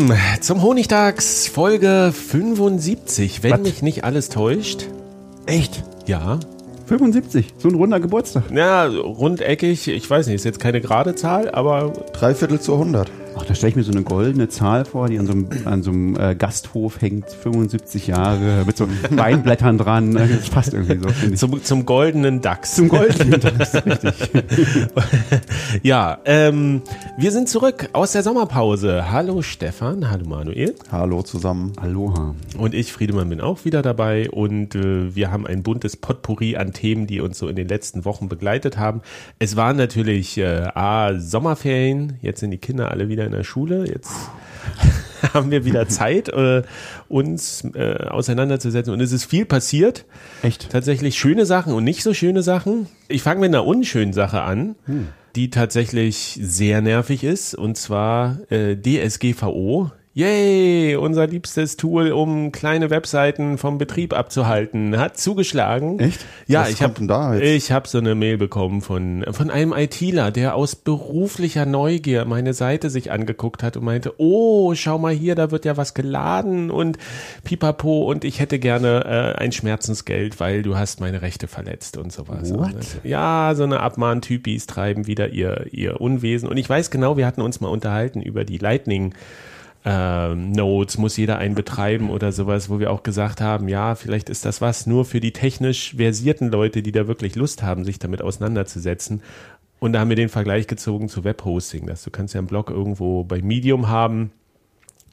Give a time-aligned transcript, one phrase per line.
[0.00, 3.60] Willkommen zum Honigtags Folge 75, wenn Was?
[3.60, 4.86] mich nicht alles täuscht.
[5.44, 5.84] Echt?
[6.06, 6.40] Ja.
[6.86, 8.44] 75, so ein runder Geburtstag.
[8.50, 11.92] Ja, rundeckig, ich weiß nicht, ist jetzt keine gerade Zahl, aber.
[12.14, 13.10] Dreiviertel zu 100.
[13.36, 15.82] Ach, da stelle ich mir so eine goldene Zahl vor, die an so einem, an
[15.82, 20.10] so einem äh, Gasthof hängt, 75 Jahre, mit so Weinblättern dran.
[20.10, 20.28] Ne?
[20.28, 21.36] Das passt irgendwie so.
[21.36, 22.74] Zum, zum goldenen Dachs.
[22.74, 24.14] Zum goldenen Dachs, richtig.
[25.82, 26.82] ja, ähm,
[27.20, 29.10] wir sind zurück aus der Sommerpause.
[29.10, 30.74] Hallo Stefan, hallo Manuel.
[30.90, 31.74] Hallo zusammen.
[31.76, 32.34] Aloha.
[32.56, 36.72] Und ich, Friedemann, bin auch wieder dabei und äh, wir haben ein buntes Potpourri an
[36.72, 39.02] Themen, die uns so in den letzten Wochen begleitet haben.
[39.38, 43.86] Es waren natürlich äh, A, Sommerferien, jetzt sind die Kinder alle wieder in der Schule.
[43.86, 44.12] Jetzt
[45.34, 46.62] haben wir wieder Zeit, äh,
[47.10, 48.94] uns äh, auseinanderzusetzen.
[48.94, 50.06] Und es ist viel passiert.
[50.42, 50.70] Echt?
[50.70, 52.86] Tatsächlich schöne Sachen und nicht so schöne Sachen.
[53.08, 55.08] Ich fange mit einer unschönen Sache an, hm.
[55.36, 57.54] Die tatsächlich sehr nervig ist.
[57.54, 65.16] Und zwar äh, DSGVO, Yay, unser liebstes Tool, um kleine Webseiten vom Betrieb abzuhalten, hat
[65.16, 66.00] zugeschlagen.
[66.00, 66.26] Echt?
[66.48, 70.56] Ja, Was ich habe ich habe so eine Mail bekommen von von einem ITler, der
[70.56, 75.52] aus beruflicher Neugier meine Seite sich angeguckt hat und meinte, "Oh, schau mal hier, da
[75.52, 76.98] wird ja was geladen und
[77.44, 82.10] pipapo und ich hätte gerne äh, ein Schmerzensgeld, weil du hast meine Rechte verletzt und
[82.12, 82.74] sowas." What?
[83.04, 87.42] Ja, so eine Abmahntypis treiben wieder ihr ihr Unwesen und ich weiß genau, wir hatten
[87.42, 89.14] uns mal unterhalten über die Lightning
[89.84, 94.28] äh, Nodes muss jeder einen betreiben oder sowas, wo wir auch gesagt haben, ja, vielleicht
[94.28, 97.98] ist das was nur für die technisch versierten Leute, die da wirklich Lust haben, sich
[97.98, 99.22] damit auseinanderzusetzen.
[99.78, 102.68] Und da haben wir den Vergleich gezogen zu Webhosting, dass du kannst ja einen Blog
[102.70, 104.30] irgendwo bei Medium haben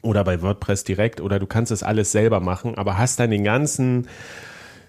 [0.02, 3.44] oder bei WordPress direkt oder du kannst das alles selber machen, aber hast dann den
[3.44, 4.06] ganzen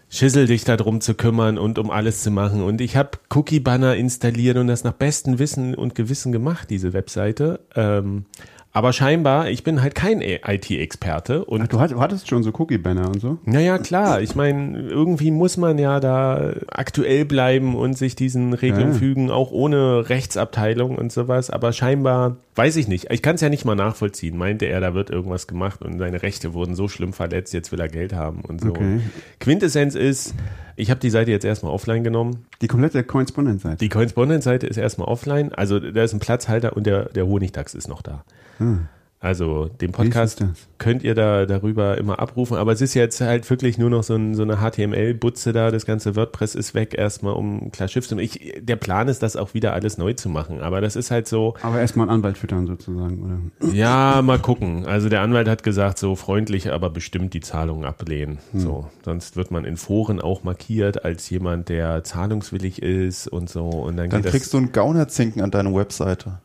[0.10, 2.64] Schissel dich darum zu kümmern und um alles zu machen.
[2.64, 7.60] Und ich habe Cookie-Banner installiert und das nach bestem Wissen und Gewissen gemacht, diese Webseite.
[7.76, 8.26] Ähm,
[8.72, 11.44] aber scheinbar, ich bin halt kein IT-Experte.
[11.44, 13.40] Und Ach, du hattest schon so Cookie-Banner und so?
[13.44, 14.22] Naja, klar.
[14.22, 18.94] Ich meine, irgendwie muss man ja da aktuell bleiben und sich diesen Regeln ja.
[18.94, 21.50] fügen, auch ohne Rechtsabteilung und sowas.
[21.50, 23.10] Aber scheinbar, weiß ich nicht.
[23.10, 24.38] Ich kann es ja nicht mal nachvollziehen.
[24.38, 27.80] Meinte er, da wird irgendwas gemacht und seine Rechte wurden so schlimm verletzt, jetzt will
[27.80, 28.70] er Geld haben und so.
[28.70, 29.00] Okay.
[29.40, 30.36] Quintessenz ist,
[30.76, 32.46] ich habe die Seite jetzt erstmal offline genommen.
[32.62, 33.78] Die komplette Correspondent-Seite?
[33.78, 35.52] Die Correspondent-Seite ist erstmal offline.
[35.54, 38.24] Also da ist ein Platzhalter und der, der Honigdachs ist noch da.
[38.60, 38.88] Hm.
[39.22, 40.42] Also den Podcast
[40.78, 44.16] könnt ihr da darüber immer abrufen, aber es ist jetzt halt wirklich nur noch so,
[44.16, 48.18] ein, so eine HTML-Butze da, das ganze WordPress ist weg erstmal, um klar Schiff zu
[48.18, 51.28] ich Der Plan ist, das auch wieder alles neu zu machen, aber das ist halt
[51.28, 51.56] so.
[51.62, 53.74] Aber erstmal einen Anwalt füttern sozusagen, oder?
[53.74, 54.86] Ja, mal gucken.
[54.86, 58.40] Also der Anwalt hat gesagt, so freundlich, aber bestimmt die Zahlungen ablehnen.
[58.52, 58.60] Hm.
[58.62, 63.68] So, sonst wird man in Foren auch markiert als jemand, der zahlungswillig ist und so.
[63.68, 66.40] Und dann, dann kriegst du einen Gaunerzinken an deine Webseite.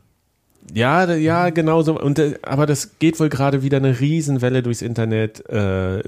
[0.73, 2.01] Ja, ja, genau so.
[2.01, 6.03] Und, äh, aber das geht wohl gerade wieder eine Riesenwelle durchs Internet äh,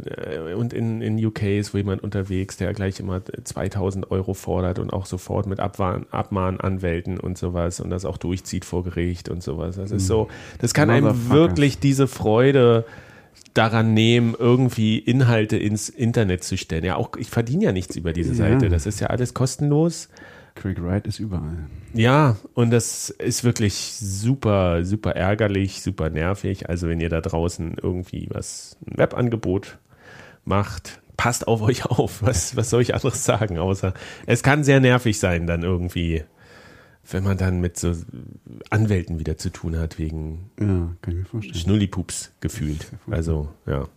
[0.57, 4.93] und in, in UK ist wo jemand unterwegs, der gleich immer 2000 Euro fordert und
[4.93, 9.77] auch sofort mit Abmahn, Abmahnanwälten und sowas und das auch durchzieht vor Gericht und sowas.
[9.77, 10.29] Das ist so,
[10.61, 12.87] das kann einem wirklich diese Freude
[13.53, 16.85] daran nehmen, irgendwie Inhalte ins Internet zu stellen.
[16.85, 18.37] Ja, auch ich verdiene ja nichts über diese ja.
[18.37, 18.69] Seite.
[18.69, 20.09] Das ist ja alles kostenlos.
[20.57, 21.67] Craig Wright ist überall.
[21.95, 26.69] Ja, und das ist wirklich super, super ärgerlich, super nervig.
[26.69, 29.79] Also wenn ihr da draußen irgendwie was, ein Webangebot
[30.45, 32.23] macht, passt auf euch auf.
[32.23, 33.59] Was, was soll ich anderes sagen?
[33.59, 33.95] Außer
[34.27, 36.25] es kann sehr nervig sein, dann irgendwie,
[37.11, 37.95] wenn man dann mit so
[38.71, 40.91] Anwälten wieder zu tun hat, wegen ja,
[41.41, 42.93] Schnullipups gefühlt.
[43.11, 43.89] Also, ja.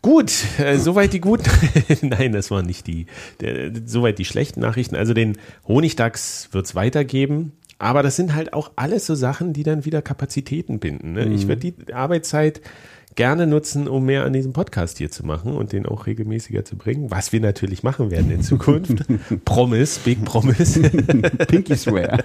[0.00, 1.50] Gut, äh, soweit die guten.
[2.02, 3.06] Nein, das waren nicht die.
[3.40, 4.94] Der, soweit die schlechten Nachrichten.
[4.94, 7.52] Also den Honigdachs wird es weitergeben.
[7.80, 11.12] Aber das sind halt auch alles so Sachen, die dann wieder Kapazitäten binden.
[11.12, 11.26] Ne?
[11.26, 11.32] Mhm.
[11.32, 12.60] Ich werde die Arbeitszeit
[13.14, 16.76] gerne nutzen, um mehr an diesem Podcast hier zu machen und den auch regelmäßiger zu
[16.76, 19.04] bringen, was wir natürlich machen werden in Zukunft.
[19.44, 20.80] Promise, Big Promise.
[21.48, 22.22] Pinky Swear.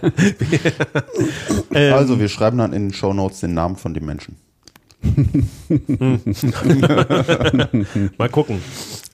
[1.73, 4.35] Ähm, also wir schreiben dann in den Show Notes den Namen von dem Menschen.
[8.17, 8.61] Mal gucken.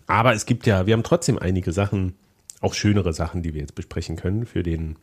[0.08, 2.16] Aber es gibt ja, wir haben trotzdem einige Sachen,
[2.62, 4.98] auch schönere Sachen, die wir jetzt besprechen können für den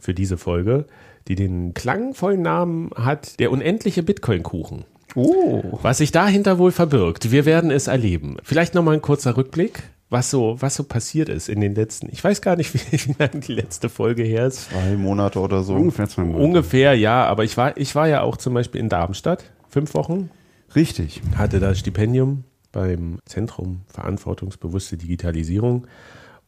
[0.00, 0.86] für diese Folge,
[1.28, 4.84] die den klangvollen Namen hat, der unendliche Bitcoin-Kuchen.
[5.14, 5.62] Oh.
[5.82, 8.36] Was sich dahinter wohl verbirgt, wir werden es erleben.
[8.42, 12.22] Vielleicht nochmal ein kurzer Rückblick, was so, was so passiert ist in den letzten, ich
[12.22, 12.78] weiß gar nicht, wie,
[13.08, 14.70] wie lange die letzte Folge her ist.
[14.70, 15.74] Zwei Monate oder so.
[15.74, 16.44] Ungefähr zwei Monate.
[16.44, 20.30] Ungefähr, ja, aber ich war, ich war ja auch zum Beispiel in Darmstadt, fünf Wochen.
[20.74, 21.22] Richtig.
[21.36, 25.86] Hatte das Stipendium beim Zentrum Verantwortungsbewusste Digitalisierung.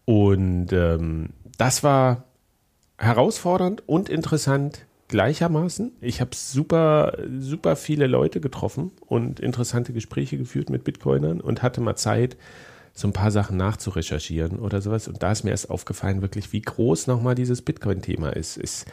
[0.05, 2.25] Und ähm, das war
[2.99, 5.93] herausfordernd und interessant gleichermaßen.
[6.01, 11.81] Ich habe super, super viele Leute getroffen und interessante Gespräche geführt mit Bitcoinern und hatte
[11.81, 12.37] mal Zeit,
[12.95, 15.09] so ein paar Sachen nachzurecherchieren oder sowas.
[15.09, 18.59] Und da ist mir erst aufgefallen, wirklich, wie groß nochmal dieses Bitcoin-Thema ist.
[18.59, 18.85] Es,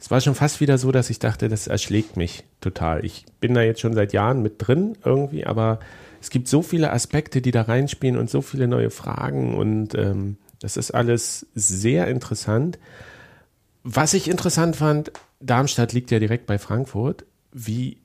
[0.00, 3.04] es war schon fast wieder so, dass ich dachte, das erschlägt mich total.
[3.04, 5.78] Ich bin da jetzt schon seit Jahren mit drin irgendwie, aber
[6.22, 10.38] es gibt so viele Aspekte, die da reinspielen und so viele neue Fragen und ähm,
[10.60, 12.78] das ist alles sehr interessant.
[13.82, 17.98] Was ich interessant fand, Darmstadt liegt ja direkt bei Frankfurt, wie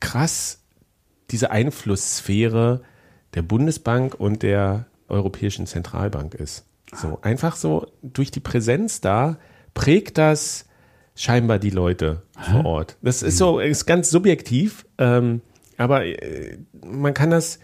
[0.00, 0.60] krass
[1.30, 2.82] diese Einflusssphäre
[3.34, 6.64] der Bundesbank und der Europäischen Zentralbank ist.
[6.94, 9.38] So einfach so durch die Präsenz da
[9.74, 10.67] prägt das
[11.18, 12.96] scheinbar die Leute vor Ort.
[13.02, 15.40] Das ist so ist ganz subjektiv, ähm,
[15.76, 17.58] aber äh, man kann das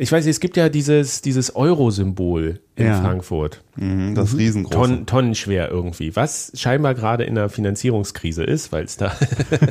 [0.00, 3.00] ich weiß, es gibt ja dieses, dieses Euro-Symbol in ja.
[3.00, 3.64] Frankfurt.
[3.74, 4.38] Mhm, das mhm.
[4.38, 4.76] riesengroße.
[4.76, 6.14] Ton, tonnenschwer irgendwie.
[6.14, 9.12] Was scheinbar gerade in einer Finanzierungskrise ist, weil es da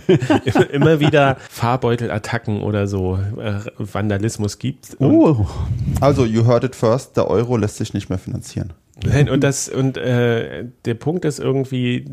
[0.72, 4.98] immer wieder Fahrbeutel-Attacken oder so äh, Vandalismus gibt.
[5.00, 5.48] oh.
[6.02, 8.74] Also, you heard it first, der Euro lässt sich nicht mehr finanzieren.
[9.06, 12.06] Nein, und das, und äh, der Punkt ist irgendwie,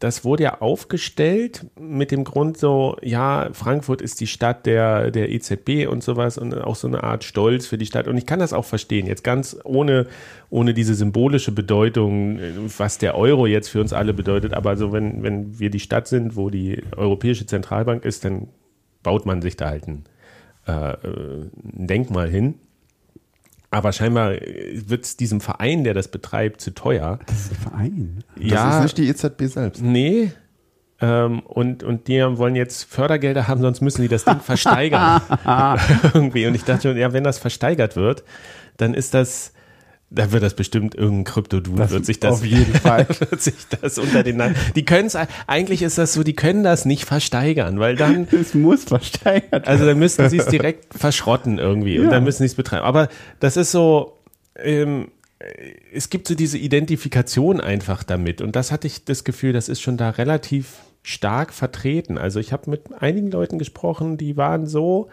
[0.00, 5.30] das wurde ja aufgestellt mit dem Grund so, ja, Frankfurt ist die Stadt der, der
[5.30, 8.06] EZB und sowas und auch so eine Art Stolz für die Stadt.
[8.06, 10.06] Und ich kann das auch verstehen, jetzt ganz ohne,
[10.50, 12.38] ohne diese symbolische Bedeutung,
[12.76, 14.52] was der Euro jetzt für uns alle bedeutet.
[14.52, 18.48] Aber so, wenn, wenn wir die Stadt sind, wo die Europäische Zentralbank ist, dann
[19.02, 20.04] baut man sich da halt ein,
[20.66, 22.56] äh, ein Denkmal hin.
[23.74, 27.18] Aber scheinbar wird es diesem Verein, der das betreibt, zu teuer.
[27.26, 28.24] Das ist ein Verein.
[28.36, 29.82] Das ja, ist nicht die EZB selbst.
[29.82, 30.30] Nee.
[31.00, 35.20] Ähm, und, und die wollen jetzt Fördergelder haben, sonst müssen die das Ding versteigern.
[36.14, 36.46] Irgendwie.
[36.46, 38.22] Und ich dachte schon, ja, wenn das versteigert wird,
[38.76, 39.52] dann ist das
[40.14, 43.06] da wird das bestimmt irgendein Krypto-Dude, wird sich das, auf jeden Fall.
[43.08, 45.16] wird sich das unter den Namen, die können es,
[45.46, 48.28] eigentlich ist das so, die können das nicht versteigern, weil dann.
[48.44, 52.46] Es muss versteigert Also dann müssten sie es direkt verschrotten irgendwie und dann müssen sie
[52.46, 52.84] es betreiben.
[52.84, 53.08] Aber
[53.40, 54.18] das ist so,
[54.56, 55.08] ähm,
[55.92, 59.80] es gibt so diese Identifikation einfach damit und das hatte ich das Gefühl, das ist
[59.80, 62.18] schon da relativ stark vertreten.
[62.18, 65.08] Also ich habe mit einigen Leuten gesprochen, die waren so,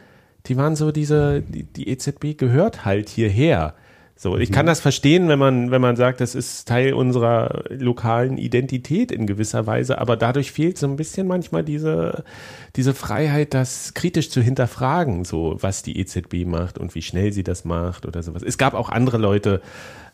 [0.47, 3.75] die waren so diese, die, die EZB gehört halt hierher.
[4.21, 8.37] So, ich kann das verstehen, wenn man, wenn man sagt, das ist Teil unserer lokalen
[8.37, 12.23] Identität in gewisser Weise, aber dadurch fehlt so ein bisschen manchmal diese,
[12.75, 17.41] diese Freiheit, das kritisch zu hinterfragen, so was die EZB macht und wie schnell sie
[17.41, 18.43] das macht oder sowas.
[18.43, 19.59] Es gab auch andere Leute,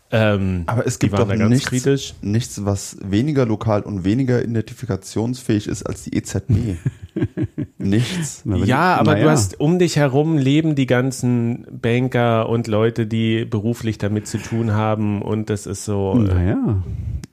[0.09, 2.13] ähm, Aber es gibt doch nichts, kritisch.
[2.21, 6.77] nichts, was weniger lokal und weniger identifikationsfähig ist als die EZB.
[7.77, 8.43] nichts.
[8.45, 9.23] Ja, aber naja.
[9.25, 14.37] du hast um dich herum leben die ganzen Banker und Leute, die beruflich damit zu
[14.37, 16.13] tun haben und das ist so.
[16.15, 16.83] Äh, naja.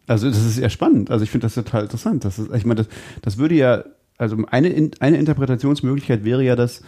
[0.07, 1.11] Also das ist ja spannend.
[1.11, 2.25] Also ich finde das total interessant.
[2.25, 2.89] Das ist, ich meine, das,
[3.23, 3.85] das würde ja,
[4.19, 6.83] also eine, eine Interpretationsmöglichkeit wäre ja, dass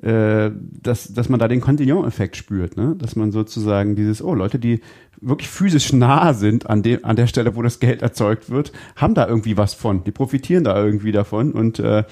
[0.00, 2.94] äh, dass, dass man da den Cantillon-Effekt spürt, ne?
[2.98, 4.80] dass man sozusagen dieses, oh, Leute, die
[5.22, 9.14] wirklich physisch nah sind an, dem, an der Stelle, wo das Geld erzeugt wird, haben
[9.14, 10.02] da irgendwie was von.
[10.04, 12.04] Die profitieren da irgendwie davon und äh,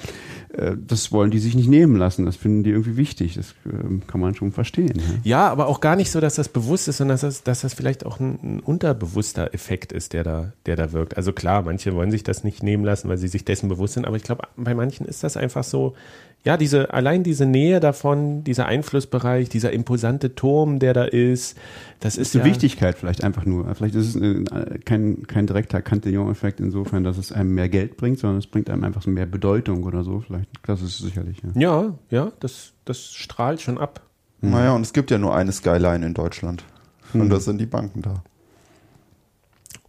[0.52, 2.24] äh, das wollen die sich nicht nehmen lassen.
[2.26, 3.34] Das finden die irgendwie wichtig.
[3.34, 4.96] Das äh, kann man schon verstehen.
[4.96, 5.20] Ne?
[5.24, 7.74] Ja, aber auch gar nicht so, dass das bewusst ist, sondern dass das, dass das
[7.74, 11.16] vielleicht auch ein, ein, unterbewusster Effekt ist, der da, der da wirkt.
[11.16, 14.06] Also klar, manche wollen sich das nicht nehmen lassen, weil sie sich dessen bewusst sind,
[14.06, 15.94] aber ich glaube, bei manchen ist das einfach so,
[16.42, 21.56] ja, diese, allein diese Nähe davon, dieser Einflussbereich, dieser imposante Turm, der da ist,
[22.00, 23.74] das ist, die ja Wichtigkeit vielleicht einfach nur.
[23.74, 24.44] Vielleicht ist es
[24.86, 28.84] kein, kein direkter Cantillon-Effekt insofern, dass es einem mehr Geld bringt, sondern es bringt einem
[28.84, 30.20] einfach so mehr Bedeutung oder so.
[30.20, 31.42] Vielleicht, das ist es sicherlich.
[31.54, 34.00] Ja, ja, ja das, das strahlt schon ab.
[34.40, 36.64] Naja, und es gibt ja nur eine Skyline in Deutschland.
[37.12, 38.22] Und das sind die Banken da.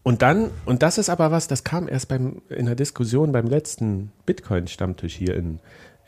[0.03, 3.46] Und dann, und das ist aber was, das kam erst beim, in der Diskussion beim
[3.46, 5.60] letzten Bitcoin-Stammtisch hier in,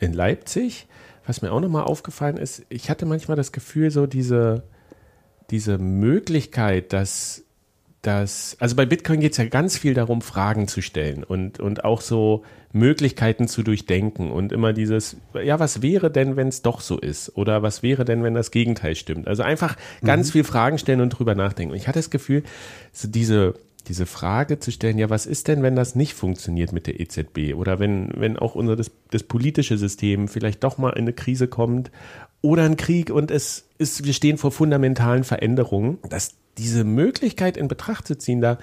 [0.04, 0.86] in Leipzig.
[1.26, 4.62] Was mir auch nochmal aufgefallen ist, ich hatte manchmal das Gefühl, so diese,
[5.50, 7.44] diese Möglichkeit, dass,
[8.02, 11.84] dass, also bei Bitcoin geht es ja ganz viel darum, Fragen zu stellen und, und
[11.84, 16.80] auch so Möglichkeiten zu durchdenken und immer dieses, ja, was wäre denn, wenn es doch
[16.80, 17.36] so ist?
[17.36, 19.28] Oder was wäre denn, wenn das Gegenteil stimmt?
[19.28, 21.72] Also einfach ganz viel Fragen stellen und drüber nachdenken.
[21.72, 22.42] Und ich hatte das Gefühl,
[22.92, 23.54] so diese,
[23.88, 27.54] diese Frage zu stellen, ja, was ist denn, wenn das nicht funktioniert mit der EZB?
[27.54, 31.48] Oder wenn, wenn auch unser das, das politische System vielleicht doch mal in eine Krise
[31.48, 31.90] kommt
[32.40, 37.68] oder ein Krieg und es ist, wir stehen vor fundamentalen Veränderungen, dass diese Möglichkeit in
[37.68, 38.58] Betracht zu ziehen, da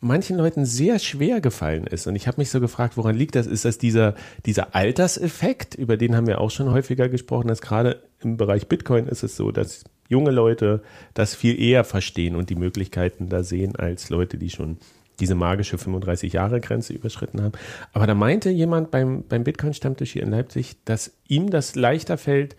[0.00, 2.06] manchen Leuten sehr schwer gefallen ist.
[2.06, 3.46] Und ich habe mich so gefragt, woran liegt das?
[3.46, 4.14] Ist das dieser,
[4.46, 9.06] dieser Alterseffekt, über den haben wir auch schon häufiger gesprochen, dass gerade im Bereich Bitcoin
[9.06, 10.82] ist es so, dass junge Leute
[11.14, 14.76] das viel eher verstehen und die Möglichkeiten da sehen als Leute, die schon
[15.20, 17.52] diese magische 35-Jahre-Grenze überschritten haben.
[17.92, 22.56] Aber da meinte jemand beim, beim Bitcoin-Stammtisch hier in Leipzig, dass ihm das leichter fällt,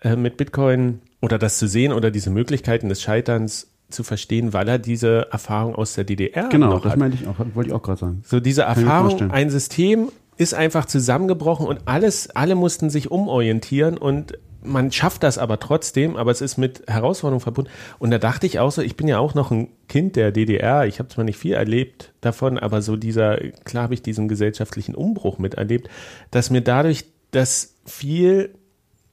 [0.00, 4.68] äh, mit Bitcoin oder das zu sehen oder diese Möglichkeiten des Scheiterns zu verstehen, weil
[4.68, 6.98] er diese Erfahrung aus der DDR Genau, das hat.
[6.98, 8.22] meinte ich auch, wollte ich auch gerade sagen.
[8.26, 13.96] So diese Kann Erfahrung, ein System ist einfach zusammengebrochen und alles, alle mussten sich umorientieren
[13.96, 17.70] und man schafft das aber trotzdem, aber es ist mit Herausforderungen verbunden.
[17.98, 20.86] Und da dachte ich auch so, ich bin ja auch noch ein Kind der DDR,
[20.86, 24.94] ich habe zwar nicht viel erlebt davon, aber so dieser, klar habe ich diesen gesellschaftlichen
[24.94, 25.88] Umbruch miterlebt,
[26.30, 28.54] dass mir dadurch das viel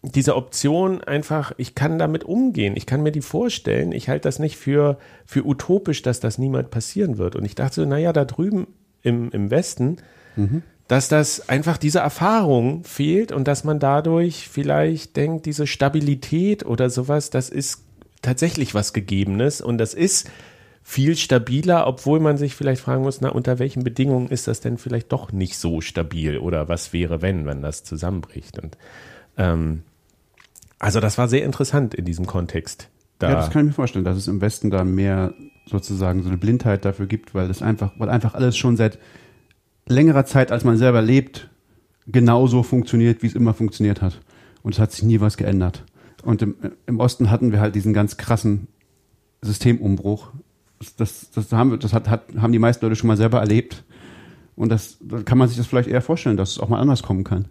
[0.01, 4.39] diese Option einfach, ich kann damit umgehen, ich kann mir die vorstellen, ich halte das
[4.39, 7.36] nicht für, für utopisch, dass das niemals passieren wird.
[7.36, 8.68] Und ich dachte so, naja, da drüben
[9.01, 9.98] im, im Westen,
[10.89, 16.89] dass das einfach diese Erfahrung fehlt und dass man dadurch vielleicht denkt, diese Stabilität oder
[16.89, 17.84] sowas, das ist
[18.24, 20.31] tatsächlich was Gegebenes und das ist
[20.81, 24.79] viel stabiler, obwohl man sich vielleicht fragen muss, na, unter welchen Bedingungen ist das denn
[24.79, 28.58] vielleicht doch nicht so stabil oder was wäre, wenn, wenn das zusammenbricht?
[28.58, 28.75] Und
[29.38, 29.84] ähm,
[30.79, 32.89] also das war sehr interessant in diesem Kontext.
[33.19, 35.36] Da, Ja, das kann ich mir vorstellen, dass es im Westen da mehr
[35.67, 38.98] sozusagen so eine Blindheit dafür gibt, weil es einfach, weil einfach alles schon seit
[39.89, 41.50] längerer Zeit, als man selber lebt,
[42.08, 44.22] genauso funktioniert, wie es immer funktioniert hat.
[44.63, 45.84] Und es hat sich nie was geändert.
[46.24, 46.55] Und im,
[46.86, 48.67] im Osten hatten wir halt diesen ganz krassen
[49.41, 50.31] Systemumbruch.
[50.79, 53.84] Das, das, das, haben, das hat, hat, haben die meisten Leute schon mal selber erlebt.
[54.55, 57.03] Und das, da kann man sich das vielleicht eher vorstellen, dass es auch mal anders
[57.03, 57.46] kommen kann.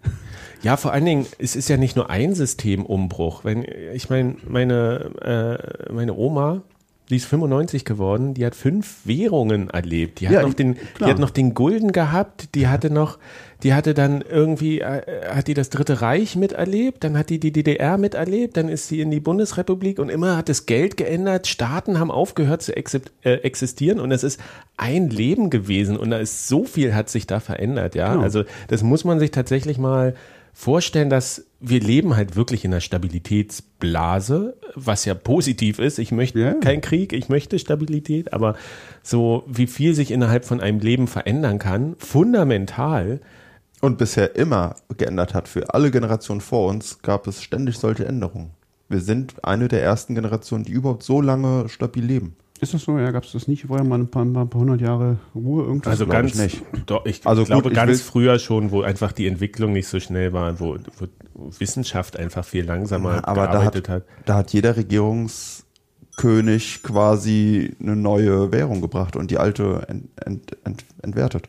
[0.63, 3.45] Ja, vor allen Dingen, es ist ja nicht nur ein Systemumbruch.
[3.45, 3.65] Wenn,
[3.95, 6.63] ich meine, meine, äh, meine Oma,
[7.11, 10.21] die ist 95 geworden, die hat fünf Währungen erlebt.
[10.21, 13.19] Die hat, Ja, noch, den, die hat noch den Gulden gehabt, die hatte noch,
[13.63, 15.03] die hatte dann irgendwie, äh,
[15.35, 19.01] hat die das Dritte Reich miterlebt, dann hat die die DDR miterlebt, dann ist sie
[19.01, 24.01] in die Bundesrepublik und immer hat das Geld geändert, Staaten haben aufgehört zu äh, existieren
[24.01, 24.39] und es ist
[24.77, 28.13] ein Leben gewesen und da ist so viel hat sich da verändert, ja.
[28.13, 28.23] Genau.
[28.23, 30.15] Also das muss man sich tatsächlich mal
[30.53, 35.99] vorstellen, dass wir leben halt wirklich in einer Stabilitätsblase, was ja positiv ist.
[35.99, 36.55] Ich möchte Ja.
[36.55, 38.55] keinen Krieg, ich möchte Stabilität, aber
[39.03, 43.21] so wie viel sich innerhalb von einem Leben verändern kann, fundamental,
[43.81, 45.47] Und bisher immer geändert hat.
[45.47, 48.51] Für alle Generationen vor uns gab es ständig solche Änderungen.
[48.89, 52.35] Wir sind eine der ersten Generationen, die überhaupt so lange stabil leben.
[52.61, 52.99] Ist das so?
[52.99, 55.93] Ja, gab es das nicht vorher mal ein paar, ein paar hundert Jahre Ruhe irgendwas?
[55.93, 56.63] also ganz, ich nicht.
[56.87, 60.01] Doch, ich Also gut, glaube ich ganz früher schon, wo einfach die Entwicklung nicht so
[60.01, 61.07] schnell war, wo, wo
[61.59, 64.09] Wissenschaft einfach viel langsamer Aber da gearbeitet hat, hat.
[64.27, 70.85] da hat jeder Regierungskönig quasi eine neue Währung gebracht und die alte ent, ent, ent,
[71.03, 71.49] entwertet.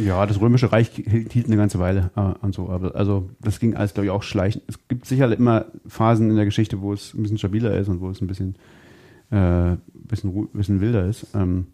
[0.00, 3.76] Ja, das Römische Reich hielt eine ganze Weile äh, und so, aber also das ging
[3.76, 4.64] alles, glaube ich, auch schleichend.
[4.66, 8.00] Es gibt sicherlich immer Phasen in der Geschichte, wo es ein bisschen stabiler ist und
[8.00, 8.56] wo es ein bisschen,
[9.32, 11.26] äh, bisschen, bisschen wilder ist.
[11.34, 11.66] Ähm,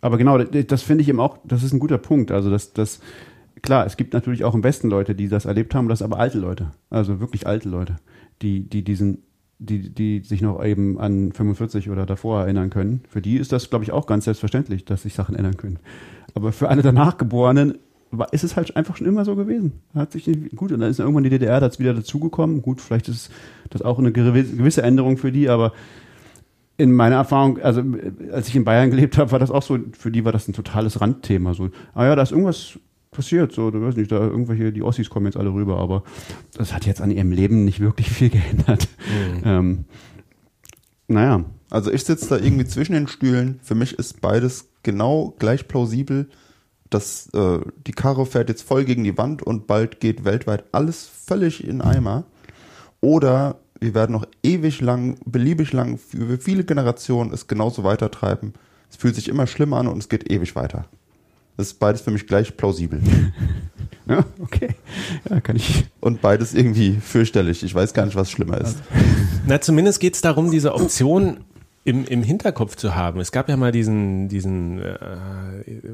[0.00, 2.30] aber genau, das, das finde ich eben auch, das ist ein guter Punkt.
[2.30, 3.00] Also das, das,
[3.62, 6.38] klar, es gibt natürlich auch im Westen Leute, die das erlebt haben, das aber alte
[6.38, 7.96] Leute, also wirklich alte Leute,
[8.42, 9.22] die, die diesen,
[9.58, 13.02] die, die sich noch eben an 45 oder davor erinnern können.
[13.08, 15.78] Für die ist das, glaube ich, auch ganz selbstverständlich, dass sich Sachen ändern können.
[16.34, 17.74] Aber für alle danach Geborenen
[18.32, 19.72] ist es halt einfach schon immer so gewesen.
[19.94, 22.62] Hat sich nicht, gut, und dann ist irgendwann die DDR dazu wieder dazugekommen.
[22.62, 23.30] Gut, vielleicht ist
[23.68, 25.72] das auch eine gewi- gewisse Änderung für die, aber
[26.80, 27.82] in meiner Erfahrung, also
[28.32, 30.54] als ich in Bayern gelebt habe, war das auch so, für die war das ein
[30.54, 31.54] totales Randthema.
[31.54, 32.78] So, ah ja, da ist irgendwas
[33.10, 36.04] passiert, so, du weißt nicht, da irgendwelche, die Ossis kommen jetzt alle rüber, aber
[36.56, 38.88] das hat jetzt an ihrem Leben nicht wirklich viel geändert.
[39.44, 39.84] Ähm,
[41.08, 43.58] naja, Also ich sitze da irgendwie zwischen den Stühlen.
[43.62, 46.28] Für mich ist beides genau gleich plausibel.
[46.90, 51.06] dass äh, die Karre fährt jetzt voll gegen die Wand und bald geht weltweit alles
[51.06, 52.24] völlig in Eimer.
[53.00, 58.54] Oder wir werden noch ewig lang, beliebig lang, für viele Generationen es genauso weitertreiben.
[58.90, 60.86] Es fühlt sich immer schlimmer an und es geht ewig weiter.
[61.56, 63.00] Das ist beides für mich gleich plausibel.
[64.06, 64.70] Ja, okay.
[65.28, 65.84] Ja, kann ich.
[66.00, 67.62] Und beides irgendwie fürchterlich.
[67.62, 68.78] Ich weiß gar nicht, was schlimmer ist.
[69.46, 71.44] Na, zumindest geht es darum, diese Option
[71.84, 73.20] im, im Hinterkopf zu haben.
[73.20, 74.96] Es gab ja mal diesen, diesen äh,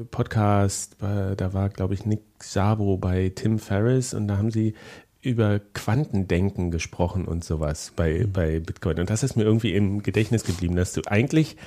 [0.09, 4.73] Podcast, äh, da war, glaube ich, Nick Sabo bei Tim Ferriss und da haben sie
[5.27, 8.99] über Quantendenken gesprochen und sowas bei, bei Bitcoin.
[8.99, 11.57] Und das ist mir irgendwie im Gedächtnis geblieben, dass du eigentlich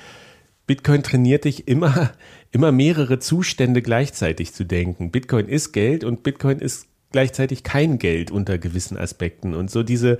[0.67, 2.11] Bitcoin trainiert dich immer,
[2.51, 5.11] immer mehrere Zustände gleichzeitig zu denken.
[5.11, 9.53] Bitcoin ist Geld und Bitcoin ist gleichzeitig kein Geld unter gewissen Aspekten.
[9.53, 10.17] Und so diese,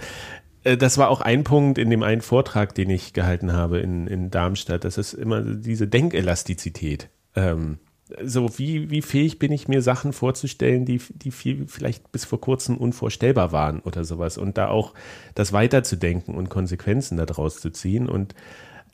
[0.63, 4.07] äh, das war auch ein Punkt in dem einen Vortrag, den ich gehalten habe in,
[4.07, 4.83] in Darmstadt.
[4.83, 7.09] Das ist immer diese Denkelastizität.
[7.35, 7.79] Ähm,
[8.23, 12.41] so wie, wie fähig bin ich mir Sachen vorzustellen, die, die viel, vielleicht bis vor
[12.41, 14.93] kurzem unvorstellbar waren oder sowas und da auch
[15.35, 18.35] das weiterzudenken und Konsequenzen daraus zu ziehen und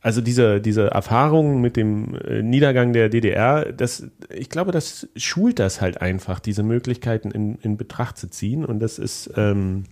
[0.01, 5.59] also diese, diese Erfahrung mit dem äh, Niedergang der DDR, das, ich glaube, das schult
[5.59, 8.63] das halt einfach, diese Möglichkeiten in, in Betracht zu ziehen.
[8.63, 9.85] Und das ist, ähm,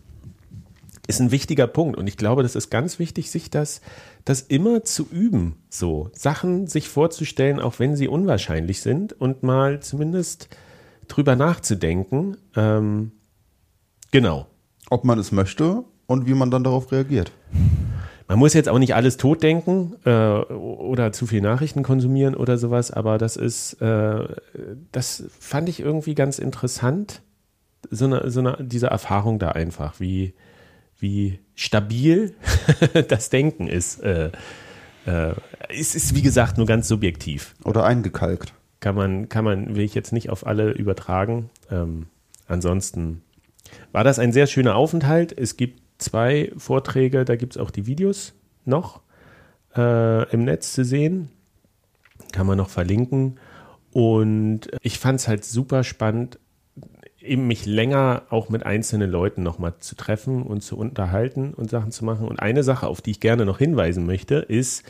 [1.07, 1.97] ist ein wichtiger Punkt.
[1.97, 3.81] Und ich glaube, das ist ganz wichtig, sich das,
[4.24, 9.81] das immer zu üben, so Sachen sich vorzustellen, auch wenn sie unwahrscheinlich sind und mal
[9.81, 10.50] zumindest
[11.07, 12.38] drüber nachzudenken.
[12.55, 13.12] Ähm,
[14.12, 14.47] genau.
[14.89, 17.31] Ob man es möchte und wie man dann darauf reagiert.
[18.27, 22.89] Man muss jetzt auch nicht alles totdenken äh, oder zu viel Nachrichten konsumieren oder sowas,
[22.89, 24.27] aber das ist, äh,
[24.91, 27.21] das fand ich irgendwie ganz interessant,
[27.91, 30.33] so eine, so eine, diese Erfahrung da einfach, wie,
[30.99, 32.35] wie stabil
[33.07, 34.01] das Denken ist.
[34.01, 34.31] Äh,
[35.05, 35.33] äh,
[35.69, 37.55] es ist, wie gesagt, nur ganz subjektiv.
[37.63, 38.53] Oder eingekalkt.
[38.79, 41.49] Kann man, kann man, will ich jetzt nicht auf alle übertragen.
[41.71, 42.07] Ähm,
[42.47, 43.23] ansonsten
[43.91, 45.37] war das ein sehr schöner Aufenthalt.
[45.37, 48.33] Es gibt zwei Vorträge, da gibt es auch die Videos
[48.65, 49.01] noch
[49.75, 51.29] äh, im Netz zu sehen.
[52.31, 53.39] Kann man noch verlinken.
[53.91, 56.37] Und ich fand es halt super spannend,
[57.25, 61.92] eben mich länger auch mit einzelnen Leuten nochmal zu treffen und zu unterhalten und Sachen
[61.92, 62.27] zu machen.
[62.27, 64.83] Und eine Sache, auf die ich gerne noch hinweisen möchte, ist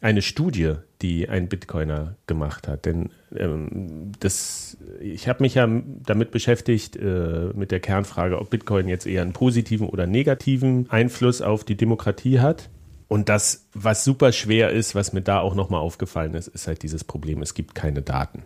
[0.00, 2.86] eine Studie, die ein Bitcoiner gemacht hat.
[2.86, 5.68] Denn ähm, das, ich habe mich ja
[6.04, 11.40] damit beschäftigt, äh, mit der Kernfrage, ob Bitcoin jetzt eher einen positiven oder negativen Einfluss
[11.40, 12.68] auf die Demokratie hat.
[13.06, 16.82] Und das, was super schwer ist, was mir da auch nochmal aufgefallen ist, ist halt
[16.82, 18.42] dieses Problem, es gibt keine Daten.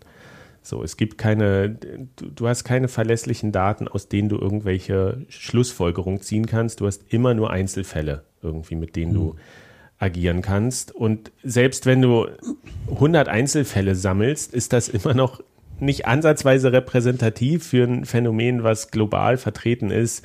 [0.66, 6.46] So, es gibt keine, du, hast keine verlässlichen Daten, aus denen du irgendwelche Schlussfolgerungen ziehen
[6.46, 6.80] kannst.
[6.80, 9.16] Du hast immer nur Einzelfälle irgendwie, mit denen mhm.
[9.16, 9.36] du
[9.98, 10.92] agieren kannst.
[10.92, 12.26] Und selbst wenn du
[12.90, 15.40] 100 Einzelfälle sammelst, ist das immer noch
[15.78, 20.24] nicht ansatzweise repräsentativ für ein Phänomen, was global vertreten ist,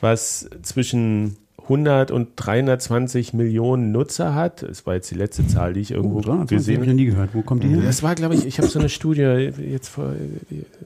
[0.00, 4.62] was zwischen 100 und 320 Millionen Nutzer hat.
[4.62, 6.90] Das war jetzt die letzte Zahl, die ich irgendwo oh, gesehen habe.
[6.90, 7.30] ich nie gehört.
[7.34, 7.82] Wo kommt die hin?
[7.84, 10.12] Das war, glaube ich, ich habe so eine Studie jetzt vor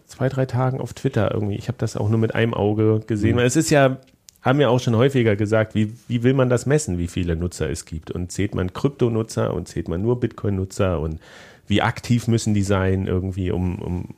[0.06, 1.56] zwei, drei Tagen auf Twitter irgendwie.
[1.56, 3.36] Ich habe das auch nur mit einem Auge gesehen.
[3.36, 3.42] Mhm.
[3.42, 3.98] Es ist ja
[4.42, 7.68] haben wir auch schon häufiger gesagt, wie, wie will man das messen, wie viele Nutzer
[7.68, 8.10] es gibt?
[8.10, 11.20] Und zählt man Kryptonutzer und zählt man nur Bitcoin-Nutzer und
[11.66, 14.08] wie aktiv müssen die sein, irgendwie, um, um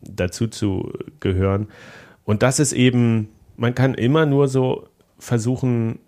[0.00, 1.68] dazu zu gehören?
[2.24, 4.88] Und das ist eben, man kann immer nur so
[5.22, 6.00] versuchen,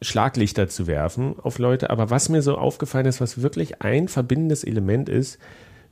[0.00, 1.90] Schlaglichter zu werfen auf Leute.
[1.90, 5.38] Aber was mir so aufgefallen ist, was wirklich ein verbindendes Element ist,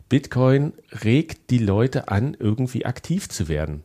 [0.08, 0.72] Bitcoin
[1.04, 3.82] regt die Leute an, irgendwie aktiv zu werden.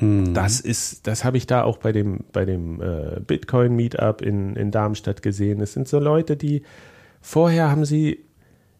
[0.00, 0.34] Mhm.
[0.34, 4.72] Das ist, das habe ich da auch bei dem, bei dem äh, Bitcoin-Meetup in, in
[4.72, 5.60] Darmstadt gesehen.
[5.60, 6.62] Es sind so Leute, die
[7.20, 8.24] vorher haben sie,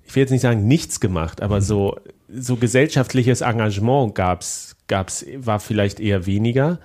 [0.02, 5.60] ich will jetzt nicht sagen nichts gemacht, aber so, so gesellschaftliches Engagement gab's, gab's, war
[5.60, 6.80] vielleicht eher weniger.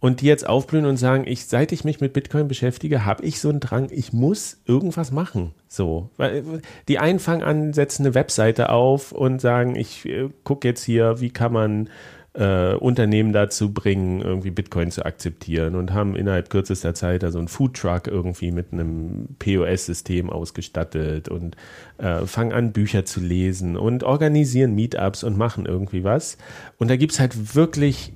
[0.00, 3.38] Und die jetzt aufblühen und sagen, ich, seit ich mich mit Bitcoin beschäftige, habe ich
[3.38, 5.52] so einen Drang, ich muss irgendwas machen.
[5.68, 6.08] So.
[6.16, 6.42] Weil
[6.88, 11.20] die einen fangen an, setzen eine Webseite auf und sagen, ich äh, gucke jetzt hier,
[11.20, 11.90] wie kann man
[12.32, 17.48] äh, Unternehmen dazu bringen, irgendwie Bitcoin zu akzeptieren und haben innerhalb kürzester Zeit also einen
[17.48, 21.56] Foodtruck irgendwie mit einem POS-System ausgestattet und
[21.98, 26.38] äh, fangen an, Bücher zu lesen und organisieren Meetups und machen irgendwie was.
[26.78, 28.12] Und da gibt es halt wirklich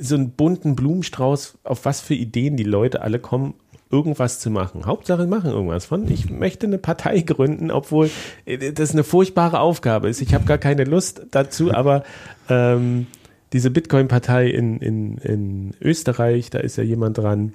[0.00, 3.54] so einen bunten Blumenstrauß, auf was für Ideen die Leute alle kommen,
[3.90, 4.86] irgendwas zu machen.
[4.86, 6.10] Hauptsache machen irgendwas von.
[6.10, 8.10] Ich möchte eine Partei gründen, obwohl
[8.44, 10.20] äh, das eine furchtbare Aufgabe ist.
[10.20, 12.02] Ich habe gar keine Lust dazu, aber
[12.48, 13.06] ähm,
[13.52, 17.54] diese Bitcoin-Partei in, in, in Österreich, da ist ja jemand dran,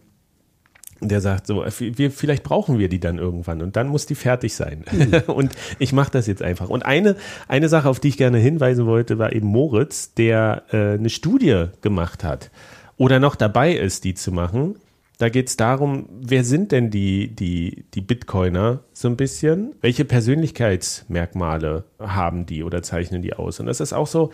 [1.09, 4.53] der sagt so, wir, vielleicht brauchen wir die dann irgendwann und dann muss die fertig
[4.53, 4.85] sein.
[4.91, 5.13] Mhm.
[5.33, 6.69] und ich mache das jetzt einfach.
[6.69, 7.15] Und eine,
[7.47, 11.65] eine Sache, auf die ich gerne hinweisen wollte, war eben Moritz, der äh, eine Studie
[11.81, 12.51] gemacht hat
[12.97, 14.75] oder noch dabei ist, die zu machen.
[15.17, 19.75] Da geht es darum, wer sind denn die, die, die Bitcoiner so ein bisschen?
[19.81, 23.59] Welche Persönlichkeitsmerkmale haben die oder zeichnen die aus?
[23.59, 24.31] Und das ist auch so,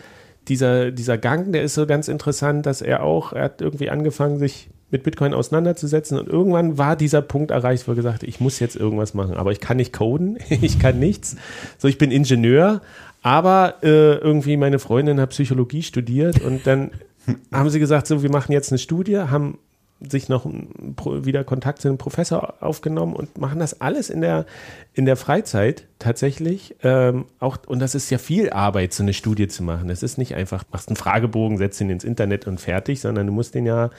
[0.48, 4.38] dieser, dieser Gang, der ist so ganz interessant, dass er auch, er hat irgendwie angefangen,
[4.38, 8.40] sich mit Bitcoin auseinanderzusetzen und irgendwann war dieser Punkt erreicht, wo er gesagt hat, ich
[8.40, 11.36] muss jetzt irgendwas machen, aber ich kann nicht coden, ich kann nichts.
[11.78, 12.82] So, ich bin Ingenieur,
[13.22, 16.92] aber äh, irgendwie meine Freundin hat Psychologie studiert und dann
[17.52, 19.58] haben sie gesagt, so, wir machen jetzt eine Studie, haben
[20.00, 24.46] sich noch wieder Kontakt zu einem Professor aufgenommen und machen das alles in der,
[24.94, 26.76] in der Freizeit tatsächlich.
[26.84, 29.90] Ähm, auch, und das ist ja viel Arbeit, so eine Studie zu machen.
[29.90, 33.34] Es ist nicht einfach, machst einen Fragebogen, setzt ihn ins Internet und fertig, sondern du
[33.34, 33.90] musst den ja,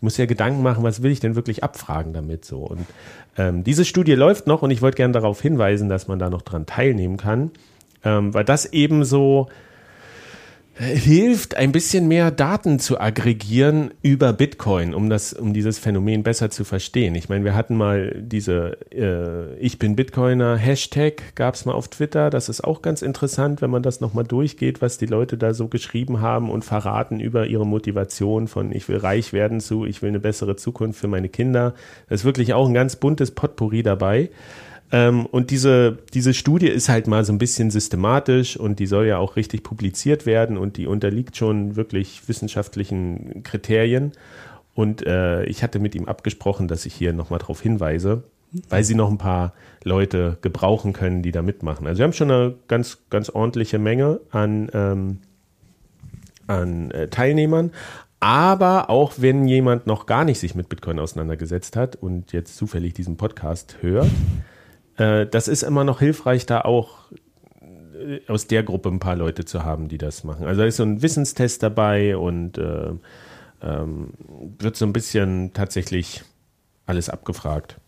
[0.00, 2.58] musst ja Gedanken machen, was will ich denn wirklich abfragen damit so.
[2.58, 2.86] Und
[3.36, 6.42] ähm, diese Studie läuft noch und ich wollte gerne darauf hinweisen, dass man da noch
[6.42, 7.50] dran teilnehmen kann,
[8.04, 9.48] ähm, weil das eben so
[10.78, 16.50] hilft, ein bisschen mehr Daten zu aggregieren über Bitcoin, um das, um dieses Phänomen besser
[16.50, 17.16] zu verstehen.
[17.16, 21.88] Ich meine, wir hatten mal diese äh, Ich bin Bitcoiner Hashtag gab es mal auf
[21.88, 22.30] Twitter.
[22.30, 25.66] Das ist auch ganz interessant, wenn man das nochmal durchgeht, was die Leute da so
[25.66, 30.10] geschrieben haben und verraten über ihre Motivation von ich will reich werden zu ich will
[30.10, 31.74] eine bessere Zukunft für meine Kinder.
[32.08, 34.30] Da ist wirklich auch ein ganz buntes Potpourri dabei.
[34.90, 39.06] Ähm, und diese, diese Studie ist halt mal so ein bisschen systematisch und die soll
[39.06, 44.12] ja auch richtig publiziert werden und die unterliegt schon wirklich wissenschaftlichen Kriterien.
[44.74, 48.22] Und äh, ich hatte mit ihm abgesprochen, dass ich hier nochmal darauf hinweise,
[48.68, 49.52] weil sie noch ein paar
[49.84, 51.86] Leute gebrauchen können, die da mitmachen.
[51.86, 55.18] Also wir haben schon eine ganz, ganz ordentliche Menge an, ähm,
[56.46, 57.72] an äh, Teilnehmern.
[58.20, 62.94] Aber auch wenn jemand noch gar nicht sich mit Bitcoin auseinandergesetzt hat und jetzt zufällig
[62.94, 64.10] diesen Podcast hört,
[64.98, 67.10] äh, das ist immer noch hilfreich, da auch
[67.98, 70.46] äh, aus der Gruppe ein paar Leute zu haben, die das machen.
[70.46, 72.90] Also da ist so ein Wissenstest dabei und äh,
[73.62, 74.10] ähm,
[74.58, 76.22] wird so ein bisschen tatsächlich
[76.86, 77.78] alles abgefragt.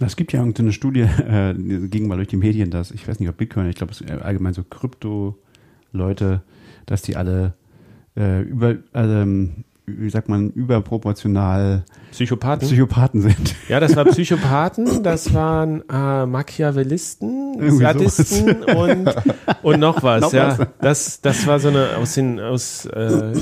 [0.00, 3.28] Es gibt ja irgendeine Studie, äh, ging mal durch die Medien, dass, ich weiß nicht,
[3.28, 6.42] ob Bitcoin, ich glaube, es allgemein so Krypto-Leute,
[6.86, 7.54] dass die alle
[8.16, 12.68] äh, über, ähm, wie sagt man, überproportional Psychopathen?
[12.68, 13.54] Psychopathen sind.
[13.68, 19.14] Ja, das war Psychopathen, das waren äh, Machiavellisten, Sadisten und,
[19.62, 20.20] und noch was.
[20.20, 20.68] Noch ja, was.
[20.80, 23.32] das, das war so eine aus den aus äh,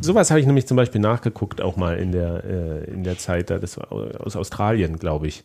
[0.00, 3.50] sowas habe ich nämlich zum Beispiel nachgeguckt auch mal in der äh, in der Zeit
[3.50, 3.58] da.
[3.58, 5.44] Das war aus Australien, glaube ich.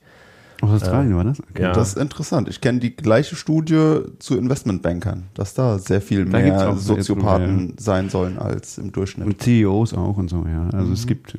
[0.61, 1.39] Aus Australien war das?
[1.39, 1.63] Okay.
[1.63, 1.73] Ja.
[1.73, 2.47] Das ist interessant.
[2.47, 8.09] Ich kenne die gleiche Studie zu Investmentbankern, dass da sehr viel Da mehr Soziopathen sein
[8.09, 9.27] sollen als im Durchschnitt.
[9.27, 10.69] Und CEOs auch und so, ja.
[10.71, 11.35] Also es gibt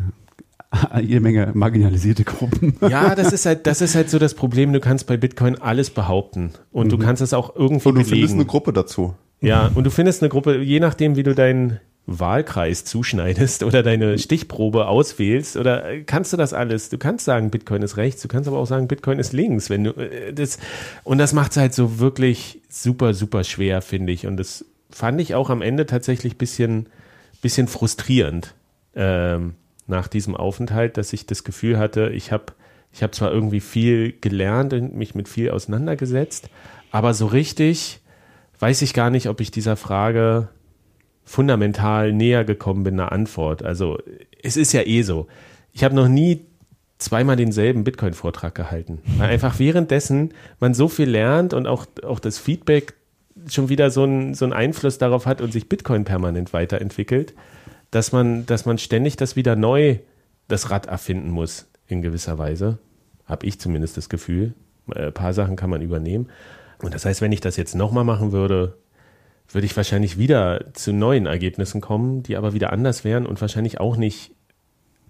[0.95, 2.75] äh, jede Menge marginalisierte Gruppen.
[2.89, 4.73] Ja, das ist halt das ist halt so das Problem.
[4.73, 8.11] Du kannst bei Bitcoin alles behaupten und du kannst es auch irgendwie Und du findest
[8.11, 8.33] belegen.
[8.35, 9.15] eine Gruppe dazu.
[9.41, 14.19] Ja, und du findest eine Gruppe, je nachdem, wie du deinen Wahlkreis zuschneidest oder deine
[14.19, 16.89] Stichprobe auswählst, oder äh, kannst du das alles?
[16.89, 19.85] Du kannst sagen, Bitcoin ist rechts, du kannst aber auch sagen, Bitcoin ist links, wenn
[19.85, 20.59] du äh, das
[21.05, 24.27] und das macht es halt so wirklich super, super schwer, finde ich.
[24.27, 26.89] Und das fand ich auch am Ende tatsächlich bisschen,
[27.41, 28.55] bisschen frustrierend
[28.97, 29.55] ähm,
[29.87, 32.47] nach diesem Aufenthalt, dass ich das Gefühl hatte, ich habe
[32.95, 36.51] ich habe zwar irgendwie viel gelernt und mich mit viel auseinandergesetzt,
[36.91, 38.01] aber so richtig
[38.59, 40.49] weiß ich gar nicht, ob ich dieser Frage
[41.25, 43.63] fundamental näher gekommen bin, einer Antwort.
[43.63, 43.99] Also
[44.43, 45.27] es ist ja eh so.
[45.73, 46.47] Ich habe noch nie
[46.99, 49.01] zweimal denselben Bitcoin-Vortrag gehalten.
[49.19, 52.95] Weil einfach währenddessen man so viel lernt und auch, auch das Feedback
[53.49, 57.35] schon wieder so einen so Einfluss darauf hat und sich Bitcoin permanent weiterentwickelt,
[57.91, 59.99] dass man, dass man ständig das wieder neu
[60.49, 62.79] das Rad erfinden muss, in gewisser Weise.
[63.27, 64.55] Habe ich zumindest das Gefühl.
[64.95, 66.29] Äh, Ein paar Sachen kann man übernehmen.
[66.83, 68.77] Und das heißt, wenn ich das jetzt nochmal machen würde,
[69.55, 73.81] würde ich wahrscheinlich wieder zu neuen Ergebnissen kommen, die aber wieder anders wären und wahrscheinlich
[73.81, 74.33] auch nicht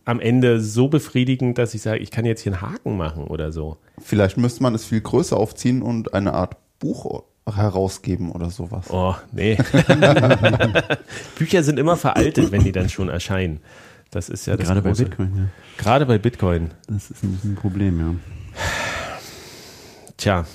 [0.05, 3.52] am Ende so befriedigend, dass ich sage, ich kann jetzt hier einen Haken machen oder
[3.52, 3.76] so.
[4.00, 8.90] Vielleicht müsste man es viel größer aufziehen und eine Art Buch herausgeben oder sowas.
[8.90, 9.57] Oh, nee.
[11.38, 13.61] Bücher sind immer veraltet, wenn die dann schon erscheinen.
[14.11, 15.05] Das ist ja das Gerade bei große.
[15.05, 15.44] Bitcoin, ja.
[15.78, 16.70] Gerade bei Bitcoin.
[16.87, 18.14] Das ist ein, ein Problem, ja.
[20.16, 20.46] Tja,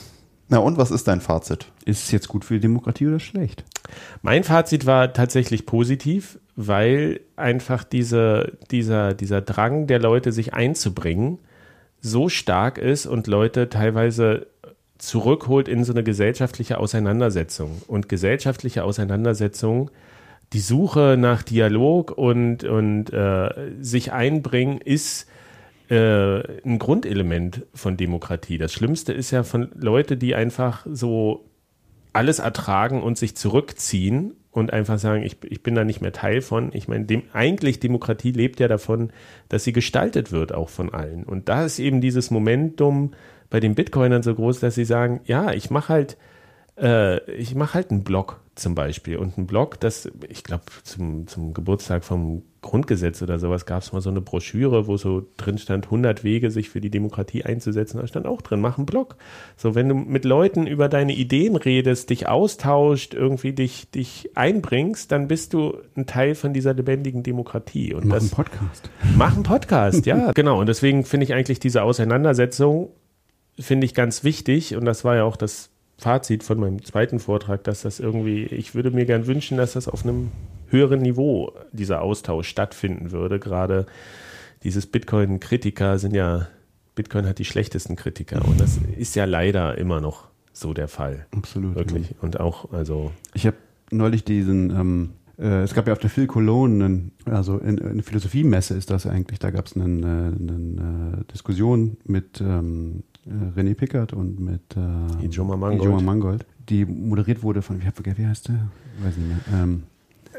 [0.49, 1.67] Na und was ist dein Fazit?
[1.85, 3.65] Ist es jetzt gut für die Demokratie oder schlecht?
[4.21, 11.39] Mein Fazit war tatsächlich positiv, weil einfach diese, dieser, dieser Drang der Leute, sich einzubringen,
[11.99, 14.47] so stark ist und Leute teilweise
[14.97, 17.81] zurückholt in so eine gesellschaftliche Auseinandersetzung.
[17.87, 19.91] Und gesellschaftliche Auseinandersetzung,
[20.53, 23.49] die Suche nach Dialog und, und äh,
[23.81, 25.27] sich einbringen, ist
[25.89, 28.57] äh, ein Grundelement von Demokratie.
[28.57, 31.45] Das Schlimmste ist ja von Leute, die einfach so
[32.13, 36.41] alles ertragen und sich zurückziehen und einfach sagen, ich, ich bin da nicht mehr Teil
[36.41, 36.71] von.
[36.73, 39.11] Ich meine, dem, eigentlich Demokratie lebt ja davon,
[39.49, 41.23] dass sie gestaltet wird, auch von allen.
[41.23, 43.11] Und da ist eben dieses Momentum
[43.49, 46.17] bei den Bitcoinern so groß, dass sie sagen, ja, ich mache halt,
[46.77, 49.17] äh, ich mache halt einen Blog zum Beispiel.
[49.17, 53.93] Und ein Blog, das, ich glaube, zum, zum Geburtstag vom Grundgesetz oder sowas gab es
[53.93, 57.99] mal so eine Broschüre, wo so drin stand, 100 Wege, sich für die Demokratie einzusetzen.
[57.99, 59.15] Da stand auch drin, mach einen Blog.
[59.55, 65.11] So, wenn du mit Leuten über deine Ideen redest, dich austauscht, irgendwie dich, dich einbringst,
[65.11, 67.93] dann bist du ein Teil von dieser lebendigen Demokratie.
[67.93, 68.89] Und Mach das, einen Podcast.
[69.15, 70.59] Mach einen Podcast, ja, genau.
[70.59, 72.89] Und deswegen finde ich eigentlich diese Auseinandersetzung,
[73.59, 74.75] finde ich ganz wichtig.
[74.75, 78.75] Und das war ja auch das Fazit von meinem zweiten Vortrag, dass das irgendwie, ich
[78.75, 80.31] würde mir gern wünschen, dass das auf einem
[80.69, 83.39] höheren Niveau dieser Austausch stattfinden würde.
[83.39, 83.87] Gerade
[84.63, 86.47] dieses Bitcoin-Kritiker sind ja,
[86.95, 91.25] Bitcoin hat die schlechtesten Kritiker und das ist ja leider immer noch so der Fall.
[91.31, 91.75] Absolut.
[91.75, 92.15] Wirklich.
[92.21, 93.57] Und auch, also, Ich habe
[93.91, 98.01] neulich diesen, ähm, äh, es gab ja auf der Phil Cologne, einen, also in, in
[98.01, 103.75] Philosophiemesse ist das eigentlich, da gab es eine, eine, eine Diskussion mit ähm, äh, René
[103.75, 105.81] Pickert und mit äh, Ijoma Mangold.
[105.83, 108.67] Ijoma Mangold, die moderiert wurde von, ich hab vergessen, wie heißt der?
[109.03, 109.61] Weiß nicht mehr.
[109.61, 109.83] Ähm,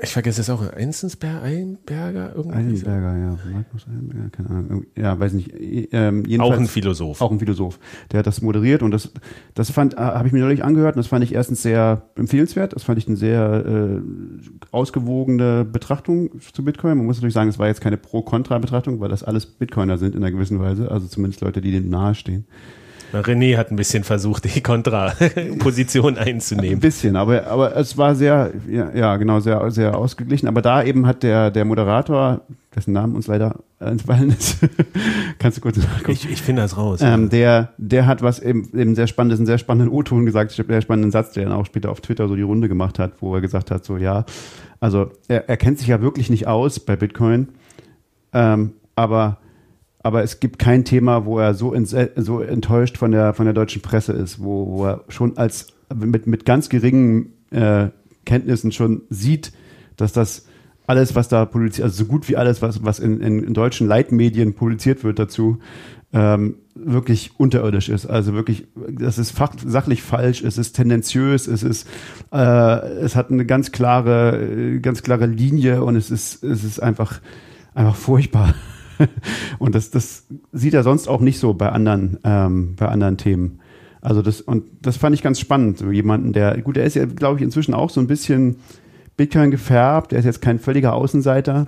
[0.02, 2.56] ich vergesse es auch, Enzensberger, Einberger, irgendwie.
[2.56, 3.38] Eilenberger, ja.
[3.52, 4.84] Magnus Eilenberger, keine Ahnung.
[4.96, 5.52] Ja, weiß nicht.
[5.92, 7.20] Ähm, jedenfalls, Auch ein Philosoph.
[7.20, 7.78] Auch ein Philosoph.
[8.12, 9.12] Der hat das moderiert und das,
[9.54, 12.74] das fand, äh, habe ich mir neulich angehört und das fand ich erstens sehr empfehlenswert.
[12.74, 14.00] Das fand ich eine sehr äh,
[14.70, 16.98] ausgewogene Betrachtung zu Bitcoin.
[16.98, 20.22] Man muss natürlich sagen, es war jetzt keine Pro-Kontra-Betrachtung, weil das alles Bitcoiner sind in
[20.22, 20.90] einer gewissen Weise.
[20.90, 22.46] Also zumindest Leute, die dem nahestehen.
[23.12, 26.80] René hat ein bisschen versucht, die Kontraposition Ein einzunehmen.
[26.80, 30.48] bisschen, aber, aber es war sehr, ja, ja, genau, sehr, sehr ausgeglichen.
[30.48, 32.42] Aber da eben hat der, der Moderator,
[32.74, 34.58] dessen Namen uns leider entfallen ist,
[35.38, 36.12] kannst du kurz nachgucken.
[36.12, 37.00] Ich, ich finde das raus.
[37.02, 40.82] Ähm, der, der hat was eben, eben sehr spannendes, einen sehr spannenden O-Ton gesagt, sehr
[40.82, 43.40] spannenden Satz, der dann auch später auf Twitter so die Runde gemacht hat, wo er
[43.40, 44.24] gesagt hat, so ja,
[44.80, 47.48] also er, er kennt sich ja wirklich nicht aus bei Bitcoin,
[48.32, 49.38] ähm, aber
[50.08, 53.52] aber es gibt kein Thema, wo er so, ins, so enttäuscht von der, von der
[53.52, 57.88] deutschen Presse ist, wo, wo er schon als mit, mit ganz geringen äh,
[58.24, 59.52] Kenntnissen schon sieht,
[59.98, 60.46] dass das
[60.86, 63.86] alles, was da publiziert, also so gut wie alles, was, was in, in, in deutschen
[63.86, 65.58] Leitmedien publiziert wird dazu,
[66.14, 68.06] ähm, wirklich unterirdisch ist.
[68.06, 71.86] Also wirklich, das ist fach, sachlich falsch, es ist tendenziös, es ist,
[72.32, 76.82] äh, es hat eine ganz klare, äh, ganz klare Linie und es ist, es ist
[76.82, 77.20] einfach,
[77.74, 78.54] einfach furchtbar.
[79.58, 83.60] und das, das sieht er sonst auch nicht so bei anderen, ähm, bei anderen Themen.
[84.00, 85.78] Also das, und das fand ich ganz spannend.
[85.78, 88.56] So jemanden, der, gut, er ist ja, glaube ich, inzwischen auch so ein bisschen
[89.16, 90.12] Bitcoin gefärbt.
[90.12, 91.66] Er ist jetzt kein völliger Außenseiter.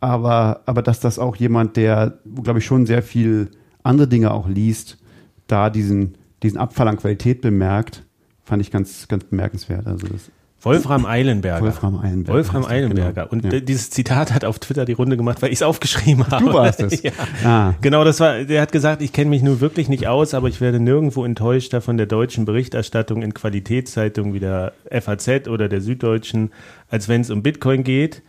[0.00, 3.50] Aber, aber dass das auch jemand, der, glaube ich, schon sehr viel
[3.82, 4.98] andere Dinge auch liest,
[5.46, 8.04] da diesen, diesen Abfall an Qualität bemerkt,
[8.44, 9.86] fand ich ganz, ganz bemerkenswert.
[9.86, 10.30] Also das,
[10.62, 11.64] Wolfram Eilenberger.
[11.64, 13.26] Wolfram Eilenberger Wolfram er, Eilenberger.
[13.30, 13.44] genau.
[13.46, 13.60] Und Ja.
[13.60, 16.44] dieses Zitat hat auf Twitter die Runde gemacht, weil ich es aufgeschrieben habe.
[16.44, 17.02] Du warst es.
[17.02, 17.12] ja.
[17.44, 17.74] Ah.
[17.80, 20.60] Genau, das war, der hat gesagt, ich kenne mich nun wirklich nicht aus, aber ich
[20.60, 26.50] werde nirgendwo enttäuschter von der deutschen Berichterstattung in Qualitätszeitungen wie der FAZ oder der Süddeutschen,
[26.90, 28.22] als wenn es um Bitcoin geht.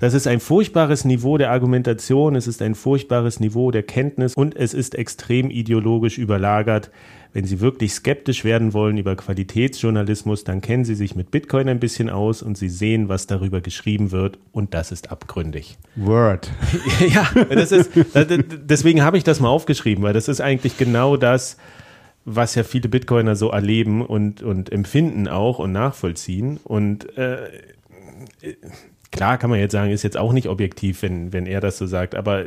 [0.00, 4.56] Das ist ein furchtbares Niveau der Argumentation, es ist ein furchtbares Niveau der Kenntnis und
[4.56, 6.90] es ist extrem ideologisch überlagert.
[7.34, 11.80] Wenn Sie wirklich skeptisch werden wollen über Qualitätsjournalismus, dann kennen Sie sich mit Bitcoin ein
[11.80, 15.76] bisschen aus und Sie sehen, was darüber geschrieben wird und das ist abgründig.
[15.96, 16.50] Word.
[17.08, 21.16] ja, das ist, das- deswegen habe ich das mal aufgeschrieben, weil das ist eigentlich genau
[21.16, 21.56] das,
[22.24, 26.58] was ja viele Bitcoiner so erleben und, und empfinden auch und nachvollziehen.
[26.62, 27.48] Und äh,
[29.10, 31.86] klar kann man jetzt sagen, ist jetzt auch nicht objektiv, wenn, wenn er das so
[31.86, 32.44] sagt, aber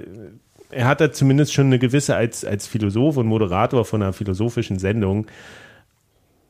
[0.69, 4.79] er hat da zumindest schon eine gewisse, als, als Philosoph und Moderator von einer philosophischen
[4.79, 5.27] Sendung,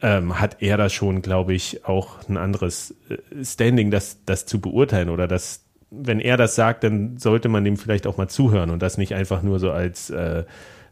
[0.02, 4.62] ähm, hat er da schon, glaube ich, auch ein anderes äh, Standing, das, das zu
[4.62, 8.70] beurteilen oder das, wenn er das sagt, dann sollte man dem vielleicht auch mal zuhören
[8.70, 10.44] und das nicht einfach nur so als äh,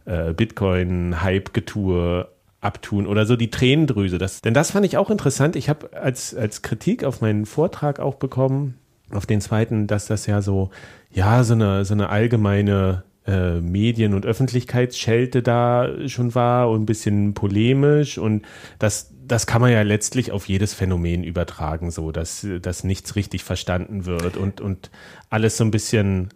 [0.05, 2.27] äh, Bitcoin-Hype-Getue
[2.61, 4.17] abtun oder so die Tränendrüse.
[4.17, 5.55] Das, denn das fand ich auch interessant.
[5.55, 8.75] Ich habe als, als Kritik auf meinen Vortrag auch bekommen,
[9.11, 10.71] auf den zweiten, dass das ja so,
[11.11, 16.85] ja, so eine, so eine allgemeine äh, Medien- und Öffentlichkeitsschelte da schon war und ein
[16.85, 18.45] bisschen polemisch und
[18.79, 23.43] das, das kann man ja letztlich auf jedes Phänomen übertragen, so dass, dass nichts richtig
[23.43, 24.91] verstanden wird und, und
[25.29, 26.29] alles so ein bisschen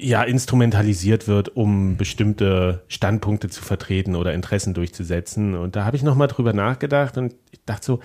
[0.00, 5.54] ja, instrumentalisiert wird, um bestimmte Standpunkte zu vertreten oder Interessen durchzusetzen.
[5.56, 8.00] Und da habe ich nochmal drüber nachgedacht und ich dachte so,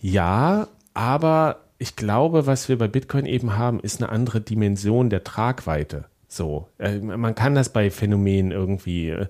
[0.00, 5.24] ja, aber ich glaube, was wir bei Bitcoin eben haben, ist eine andere Dimension der
[5.24, 6.06] Tragweite.
[6.34, 9.26] So, äh, man kann das bei Phänomenen irgendwie äh,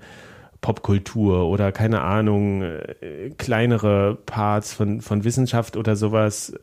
[0.63, 6.55] Popkultur oder keine Ahnung, äh, kleinere Parts von, von Wissenschaft oder sowas.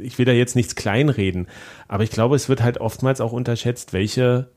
[0.00, 1.46] Ich will da jetzt nichts kleinreden,
[1.88, 4.48] aber ich glaube, es wird halt oftmals auch unterschätzt, welche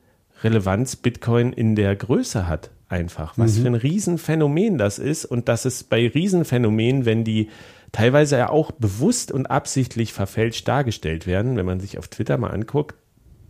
[0.42, 2.70] Relevanz Bitcoin in der Größe hat.
[2.88, 3.34] Einfach.
[3.36, 3.62] Was Mhm.
[3.62, 7.48] für ein Riesenphänomen das ist und dass es bei Riesenphänomenen, wenn die
[7.92, 12.50] teilweise ja auch bewusst und absichtlich verfälscht dargestellt werden, wenn man sich auf Twitter mal
[12.50, 12.96] anguckt,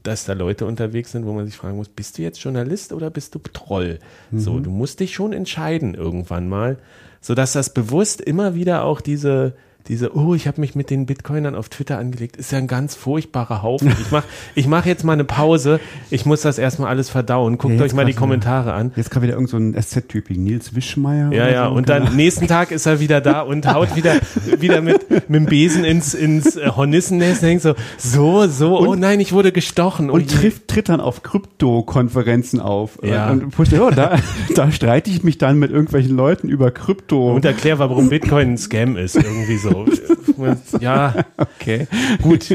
[0.02, 3.10] dass da Leute unterwegs sind, wo man sich fragen muss, bist du jetzt Journalist oder
[3.10, 3.98] bist du Troll?
[4.34, 4.62] So, Mhm.
[4.64, 6.78] du musst dich schon entscheiden irgendwann mal,
[7.20, 9.54] sodass das bewusst immer wieder auch diese
[9.90, 12.94] diese, oh, ich habe mich mit den Bitcoinern auf Twitter angelegt, ist ja ein ganz
[12.94, 13.92] furchtbarer Haufen.
[14.00, 14.22] Ich mach,
[14.54, 15.80] ich mach jetzt mal eine Pause.
[16.10, 17.58] Ich muss das erstmal alles verdauen.
[17.58, 18.20] Guckt Ja, euch mal die grad wieder.
[18.20, 18.92] Kommentare an.
[18.94, 21.32] Jetzt gerade wieder irgend so ein SZ-Typ wie Nils Wischmeier.
[21.32, 21.74] Ja, ja, so.
[21.74, 24.14] und Keine dann nächsten Tag ist er wieder da und haut wieder,
[24.60, 28.94] wieder mit, mit dem Besen ins, ins äh, Hornissennest und denkt so, so, so, oh
[28.94, 30.08] nein, ich wurde gestochen.
[30.08, 30.38] Oh und je.
[30.38, 33.00] trifft, tritt dann auf Krypto-Konferenzen auf.
[33.02, 33.28] Ja.
[33.30, 34.18] Und denke, oh, da,
[34.54, 37.34] da streite ich mich dann mit irgendwelchen Leuten über Krypto.
[37.34, 39.79] und erklär, warum Bitcoin ein Scam ist, irgendwie so.
[40.80, 41.86] Ja, okay.
[42.22, 42.46] gut.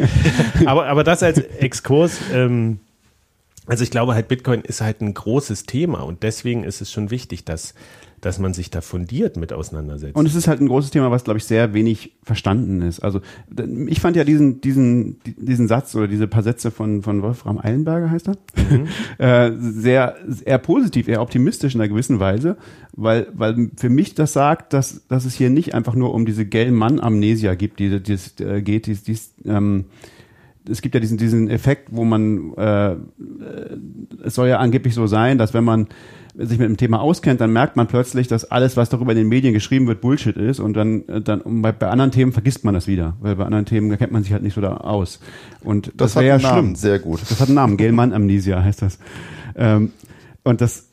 [0.66, 2.80] Aber, aber das als Exkurs, ähm,
[3.68, 7.12] also ich glaube halt, Bitcoin ist halt ein großes Thema und deswegen ist es schon
[7.12, 7.74] wichtig, dass,
[8.26, 10.16] dass man sich da fundiert mit auseinandersetzt.
[10.16, 13.02] Und es ist halt ein großes Thema, was, glaube ich, sehr wenig verstanden ist.
[13.02, 13.22] Also
[13.86, 18.10] ich fand ja diesen, diesen, diesen Satz oder diese paar Sätze von, von Wolfram Eilenberger,
[18.10, 18.38] heißt er,
[19.50, 22.58] äh, sehr, eher positiv, eher optimistisch in einer gewissen Weise,
[22.94, 26.48] weil, weil für mich das sagt, dass, dass es hier nicht einfach nur um diese
[26.48, 29.86] Gell-Mann-Amnesia gibt, die, die es äh, geht, die, die ähm,
[30.68, 32.98] es gibt ja diesen, diesen Effekt, wo man, äh, äh,
[34.24, 35.88] es soll ja angeblich so sein, dass wenn man
[36.38, 39.28] sich mit dem Thema auskennt, dann merkt man plötzlich, dass alles, was darüber in den
[39.30, 42.74] Medien geschrieben wird, Bullshit ist und dann, äh, dann bei, bei anderen Themen vergisst man
[42.74, 45.20] das wieder, weil bei anderen Themen kennt man sich halt nicht so da aus.
[45.64, 46.76] Und das, Das, hat wäre ja schlimm.
[46.76, 47.22] sehr gut.
[47.22, 49.00] Das hat einen Namen, Gelmann-Amnesia heißt das.
[49.56, 49.92] Ähm,
[50.44, 50.85] und das,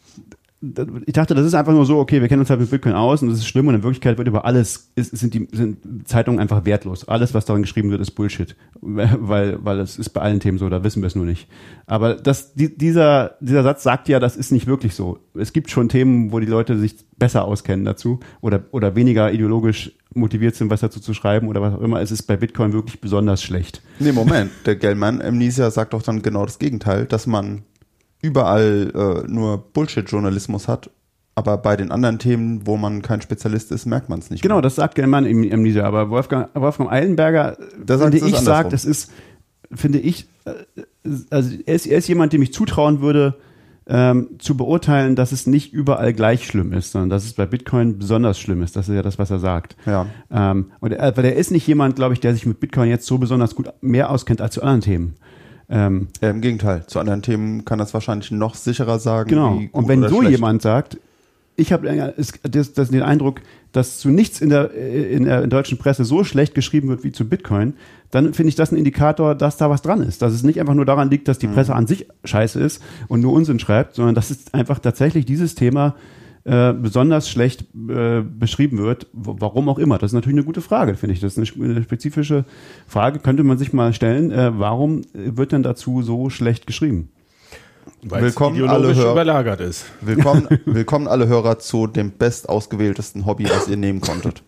[1.06, 3.20] ich dachte, das ist einfach nur so, okay, wir kennen uns halt mit Bitcoin aus
[3.20, 6.38] und das ist schlimm und in Wirklichkeit wird über alles, ist, sind die sind Zeitungen
[6.38, 7.08] einfach wertlos.
[7.08, 8.54] Alles, was darin geschrieben wird, ist Bullshit.
[8.80, 11.48] Weil, weil es ist bei allen Themen so, da wissen wir es nur nicht.
[11.86, 15.18] Aber das, die, dieser, dieser Satz sagt ja, das ist nicht wirklich so.
[15.34, 19.92] Es gibt schon Themen, wo die Leute sich besser auskennen dazu oder, oder weniger ideologisch
[20.14, 22.00] motiviert sind, was dazu zu schreiben oder was auch immer.
[22.00, 23.82] Es ist bei Bitcoin wirklich besonders schlecht.
[23.98, 24.50] Nee, Moment.
[24.66, 27.62] Der Gellman Amnesia sagt doch dann genau das Gegenteil, dass man
[28.22, 30.90] überall äh, nur Bullshit-Journalismus hat,
[31.34, 34.42] aber bei den anderen Themen, wo man kein Spezialist ist, merkt man es nicht.
[34.42, 34.62] Genau, mehr.
[34.62, 38.44] das sagt Gelmann im Amnesia, aber Wolfgang, Wolfgang Eilenberger, Da sagt finde ich, andersrum.
[38.44, 39.10] sagt, das ist,
[39.72, 40.52] finde ich, äh,
[41.30, 43.34] also er ist, er ist jemand, dem ich zutrauen würde,
[43.86, 47.98] ähm, zu beurteilen, dass es nicht überall gleich schlimm ist, sondern dass es bei Bitcoin
[47.98, 48.76] besonders schlimm ist.
[48.76, 49.76] Das ist ja das, was er sagt.
[49.86, 50.06] Ja.
[50.30, 53.06] Ähm, und er, weil er ist nicht jemand, glaube ich, der sich mit Bitcoin jetzt
[53.06, 55.14] so besonders gut mehr auskennt als zu anderen Themen.
[55.72, 56.84] Ähm, Ja, Im Gegenteil.
[56.86, 59.30] Zu anderen Themen kann das wahrscheinlich noch sicherer sagen.
[59.30, 59.62] Genau.
[59.72, 60.36] Und wenn so schlecht.
[60.36, 60.98] jemand sagt,
[61.56, 63.40] ich habe das, das den Eindruck,
[63.72, 67.28] dass zu nichts in der, in der deutschen Presse so schlecht geschrieben wird wie zu
[67.28, 67.74] Bitcoin,
[68.10, 70.22] dann finde ich das ein Indikator, dass da was dran ist.
[70.22, 73.20] Dass es nicht einfach nur daran liegt, dass die Presse an sich scheiße ist und
[73.20, 75.94] nur Unsinn schreibt, sondern dass es einfach tatsächlich dieses Thema
[76.44, 79.06] äh, besonders schlecht äh, beschrieben wird.
[79.12, 79.98] Warum auch immer.
[79.98, 81.20] Das ist natürlich eine gute Frage, finde ich.
[81.20, 82.44] Das ist eine, sp- eine spezifische
[82.86, 84.30] Frage, könnte man sich mal stellen.
[84.30, 87.10] Äh, warum wird denn dazu so schlecht geschrieben?
[88.04, 89.12] Weil Willkommen es alle Hörer.
[89.12, 89.86] überlagert ist.
[90.00, 94.42] Willkommen, willkommen alle Hörer zu dem bestausgewähltesten Hobby, was ihr nehmen konntet.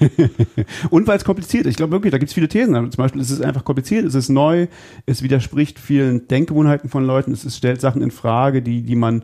[0.90, 1.70] Und weil es kompliziert ist.
[1.72, 2.74] Ich glaube wirklich, da gibt es viele Thesen.
[2.90, 4.68] Zum Beispiel ist es einfach kompliziert, es ist neu,
[5.06, 9.22] es widerspricht vielen Denkgewohnheiten von Leuten, es ist, stellt Sachen in Frage, die, die man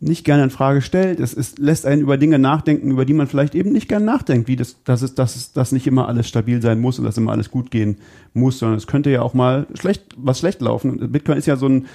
[0.00, 1.20] nicht gerne in Frage stellt.
[1.20, 4.48] Es ist, lässt einen über Dinge nachdenken, über die man vielleicht eben nicht gerne nachdenkt,
[4.48, 7.16] wie das, dass es, dass es, dass nicht immer alles stabil sein muss und dass
[7.16, 7.98] immer alles gut gehen
[8.32, 11.10] muss, sondern es könnte ja auch mal schlecht, was schlecht laufen.
[11.10, 11.86] Bitcoin ist ja so ein,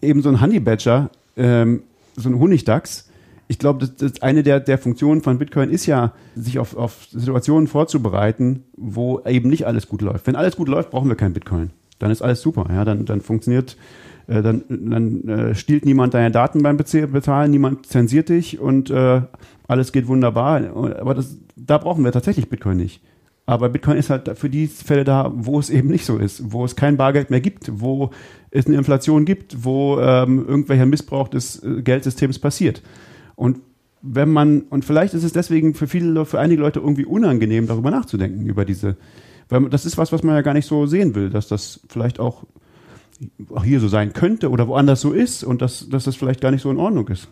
[0.00, 1.82] eben so ein Honey Badger, ähm,
[2.16, 3.08] so ein Honigdachs.
[3.48, 7.08] Ich glaube, das, das eine der, der Funktionen von Bitcoin ist ja, sich auf, auf
[7.10, 10.26] Situationen vorzubereiten, wo eben nicht alles gut läuft.
[10.26, 11.70] Wenn alles gut läuft, brauchen wir kein Bitcoin.
[11.98, 12.66] Dann ist alles super.
[12.70, 13.76] Ja, dann, dann funktioniert,
[14.30, 19.22] äh, dann, dann äh, stiehlt niemand deine Daten beim Bezahlen, niemand zensiert dich und äh,
[19.68, 20.62] alles geht wunderbar.
[21.00, 23.02] Aber das, da brauchen wir tatsächlich Bitcoin nicht.
[23.46, 26.64] Aber Bitcoin ist halt für die Fälle da, wo es eben nicht so ist, wo
[26.64, 28.10] es kein Bargeld mehr gibt, wo
[28.52, 32.82] es eine Inflation gibt, wo ähm, irgendwelcher Missbrauch des äh, Geldsystems passiert.
[33.34, 33.58] Und
[34.02, 37.66] wenn man, und vielleicht ist es deswegen für viele, Le- für einige Leute irgendwie unangenehm,
[37.66, 38.96] darüber nachzudenken, über diese,
[39.48, 42.20] weil das ist was, was man ja gar nicht so sehen will, dass das vielleicht
[42.20, 42.44] auch
[43.54, 46.50] auch hier so sein könnte oder woanders so ist und dass, dass das vielleicht gar
[46.50, 47.28] nicht so in Ordnung ist.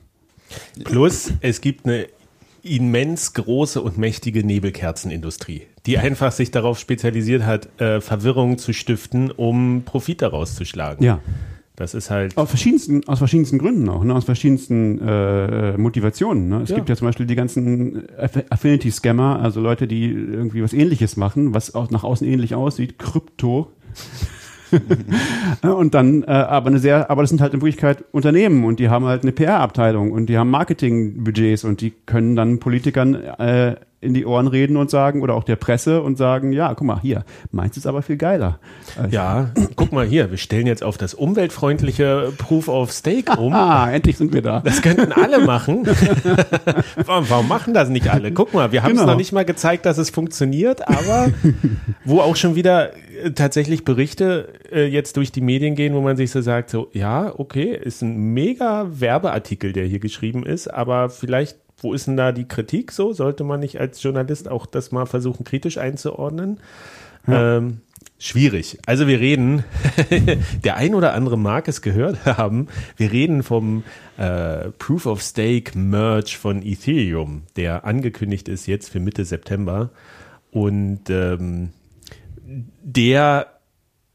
[0.85, 2.07] Plus, es gibt eine
[2.63, 9.31] immens große und mächtige Nebelkerzenindustrie, die einfach sich darauf spezialisiert hat, äh, Verwirrung zu stiften,
[9.31, 11.05] um Profit daraus zu schlagen.
[11.05, 11.21] Ja.
[11.77, 12.37] Das ist halt.
[12.37, 14.13] Aus verschiedensten, aus verschiedensten Gründen auch, ne?
[14.13, 16.49] aus verschiedensten äh, Motivationen.
[16.49, 16.63] Ne?
[16.63, 16.77] Es Ja.
[16.77, 21.55] gibt ja zum Beispiel die ganzen Aff- Affinity-Scammer, also Leute, die irgendwie was ähnliches machen,
[21.55, 23.71] was auch nach außen ähnlich aussieht, Krypto.
[25.63, 28.89] Und dann, äh, aber eine sehr, aber das sind halt in Wirklichkeit Unternehmen und die
[28.89, 34.15] haben halt eine PR-Abteilung und die haben Marketingbudgets und die können dann Politikern äh, in
[34.15, 37.25] die Ohren reden und sagen, oder auch der Presse und sagen, ja, guck mal, hier,
[37.51, 38.61] meins ist aber viel geiler.
[38.97, 43.53] Also, Ja, guck mal hier, wir stellen jetzt auf das umweltfreundliche Proof of Stake um.
[43.59, 44.61] Ah, endlich sind wir da.
[44.61, 45.85] Das könnten alle machen.
[47.07, 48.31] warum, warum machen das nicht alle?
[48.33, 49.13] Guck mal, wir haben es Genau.
[49.13, 51.29] noch nicht mal gezeigt, dass es funktioniert, aber
[52.05, 52.93] wo auch schon wieder
[53.25, 56.89] äh, tatsächlich Berichte äh, jetzt durch die Medien gehen, wo man sich so sagt, so,
[56.93, 62.17] ja, okay, ist ein mega Werbeartikel, der hier geschrieben ist, aber vielleicht, wo ist denn
[62.17, 63.13] da die Kritik so?
[63.13, 66.59] Sollte man nicht als Journalist auch das mal versuchen, kritisch einzuordnen?
[67.27, 67.81] Ähm,
[68.19, 68.79] schwierig.
[68.87, 69.65] Also wir reden,
[70.65, 73.85] der ein oder andere mag es gehört haben, wir reden vom
[74.17, 79.91] äh, Proof of Stake Merge von Ethereum, der angekündigt ist jetzt für Mitte September
[80.51, 81.71] und ähm,
[82.83, 83.59] der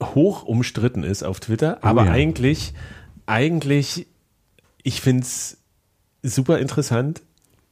[0.01, 2.11] hoch umstritten ist auf Twitter, aber ja.
[2.11, 2.73] eigentlich,
[3.25, 4.07] eigentlich,
[4.81, 5.57] ich finde es
[6.23, 7.21] super interessant.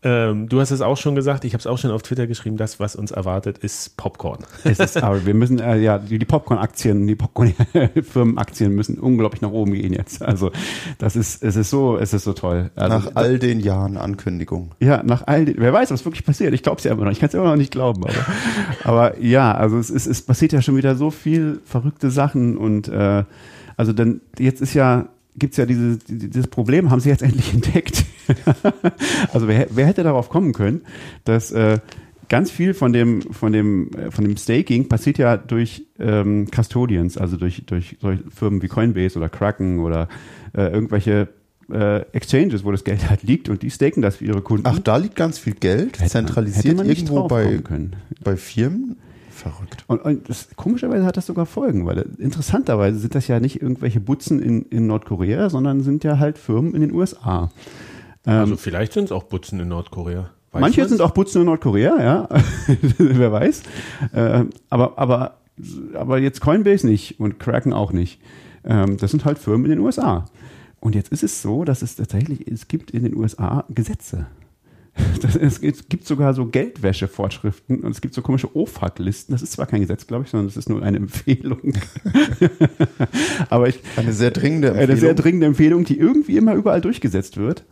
[0.03, 2.57] Ähm, du hast es auch schon gesagt, ich habe es auch schon auf Twitter geschrieben,
[2.57, 4.39] das, was uns erwartet, ist Popcorn.
[4.63, 9.73] Es ist, aber wir müssen, äh, ja, die, Popcorn-Aktien, die Popcorn-Firmenaktien müssen unglaublich nach oben
[9.73, 10.23] gehen jetzt.
[10.23, 10.51] Also,
[10.97, 12.71] das ist, es ist so, es ist so toll.
[12.75, 14.71] Also, Nach all den Jahren Ankündigung.
[14.79, 16.53] ja, nach all den, wer weiß, was wirklich passiert.
[16.55, 17.11] Ich glaube es ja immer noch.
[17.11, 18.03] Ich kann es immer noch nicht glauben.
[18.03, 18.15] Aber,
[18.83, 22.87] aber ja, also es, ist, es passiert ja schon wieder so viel verrückte Sachen und,
[22.87, 23.23] äh,
[23.77, 28.03] also dann, jetzt ist ja, gibt's ja dieses, dieses Problem, haben sie jetzt endlich entdeckt.
[29.33, 30.81] also wer, wer hätte darauf kommen können,
[31.23, 31.79] dass äh,
[32.29, 37.17] ganz viel von dem, von dem, äh, von dem Staking passiert ja durch ähm, Custodians,
[37.17, 40.07] also durch, durch solche Firmen wie Coinbase oder Kraken oder
[40.55, 41.27] äh, irgendwelche
[41.71, 44.63] äh, Exchanges, wo das Geld halt liegt und die staken das für ihre Kunden.
[44.65, 47.59] Ach, da liegt ganz viel Geld, Hätte man- zentralisiert man nicht irgendwo bei,
[48.23, 48.97] bei Firmen.
[49.29, 49.85] Verrückt.
[49.87, 53.99] Und, und das, komischerweise hat das sogar Folgen, weil interessanterweise sind das ja nicht irgendwelche
[53.99, 57.49] Butzen in, in Nordkorea, sondern sind ja halt Firmen in den USA.
[58.25, 60.29] Also vielleicht sind es auch Butzen in Nordkorea.
[60.51, 62.29] Weiß Manche sind auch Butzen in Nordkorea, ja,
[62.97, 63.63] wer weiß.
[64.13, 65.37] Äh, aber, aber,
[65.93, 68.19] aber jetzt Coinbase nicht und Kraken auch nicht.
[68.65, 70.25] Ähm, das sind halt Firmen in den USA.
[70.79, 74.27] Und jetzt ist es so, dass es tatsächlich, es gibt in den USA Gesetze.
[75.21, 79.31] Das, es, gibt- es gibt sogar so Geldwäsche-Vorschriften und es gibt so komische OFAC-Listen.
[79.31, 81.73] Das ist zwar kein Gesetz, glaube ich, sondern es ist nur eine Empfehlung.
[83.49, 84.89] Aber ich, Eine sehr dringende Empfehlung.
[84.91, 87.63] eine sehr dringende Empfehlung, die irgendwie immer überall durchgesetzt wird.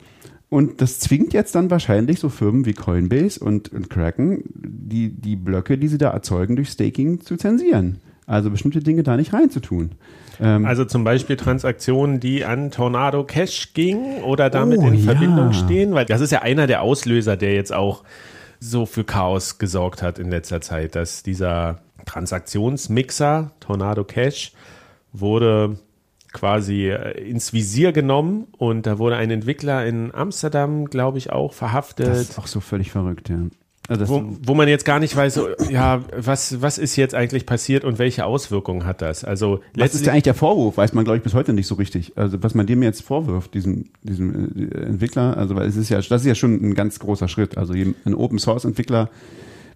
[0.50, 5.36] Und das zwingt jetzt dann wahrscheinlich so Firmen wie Coinbase und, und Kraken, die, die
[5.36, 8.00] Blöcke, die sie da erzeugen, durch Staking zu zensieren.
[8.26, 9.92] Also bestimmte Dinge da nicht reinzutun.
[10.40, 15.12] Ähm, Also zum Beispiel Transaktionen, die an Tornado Cash gingen oder damit Oh, in ja.
[15.12, 18.04] Verbindung stehen, weil das ist ja einer der Auslöser, der jetzt auch
[18.60, 24.52] so für Chaos gesorgt hat in letzter Zeit, dass dieser Transaktionsmixer Tornado Cash
[25.14, 25.78] wurde
[26.32, 31.54] quasi äh, ins Visier genommen und da wurde ein Entwickler in Amsterdam, glaube ich, auch
[31.54, 32.08] verhaftet.
[32.08, 33.38] das ist auch so völlig verrückt, ja.
[33.90, 37.84] Also Wo, wo man jetzt gar nicht weiß, ja, was, was ist jetzt eigentlich passiert
[37.84, 39.24] und welche Auswirkungen hat das?
[39.24, 40.78] Also was ist ja eigentlich der Vorwurf?
[40.78, 42.16] Weiß man, glaube ich, bis heute nicht so richtig.
[42.16, 45.98] Also was man dem jetzt vorwirft, diesem, diesem äh, Entwickler, also weil es ist ja,
[45.98, 47.58] das ist ja schon ein ganz großer Schritt.
[47.58, 49.10] Also ein Open Source Entwickler,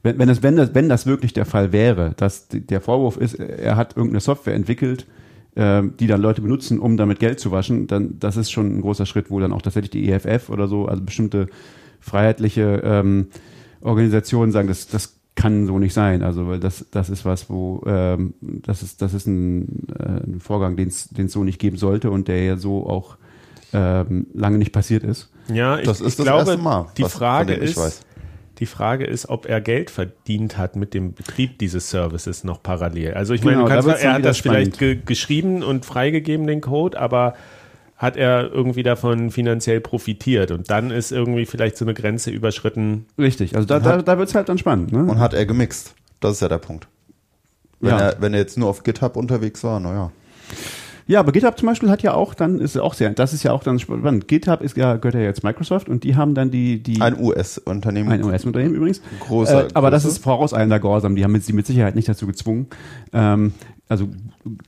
[0.03, 3.33] wenn, wenn, das, wenn, das, wenn das wirklich der Fall wäre, dass der Vorwurf ist,
[3.33, 5.07] er hat irgendeine Software entwickelt,
[5.55, 9.05] die dann Leute benutzen, um damit Geld zu waschen, dann das ist schon ein großer
[9.05, 11.47] Schritt, wo dann auch tatsächlich die EFF oder so, also bestimmte
[11.99, 13.27] freiheitliche ähm,
[13.81, 16.21] Organisationen sagen, das, das kann so nicht sein.
[16.23, 20.39] Also weil das, das ist was, wo ähm, das ist, das ist ein, äh, ein
[20.39, 23.17] Vorgang, den es so nicht geben sollte und der ja so auch
[23.73, 25.31] ähm, lange nicht passiert ist.
[25.51, 28.01] Ja, ich, Das ist ich das glaube, erste Mal, die Frage ist, weiß.
[28.63, 33.13] Die Frage ist, ob er Geld verdient hat mit dem Betrieb dieses Services noch parallel.
[33.13, 34.97] Also ich Genau, meine, kannst, er hat das vielleicht spannend.
[34.97, 37.33] ge geschrieben und freigegeben, den Code, aber
[37.97, 43.05] hat er irgendwie davon finanziell profitiert und dann ist irgendwie vielleicht so eine Grenze überschritten.
[43.17, 44.91] Richtig, also da, da, da wird es halt dann spannend.
[44.91, 44.99] Ne?
[44.99, 45.93] Und hat er gemixt.
[46.19, 46.87] Das ist ja der Punkt.
[47.79, 47.99] Wenn, Ja.
[47.99, 50.11] er, wenn er jetzt nur auf GitHub unterwegs war, naja.
[51.07, 53.51] Ja, aber GitHub zum Beispiel hat ja auch dann, ist auch sehr, das ist ja
[53.51, 54.27] auch dann spannend.
[54.27, 58.11] GitHub ist ja, gehört ja jetzt Microsoft und die haben dann die, die Ein US-Unternehmen.
[58.11, 59.01] ein US-Unternehmen übrigens.
[59.27, 60.15] Großer- äh, aber das große.
[60.15, 61.15] ist vorauseilender Gehorsam.
[61.15, 62.67] Die haben sie mit Sicherheit nicht dazu gezwungen.
[63.11, 63.53] Ähm,
[63.89, 64.07] also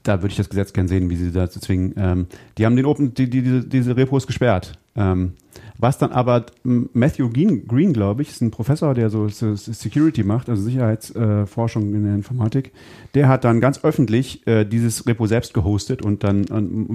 [0.04, 1.94] da würde ich das Gesetz gern sehen, wie sie dazu zwingen.
[1.98, 2.28] Ähm,
[2.58, 4.78] die haben den Open, die, die, diese, diese Repos gesperrt.
[4.96, 5.34] Ähm,
[5.78, 10.62] was dann aber Matthew Green, glaube ich, ist ein Professor, der so Security macht, also
[10.64, 12.72] Sicherheitsforschung in der Informatik,
[13.14, 16.46] der hat dann ganz öffentlich äh, dieses Repo selbst gehostet und dann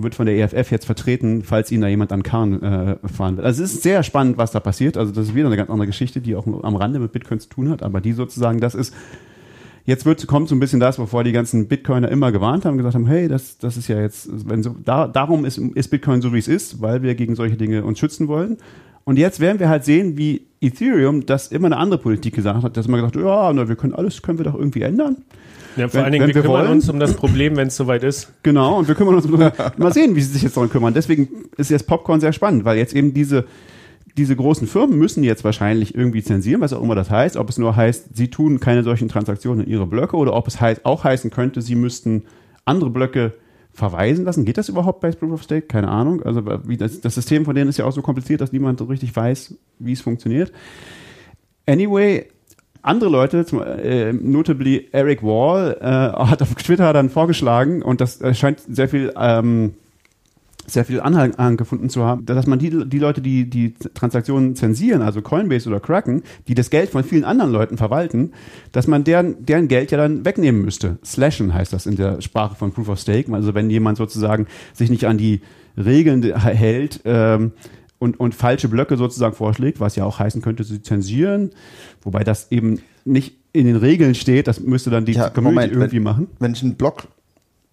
[0.03, 3.45] wird von der EFF jetzt vertreten, falls ihn da jemand an Kahn äh, fahren will.
[3.45, 4.97] Also es ist sehr spannend, was da passiert.
[4.97, 7.49] Also das ist wieder eine ganz andere Geschichte, die auch am Rande mit Bitcoin zu
[7.49, 8.95] tun hat, aber die sozusagen, das ist
[9.87, 12.95] Jetzt wird, kommt so ein bisschen das, wovor die ganzen Bitcoiner immer gewarnt haben, gesagt
[12.95, 16.33] haben, hey, das, das ist ja jetzt, wenn so, da, darum ist, ist Bitcoin so,
[16.33, 18.59] wie es ist, weil wir gegen solche Dinge uns schützen wollen.
[19.05, 22.76] Und jetzt werden wir halt sehen, wie Ethereum das immer eine andere Politik gesagt hat,
[22.76, 25.16] dass man gesagt hat, ja, na, wir können alles, können wir doch irgendwie ändern.
[25.76, 26.72] Ja, vor Wenn- allen Dingen, wir, wir kümmern wollen.
[26.72, 28.31] uns um das Problem, wenn es soweit ist.
[28.43, 30.93] Genau, und wir kümmern uns um, mal sehen, wie sie sich jetzt darum kümmern.
[30.95, 33.45] Deswegen ist jetzt Popcorn sehr spannend, weil jetzt eben diese,
[34.17, 37.37] diese großen Firmen müssen jetzt wahrscheinlich irgendwie zensieren, was auch immer das heißt.
[37.37, 40.61] Ob es nur heißt, sie tun keine solchen Transaktionen in ihre Blöcke oder ob es
[40.61, 42.25] heißt, auch heißen könnte, sie müssten
[42.65, 43.35] andere Blöcke
[43.73, 44.45] verweisen lassen.
[44.45, 45.67] Geht das überhaupt bei Proof of Stake?
[45.67, 46.23] Keine Ahnung.
[46.23, 49.15] Also das, das System von denen ist ja auch so kompliziert, dass niemand so richtig
[49.15, 50.53] weiß, wie es funktioniert.
[51.67, 52.27] Anyway,
[52.83, 58.21] andere Leute, zum, äh, notably Eric Wall, äh, hat auf Twitter dann vorgeschlagen, und das
[58.21, 59.75] äh, scheint sehr viel, ähm,
[60.73, 65.03] sehr viel Anhang gefunden zu haben, dass man die, die Leute, die die Transaktionen zensieren,
[65.03, 68.33] also Coinbase oder Kraken, die das Geld von vielen anderen Leuten verwalten,
[68.73, 70.99] dass man deren, deren Geld ja dann wegnehmen müsste.
[71.05, 73.33] Slashen heißt das in der Sprache von Proof of Stake.
[73.33, 75.41] Also wenn jemand sozusagen sich nicht an die
[75.77, 77.53] Regeln hält, ähm,
[78.01, 81.51] und, und falsche Blöcke sozusagen vorschlägt, was ja auch heißen könnte, sie zensieren,
[82.03, 85.73] wobei das eben nicht in den Regeln steht, das müsste dann die Ja, Community Moment,
[85.73, 86.29] irgendwie wenn, machen.
[86.39, 87.09] Wenn ich einen Block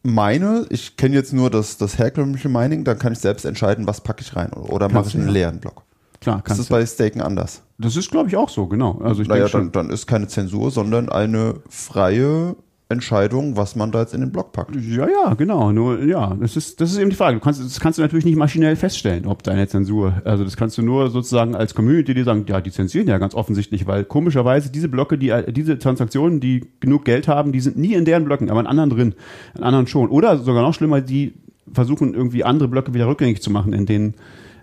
[0.08, 4.02] meine, ich kenne jetzt nur das, das herkömmliche Mining, dann kann ich selbst entscheiden, was
[4.02, 4.52] packe ich rein.
[4.54, 5.34] Oder mache ich einen ja.
[5.34, 5.84] leeren Block.
[6.20, 6.74] Klar, Das kannst ist du.
[6.74, 7.62] bei Staken anders.
[7.78, 9.00] Das ist, glaube ich, auch so, genau.
[9.04, 9.72] Also ich naja, schon.
[9.72, 12.56] dann, dann ist keine Zensur, sondern eine freie
[12.90, 14.74] Entscheidung, was man da jetzt in den Block packt.
[14.76, 15.74] Ja, ja, genau.
[15.74, 17.38] Nur, ja, das ist, das ist eben die Frage.
[17.38, 20.78] Du kannst, das kannst du natürlich nicht maschinell feststellen, ob deine Zensur, also das kannst
[20.78, 24.72] du nur sozusagen als Community, die sagen, ja, die zensieren ja ganz offensichtlich, weil komischerweise
[24.72, 28.50] diese Blöcke, die, diese Transaktionen, die genug Geld haben, die sind nie in deren Blöcken,
[28.50, 29.16] aber in anderen drin,
[29.58, 30.08] in anderen schon.
[30.10, 31.34] Oder sogar noch schlimmer, die
[31.74, 34.14] versuchen irgendwie andere Blöcke wieder rückgängig zu machen, in denen,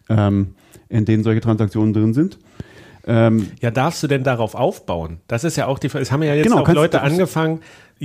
[0.08, 0.54] ähm,
[0.88, 2.38] in denen solche Transaktionen drin sind.
[3.06, 5.18] Ähm, Ja, darfst du denn darauf aufbauen?
[5.28, 6.02] Das ist ja auch die Frage.
[6.02, 7.60] Es haben ja jetzt Genau, auch Leute angefangen,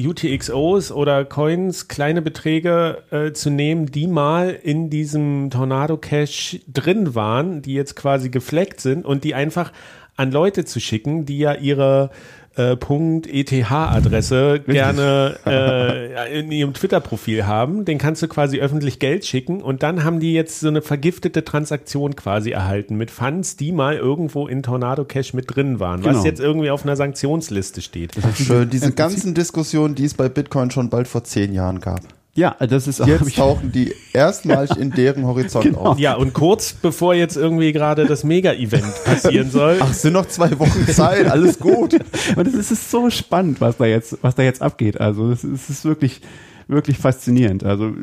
[0.08, 7.16] UTXOs oder Coins, kleine Beträge äh, zu nehmen, die mal in diesem Tornado Cash drin
[7.16, 9.72] waren, die jetzt quasi gefleckt sind und die einfach
[10.16, 12.10] an Leute zu schicken, die ja ihre
[12.60, 17.86] äh, .eth-Adresse gerne äh, in ihrem Twitter-Profil haben.
[17.86, 21.46] Den kannst du quasi öffentlich Geld schicken und dann haben die jetzt so eine vergiftete
[21.46, 26.18] Transaktion quasi erhalten mit Funds, die mal irgendwo in Tornado Cash mit drin waren, was
[26.18, 26.26] Genau.
[26.26, 28.12] jetzt irgendwie auf einer Sanktionsliste steht.
[28.36, 32.02] Schön, diese ganzen Diskussionen, die es bei Bitcoin schon bald vor zehn Jahren gab.
[32.36, 35.80] Ja, das ist hab Jetzt ich- tauchen die erstmalig in deren Horizont Genau.
[35.80, 36.00] auf.
[36.00, 40.28] Ja, und kurz bevor jetzt irgendwie gerade das Mega-Event passieren soll, Ach, es sind noch
[40.28, 41.94] zwei Wochen Zeit, alles gut.
[42.36, 45.00] Und es ist, so spannend, was da jetzt, was da jetzt abgeht.
[45.02, 46.22] Also es ist, es ist wirklich,
[46.68, 47.64] wirklich faszinierend.
[47.64, 47.94] Also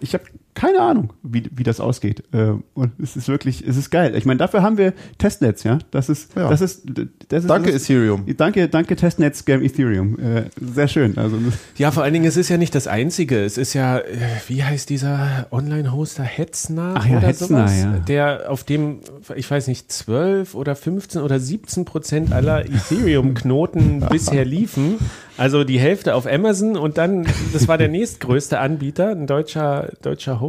[0.00, 0.24] ich habe
[0.56, 2.24] keine Ahnung, wie, wie das ausgeht.
[2.32, 4.16] Äh, Und es ist wirklich, es ist geil.
[4.16, 5.78] Ich meine, dafür haben wir Testnetz, ja.
[5.92, 6.48] Das ist, Ja.
[6.48, 6.82] das ist,
[7.28, 7.48] das ist.
[7.48, 8.24] Danke, das, Ethereum.
[8.36, 10.18] Danke, danke Testnetz Scam Ethereum.
[10.18, 11.16] Äh, Sehr schön.
[11.16, 11.38] Also
[11.76, 13.44] Ja, vor allen Dingen, es ist ja nicht das Einzige.
[13.44, 14.02] Es ist ja, äh,
[14.48, 17.78] wie heißt dieser Online-Hoster Hetzner Ach ja, oder Hetzner, sowas?
[17.82, 17.98] ja.
[18.08, 19.00] Der auf dem,
[19.36, 24.96] ich weiß nicht, 12 oder 15 oder 17 Prozent aller Ethereum-Knoten bisher liefen.
[25.38, 30.40] Also die Hälfte auf Amazon und dann, das war der nächstgrößte Anbieter, ein deutscher, deutscher
[30.40, 30.45] Hoster,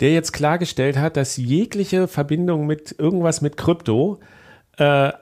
[0.00, 4.18] der jetzt klargestellt hat, dass jegliche Verbindung mit irgendwas mit Krypto
[4.78, 5.12] äh,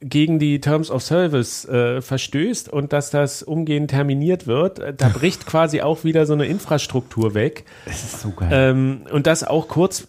[0.00, 4.78] gegen die Terms of Service äh, verstößt und dass das umgehend terminiert wird.
[4.80, 7.64] Äh, Da bricht quasi auch wieder so eine Infrastruktur weg.
[7.86, 8.48] es ist so geil.
[8.52, 10.08] Ähm, und das auch kurz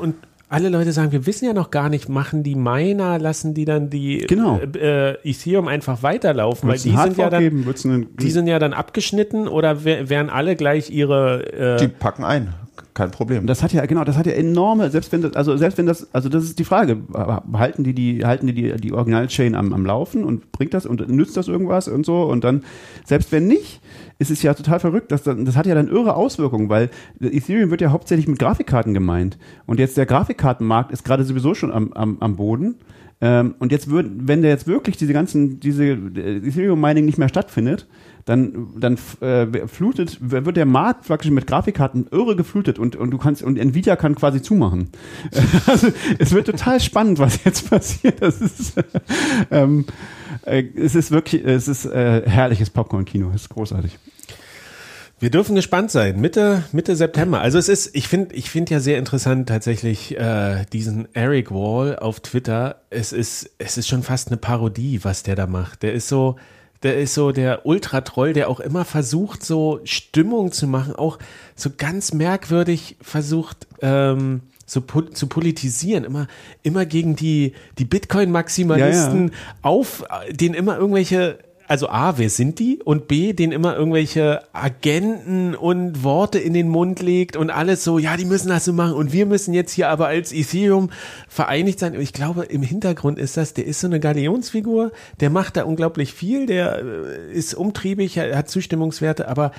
[0.00, 0.14] und
[0.48, 3.90] alle Leute sagen, wir wissen ja noch gar nicht, machen die Miner, lassen die dann
[3.90, 4.60] die Genau.
[4.76, 7.66] äh, äh, Ethereum einfach weiterlaufen, weil Wird's die sind ja dann
[8.20, 12.54] die sind ja dann abgeschnitten oder wer- werden alle gleich ihre Die äh, packen ein,
[12.96, 13.46] kein Problem.
[13.46, 16.12] Das hat ja genau, das hat ja enorme, selbst wenn das, also selbst wenn das,
[16.14, 17.02] also das ist die Frage,
[17.52, 21.36] halten die die, halten die die, Original-Chain am, am Laufen und bringt das und nützt
[21.36, 22.64] das irgendwas und so und dann,
[23.04, 23.80] selbst wenn nicht,
[24.18, 26.88] ist es ja total verrückt, dass dann, das hat ja dann irre Auswirkungen, weil
[27.20, 31.70] Ethereum wird ja hauptsächlich mit Grafikkarten gemeint und jetzt der Grafikkartenmarkt ist gerade sowieso schon
[31.70, 32.76] am, am, am Boden.
[33.20, 37.30] Ähm, und jetzt würd, wenn der jetzt wirklich diese ganzen, diese äh, Ethereum-Mining nicht mehr
[37.30, 37.86] stattfindet,
[38.26, 43.18] dann, dann äh, flutet, wird der Markt praktisch mit Grafikkarten irre geflutet und, und du
[43.18, 44.90] kannst, und Nvidia kann quasi zumachen.
[45.66, 48.20] Also, es wird total spannend, was jetzt passiert.
[48.20, 48.74] Das ist,
[49.50, 49.84] ähm,
[50.42, 53.98] äh, es ist wirklich, es ist äh, herrliches Popcorn-Kino, es ist großartig.
[55.18, 56.20] Wir dürfen gespannt sein.
[56.20, 57.40] Mitte, Mitte September.
[57.40, 61.96] Also es ist, ich finde, ich finde ja sehr interessant tatsächlich äh, diesen Eric Wall
[61.96, 62.82] auf Twitter.
[62.90, 65.82] Es ist, es ist schon fast eine Parodie, was der da macht.
[65.82, 66.36] Der ist so,
[66.82, 71.18] der ist so der Ultratroll, der auch immer versucht, so Stimmung zu machen, auch
[71.54, 76.26] so ganz merkwürdig versucht, ähm, so po zu politisieren, immer,
[76.62, 81.38] immer gegen die, die Bitcoin-Maximalisten Ja, auf, den immer irgendwelche,
[81.68, 82.80] also A, wer sind die?
[82.84, 87.98] Und B, den immer irgendwelche Agenten und Worte in den Mund legt und alles so,
[87.98, 90.90] ja, die müssen das so machen und wir müssen jetzt hier aber als Ethereum
[91.28, 91.94] vereinigt sein.
[91.94, 95.64] Und ich glaube, im Hintergrund ist das, der ist so eine Galionsfigur, der macht da
[95.64, 99.52] unglaublich viel, der äh, ist umtriebig, hat Zustimmungswerte, aber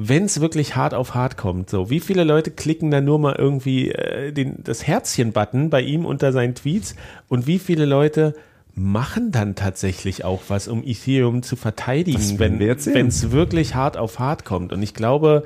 [0.00, 3.34] wenn es wirklich hart auf hart kommt, so wie viele Leute klicken da nur mal
[3.36, 6.94] irgendwie äh, den, das Herzchen-Button bei ihm unter seinen Tweets
[7.28, 8.34] und wie viele Leute
[8.78, 14.44] machen dann tatsächlich auch was, um Ethereum zu verteidigen, wenn es wirklich hart auf hart
[14.44, 14.72] kommt.
[14.72, 15.44] Und ich glaube,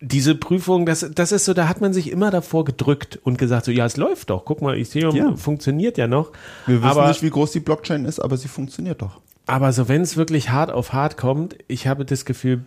[0.00, 3.64] diese Prüfung, das, das ist so, da hat man sich immer davor gedrückt und gesagt,
[3.64, 4.44] so ja, es läuft doch.
[4.44, 5.36] Guck mal, Ethereum Ja.
[5.36, 6.32] funktioniert ja noch.
[6.66, 9.20] Wir wissen aber, nicht, wie groß die Blockchain ist, aber sie funktioniert doch.
[9.46, 12.64] aber so, wenn es wirklich hart auf hart kommt, ich habe das Gefühl,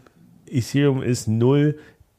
[0.49, 1.78] Ethereum ist null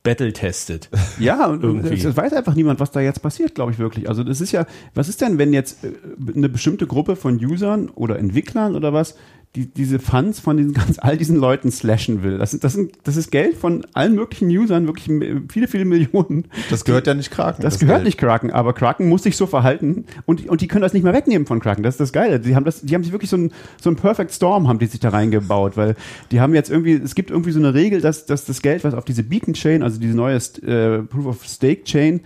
[0.08, 0.88] battle-tested.
[1.18, 1.94] Ja, und Irgendwie.
[1.94, 4.08] es, es weiß einfach niemand, was da jetzt passiert, glaube ich wirklich.
[4.08, 5.92] Also das ist ja, was ist denn, wenn jetzt äh,
[6.34, 9.16] eine bestimmte Gruppe von Usern oder Entwicklern oder was,
[9.56, 12.38] die diese Funds von diesen ganz all diesen Leuten slashen will?
[12.38, 15.06] Das, sind, das, sind, das ist Geld von allen möglichen Usern, wirklich
[15.50, 16.44] viele, viele Millionen.
[16.70, 17.62] Das gehört ja nicht Kraken.
[17.62, 18.06] Das, gehört Geld.
[18.06, 21.14] nicht Kraken, aber Kraken muss sich so verhalten und, und die können das nicht mehr
[21.14, 21.82] wegnehmen von Kraken.
[21.82, 22.40] Das ist das Geile.
[22.40, 24.86] Die haben das, die haben sich wirklich so ein, so ein Perfect Storm haben die
[24.86, 25.96] sich da reingebaut, weil
[26.30, 28.94] die haben jetzt irgendwie, es gibt irgendwie so eine Regel, dass, dass das Geld, was
[28.94, 32.20] auf diese Beacon Chain, also diese neue äh, Proof of Stake Chain,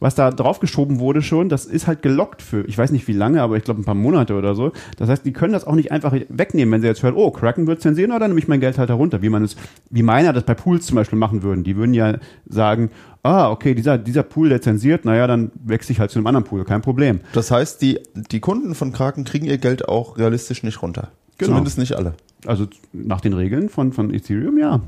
[0.00, 3.42] was da draufgeschoben wurde schon, das ist halt gelockt für, ich weiß nicht wie lange,
[3.42, 4.72] aber ich glaube ein paar Monate oder so.
[4.96, 7.66] Das heißt, die können das auch nicht einfach wegnehmen, wenn sie jetzt hören, oh, Kraken
[7.66, 9.56] wird zensieren, oder nehme ich mein Geld halt herunter, wie man es,
[9.90, 11.64] wie Miner das bei Pools zum Beispiel machen würden.
[11.64, 12.90] Die würden ja sagen,
[13.22, 16.44] ah, okay, dieser, dieser Pool, der zensiert, naja, dann wechsle ich halt zu einem anderen
[16.44, 17.20] Pool, kein Problem.
[17.32, 21.10] Das heißt, die, die Kunden von Kraken kriegen ihr Geld auch realistisch nicht runter.
[21.38, 21.52] Genau.
[21.52, 22.14] Zumindest nicht alle.
[22.46, 24.80] Also nach den Regeln von, von Ethereum, ja.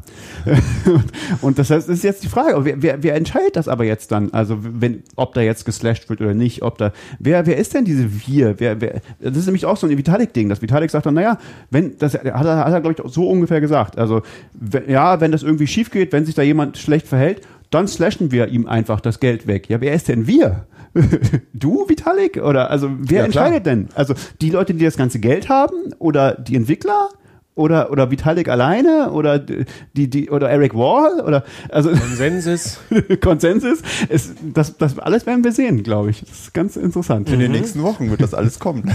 [1.40, 4.32] Und das heißt, ist jetzt die Frage, wer, wer, wer entscheidet das aber jetzt dann?
[4.32, 7.84] Also wenn, ob da jetzt geslasht wird oder nicht, ob da, wer, wer ist denn
[7.84, 8.60] diese Wir?
[8.60, 10.48] Wer, wer, das ist nämlich auch so ein Vitalik-Ding.
[10.48, 11.38] Das Vitalik sagt dann, naja,
[11.70, 13.98] wenn, das hat er, hat er glaube ich, so ungefähr gesagt.
[13.98, 14.22] Also,
[14.52, 18.30] wenn, ja, wenn das irgendwie schief geht, wenn sich da jemand schlecht verhält, dann slashen
[18.30, 19.68] wir ihm einfach das Geld weg.
[19.68, 20.66] Ja, wer ist denn wir?
[21.52, 22.36] du, Vitalik?
[22.38, 23.46] Oder also wer Ja, klar.
[23.46, 23.88] entscheidet denn?
[23.94, 27.08] Also die Leute, die das ganze Geld haben oder die Entwickler?
[27.56, 29.66] Oder, oder Vitalik alleine oder die,
[30.08, 32.78] die, oder Eric Wall oder also Konsensus.
[33.20, 33.80] Konsensus.
[34.08, 36.20] Es, das, das alles werden wir sehen, glaube ich.
[36.20, 37.28] Das ist ganz interessant.
[37.28, 38.90] In den nächsten Wochen wird das alles kommen.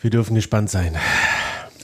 [0.00, 0.96] Wir dürfen gespannt sein.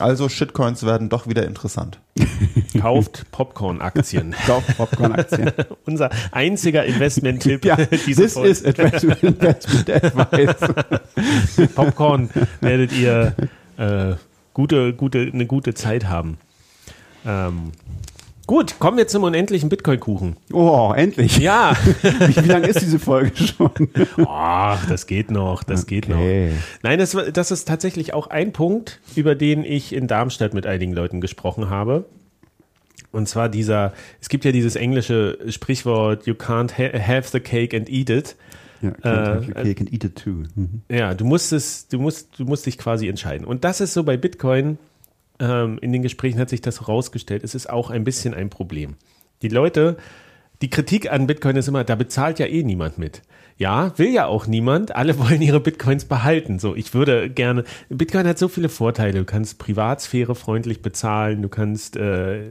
[0.01, 2.01] Also Shitcoins werden doch wieder interessant.
[2.81, 4.35] Kauft Popcorn-Aktien.
[4.47, 5.53] Kauf Popcorn-Aktien.
[5.87, 8.49] Unser einziger Investment-Tipp ja, this Folge.
[8.49, 11.75] is Investment, investment Advice.
[11.75, 12.31] Popcorn
[12.61, 13.35] werdet ihr
[13.77, 14.15] äh,
[14.55, 16.39] gute, gute, eine gute Zeit haben.
[17.27, 17.73] Ähm,
[18.49, 20.37] gut, kommen wir zum unendlichen Bitcoin-Kuchen.
[20.53, 21.39] Oh, endlich.
[21.39, 23.71] Ja, Wie, wie lange ist diese Folge schon?
[24.27, 26.17] Ach, das geht noch, das geht noch.
[26.17, 26.53] Okay.
[26.83, 30.93] Nein, das, das ist tatsächlich auch ein Punkt, über den ich in Darmstadt mit einigen
[30.93, 32.07] Leuten gesprochen habe.
[33.13, 37.77] Und zwar dieser, es gibt ja dieses englische Sprichwort, you can't ha have the cake
[37.77, 38.37] and eat it.
[38.83, 40.43] Ja, Äh, can't have your cake and eat it too.
[40.55, 40.83] Mhm.
[40.91, 43.47] Ja, du musst es, du musst, du musst dich quasi entscheiden.
[43.47, 44.79] Und das ist so bei Bitcoin,
[45.41, 48.97] ähm, in den Gesprächen hat sich das herausgestellt, es ist auch ein bisschen ein Problem.
[49.43, 49.97] Die Leute,
[50.63, 53.23] die Kritik an Bitcoin ist immer, da bezahlt ja eh niemand mit.
[53.57, 54.95] Ja, will ja auch niemand.
[54.95, 56.59] Alle wollen ihre Bitcoins behalten.
[56.59, 57.65] So, ich würde gerne.
[57.89, 59.19] Bitcoin hat so viele Vorteile.
[59.19, 61.43] Du kannst Privatsphäre freundlich bezahlen.
[61.43, 62.51] Du kannst äh,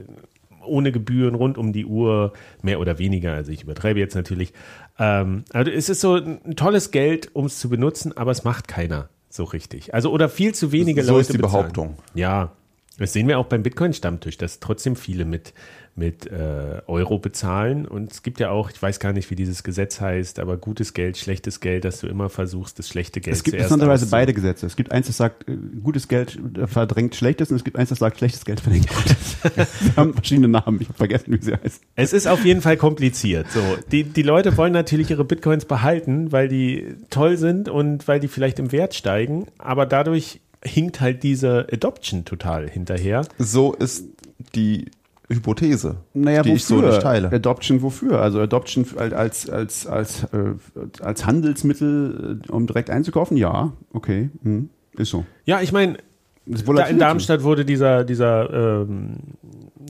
[0.64, 2.32] ohne Gebühren rund um die Uhr
[2.62, 3.32] mehr oder weniger.
[3.32, 4.52] Also ich übertreibe jetzt natürlich.
[4.98, 8.68] Ähm, also es ist so ein tolles Geld, um es zu benutzen, aber es macht
[8.68, 9.94] keiner so richtig.
[9.94, 11.20] Also oder viel zu wenige So Leute.
[11.22, 11.52] ist die bezahlen.
[11.72, 11.96] Behauptung.
[12.14, 12.52] Ja,
[12.98, 15.54] das sehen wir auch beim Bitcoin-Stammtisch, dass trotzdem viele mit,
[15.94, 17.86] mit äh, Euro bezahlen.
[17.86, 20.94] Und es gibt ja auch, ich weiß gar nicht, wie dieses Gesetz heißt, aber gutes
[20.94, 24.66] Geld, schlechtes Geld, dass du immer versuchst, das schlechte Geld Es gibt interessanterweise beide Gesetze.
[24.66, 28.00] Es gibt eins, das sagt, äh, gutes Geld verdrängt schlechtes und es gibt eins, das
[28.00, 29.36] sagt, schlechtes Geld verdrängt gutes.
[29.80, 31.80] Sie haben verschiedene Namen, ich habe vergessen, wie sie heißen.
[31.94, 33.50] Es ist auf jeden Fall kompliziert.
[33.52, 33.60] So,
[33.92, 38.28] die, die Leute wollen natürlich ihre Bitcoins behalten, weil die toll sind und weil die
[38.28, 43.26] vielleicht im Wert steigen, aber dadurch hinkt halt diese Adoption total hinterher.
[43.38, 44.06] So ist
[44.54, 44.86] die
[45.30, 46.56] Hypothese, Naja, die wofür?
[46.56, 47.30] ich so nicht teile.
[47.30, 48.20] Adoption wofür?
[48.20, 50.54] Also Adoption als, als, als, äh,
[51.00, 53.36] als Handelsmittel, äh, um direkt einzukaufen?
[53.36, 54.70] Ja, okay, hm.
[54.96, 55.26] ist so.
[55.44, 55.98] Ja, ich meine,
[56.46, 59.16] da in Darmstadt wurde dieser, dieser ähm,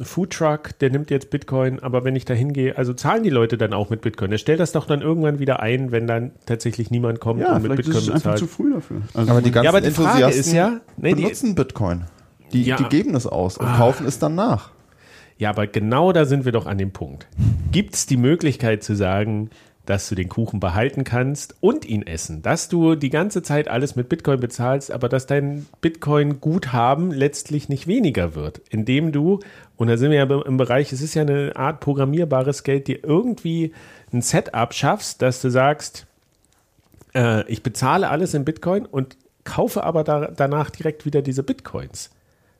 [0.05, 3.73] Foodtruck, der nimmt jetzt Bitcoin, aber wenn ich da hingehe, also zahlen die Leute dann
[3.73, 4.31] auch mit Bitcoin.
[4.31, 7.63] Der stellt das doch dann irgendwann wieder ein, wenn dann tatsächlich niemand kommt Ja, und
[7.63, 8.39] mit vielleicht ist Bitcoin es einfach bezahlt.
[8.39, 9.03] zu früh dafür.
[9.15, 12.05] Also Aber die ganzen aber die Frage Enthusiasten ist ja, nee, die- benutzen Bitcoin.
[12.53, 12.77] Die, Ja.
[12.77, 14.71] die geben es aus und kaufen es dann nach.
[15.37, 17.29] Ja, aber genau da sind wir doch an dem Punkt.
[17.71, 19.51] Gibt es die Möglichkeit zu sagen,
[19.89, 22.43] dass du den Kuchen behalten kannst und ihn essen?
[22.43, 27.87] Dass du die ganze Zeit alles mit Bitcoin bezahlst, aber dass dein Bitcoin-Guthaben letztlich nicht
[27.87, 29.41] weniger wird, indem du,
[29.77, 33.03] und da sind wir ja im Bereich, es ist ja eine Art programmierbares Geld, dir
[33.03, 33.73] irgendwie
[34.13, 36.07] ein Setup schaffst, dass du sagst,
[37.15, 42.11] äh, ich bezahle alles in Bitcoin und kaufe aber da, danach direkt wieder diese Bitcoins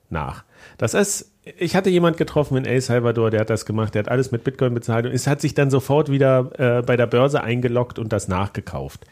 [0.09, 0.45] nach.
[0.79, 4.11] Das ist, ich hatte jemand getroffen in El Salvador, der hat das gemacht, der hat
[4.11, 7.43] alles mit Bitcoin bezahlt und es hat sich dann sofort wieder äh, bei der Börse
[7.43, 9.07] eingeloggt und das nachgekauft,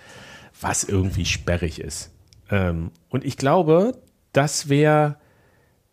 [0.61, 2.11] was irgendwie sperrig ist.
[2.51, 3.93] Ähm, und ich glaube,
[4.33, 5.17] das wäre,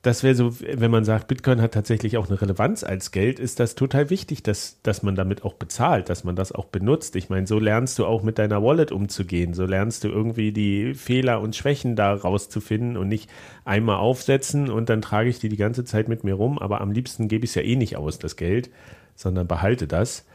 [0.03, 3.61] das wäre so, wenn man sagt, Bitcoin hat tatsächlich auch eine Relevanz als Geld, ist
[3.61, 7.15] das total wichtig, dass, dass man damit auch bezahlt, dass man das auch benutzt.
[7.15, 10.93] Ich meine, so lernst du auch mit deiner Wallet umzugehen, so lernst du irgendwie die
[10.93, 13.29] Fehler und Schwächen da rauszufinden und nicht
[13.63, 16.91] einmal aufsetzen und dann trage ich die die ganze Zeit mit mir rum, aber am
[16.91, 18.69] liebsten gebe ich es ja eh nicht aus, das Geld,
[19.15, 20.25] sondern behalte das.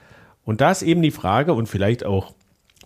[0.46, 2.32] Und da ist eben die Frage und vielleicht auch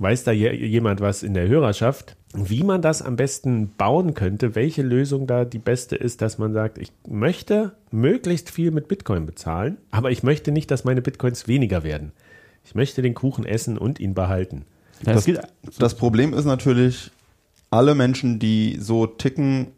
[0.03, 4.55] Weiß da je- jemand was in der Hörerschaft, wie man das am besten bauen könnte,
[4.55, 9.27] welche Lösung da die beste ist, dass man sagt, ich möchte möglichst viel mit Bitcoin
[9.27, 12.13] bezahlen, aber ich möchte nicht, dass meine Bitcoins weniger werden.
[12.65, 14.65] Ich möchte den Kuchen essen und ihn behalten.
[15.05, 17.11] Das, das das Problem ist natürlich,
[17.71, 19.69] alle Menschen, die so ticken,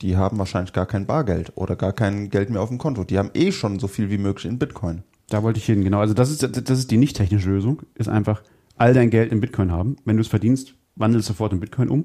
[0.00, 3.04] die haben wahrscheinlich gar kein Bargeld oder gar kein Geld mehr auf dem Konto.
[3.04, 5.02] Die haben eh schon so viel wie möglich in Bitcoin.
[5.28, 6.00] da wollte ich hin, genau.
[6.00, 8.42] Also das ist, das ist die nicht technische Lösung, ist einfach
[8.76, 9.96] all dein Geld in Bitcoin haben.
[10.04, 12.04] Wenn du es verdienst, wandel es sofort in Bitcoin um.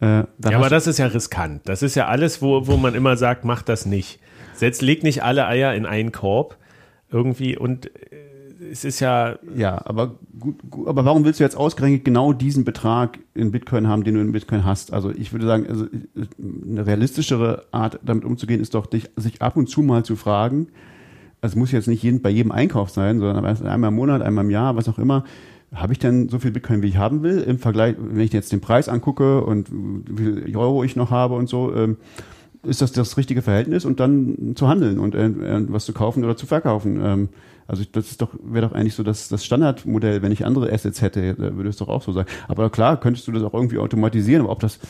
[0.00, 1.62] Äh, Ja, aber das ist ja riskant.
[1.68, 4.20] Das ist ja alles, wo, wo man immer sagt, mach das nicht.
[4.54, 6.56] Setz, leg nicht alle Eier in einen Korb
[7.10, 8.20] irgendwie und äh,
[8.70, 12.64] es ist ja, ja, aber gut, gut, aber warum willst du jetzt ausgerechnet genau diesen
[12.64, 14.92] Betrag in Bitcoin haben, den du in Bitcoin hast?
[14.92, 15.86] Also ich würde sagen, also
[16.38, 20.68] eine realistischere Art, damit umzugehen, ist doch, dich, sich ab und zu mal zu fragen,
[21.40, 24.44] also es muss jetzt nicht jeden, bei jedem Einkauf sein, sondern einmal im Monat, einmal
[24.44, 25.24] im Jahr, was auch immer.
[25.72, 27.38] Habe ich denn so viel Bitcoin, wie ich haben will?
[27.40, 31.34] Im Vergleich, wenn ich jetzt den Preis angucke und wie viel Euro ich noch habe
[31.34, 31.96] und so, ähm,
[32.62, 36.24] ist das das richtige Verhältnis und dann zu handeln und äh, äh, was zu kaufen
[36.24, 37.00] oder zu verkaufen.
[37.02, 37.28] Ähm,
[37.66, 41.00] also das ist doch wäre doch eigentlich so das, das Standardmodell, wenn ich andere Assets
[41.02, 42.26] hätte, da würde es doch auch so sein.
[42.48, 44.80] Aber klar, könntest du das auch irgendwie automatisieren, aber ob das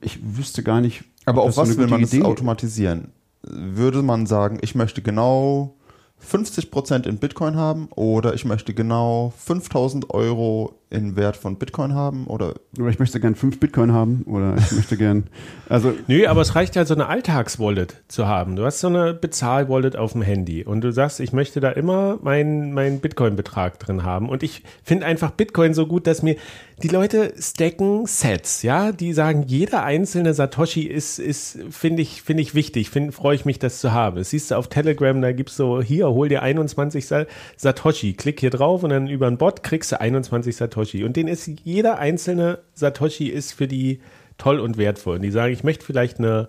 [0.00, 1.04] ich wüsste gar nicht.
[1.24, 3.08] Aber auf das so was eine will man das Idee- automatisieren?
[3.42, 5.76] Würde man sagen, ich möchte genau
[6.24, 12.26] 50% in Bitcoin haben oder ich möchte genau 5000 Euro in Wert von Bitcoin haben
[12.26, 15.24] oder Oder ich möchte gern fünf Bitcoin haben oder ich möchte gern.
[15.68, 18.56] Also Nö, aber es reicht ja, so eine Alltagswallet zu haben.
[18.56, 22.18] Du hast so eine Bezahlwallet auf dem Handy und du sagst, ich möchte da immer
[22.22, 24.28] meinen meinen Bitcoin-Betrag drin haben.
[24.28, 26.36] Und ich finde einfach Bitcoin so gut, dass mir
[26.82, 32.42] die Leute stacken Sets, ja, die sagen, jeder einzelne Satoshi ist, ist finde ich, finde
[32.42, 34.16] ich wichtig, finde, freue ich mich, das zu haben.
[34.16, 37.26] Das siehst du auf Telegram, da gibt's so, hier, hol dir 21 Sa
[37.56, 40.77] Satoshi, klick hier drauf und dann über einen Bot kriegst du 21 Satoshi.
[40.78, 44.00] Und den ist jeder einzelne Satoshi ist für die
[44.38, 45.16] toll und wertvoll.
[45.16, 46.48] Und die sagen, ich möchte vielleicht eine,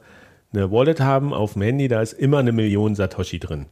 [0.53, 3.65] eine Wallet haben auf dem Handy, da ist immer eine Million Satoshi drin.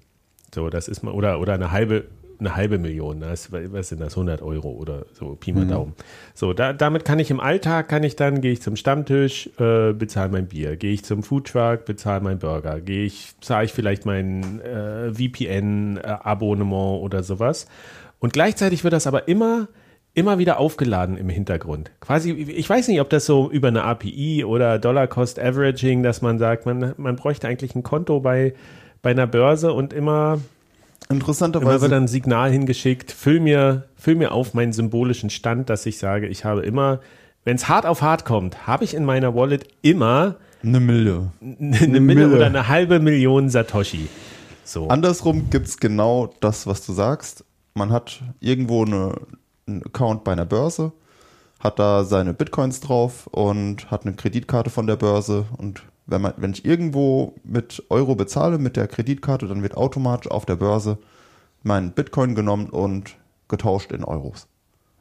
[0.53, 2.05] So, das ist mal, oder, oder eine halbe,
[2.39, 5.93] eine halbe Million, das, was sind das, 100 Euro oder so, Pi mal Daumen.
[6.34, 9.93] So, da, damit kann ich im Alltag, kann ich dann, gehe ich zum Stammtisch, äh,
[9.93, 14.05] bezahle mein Bier, gehe ich zum Foodtruck, bezahle mein Burger, gehe ich, zahle ich vielleicht
[14.05, 17.68] mein äh, VPN-Abonnement oder sowas.
[18.20, 19.68] Und gleichzeitig wird das aber immer
[20.18, 21.91] immer wieder aufgeladen im Hintergrund.
[21.99, 26.24] Quasi, ich weiß nicht, ob das so über eine API oder Dollar Cost Averaging, dass
[26.24, 28.55] man sagt, man, man bräuchte eigentlich ein Konto bei,
[29.03, 30.39] bei einer Börse und immer,
[31.07, 35.70] immer interessanterweise wird dann ein Signal hingeschickt, füll mir, füll mir auf meinen symbolischen Stand,
[35.70, 36.99] dass ich sage, ich habe immer,
[37.45, 41.32] wenn es hart auf hart kommt, habe ich in meiner Wallet immer eine Mille.
[41.39, 44.07] eine Mille oder eine halbe Million Satoshi.
[44.63, 44.88] So.
[44.88, 47.45] Andersrum gibt's genau das, was du sagst.
[47.76, 49.13] Man hat irgendwo eine,
[49.68, 50.91] einen Account bei einer Börse,
[51.59, 55.45] hat da seine Bitcoins drauf und hat eine Kreditkarte von der Börse.
[55.57, 60.32] Und wenn, man, wenn ich irgendwo mit Euro bezahle mit der Kreditkarte, dann wird automatisch
[60.32, 60.97] auf der Börse
[61.63, 63.15] mein Bitcoin genommen und
[63.47, 64.47] getauscht in Euros.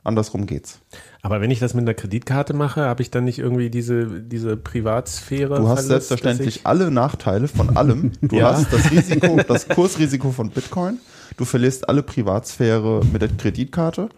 [0.06, 0.78] Andersrum geht's.
[1.22, 4.56] Aber wenn ich das mit einer Kreditkarte mache, habe ich dann nicht irgendwie diese, diese
[4.56, 5.56] Privatsphäre?
[5.56, 8.12] Du hast Verlust, selbstverständlich alle Nachteile von allem.
[8.20, 8.52] Du Ja.
[8.54, 10.98] hast das Risiko, das Kursrisiko von Bitcoin.
[11.36, 14.08] Du verlierst alle Privatsphäre mit der Kreditkarte.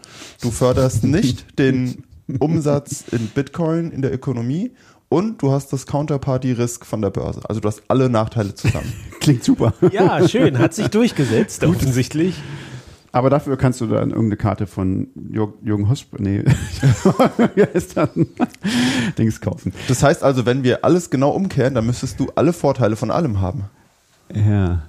[0.41, 2.05] Du förderst nicht den
[2.39, 4.73] Umsatz in Bitcoin in der Ökonomie
[5.09, 7.41] und du hast das Counterparty-Risk von der Börse.
[7.49, 8.93] Also du hast alle Nachteile zusammen.
[9.21, 9.73] Klingt super.
[9.91, 12.35] Ja, schön, hat sich durchgesetzt, offensichtlich.
[13.13, 16.45] Aber dafür kannst du dann irgendeine Karte von Jürg, Jürgen Hosp, nee,
[17.55, 18.11] wie heißt das?
[19.17, 19.73] Dings kaufen.
[19.89, 23.41] Das heißt also, wenn wir alles genau umkehren, dann müsstest du alle Vorteile von allem
[23.41, 23.65] haben.
[24.35, 24.83] Ja.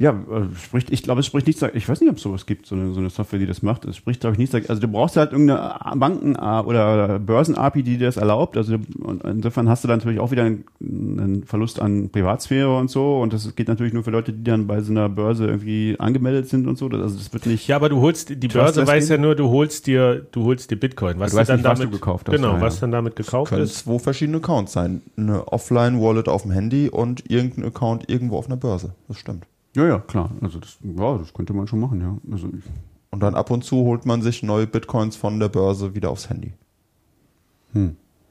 [0.00, 2.66] Ja, äh, spricht, ich glaube, es spricht nichts, ich weiß nicht, ob es sowas gibt,
[2.66, 3.84] so eine, so eine Software, die das macht.
[3.84, 8.06] Es spricht, glaube ich, nichts, also du brauchst halt irgendeine Banken- oder Börsen-API, die dir
[8.06, 8.56] das erlaubt.
[8.56, 12.90] Also und insofern hast du dann natürlich auch wieder einen, einen Verlust an Privatsphäre und
[12.92, 13.18] so.
[13.18, 16.48] Und das geht natürlich nur für Leute, die dann bei so einer Börse irgendwie angemeldet
[16.48, 16.86] sind und so.
[16.86, 17.66] Also das wird nicht.
[17.66, 20.76] Ja, aber du holst, die Börse weiß ja nur, du holst dir, du holst dir
[20.76, 21.18] Bitcoin.
[21.18, 23.16] Was Du weißt dann nicht, was damit, du gekauft hast, Genau, ja, was dann damit
[23.16, 23.78] gekauft Können ist.
[23.78, 25.02] zwei verschiedene Accounts sein.
[25.16, 28.94] Eine Offline-Wallet auf dem Handy und irgendein Account irgendwo auf einer Börse.
[29.08, 29.44] Das stimmt.
[29.78, 30.32] Ja, ja, klar.
[30.40, 32.16] Also das, ja, das könnte man schon machen, ja.
[32.32, 32.64] Also ich,
[33.10, 36.28] Und dann ab und zu holt man sich neue Bitcoins von der Börse wieder aufs
[36.28, 36.52] Handy.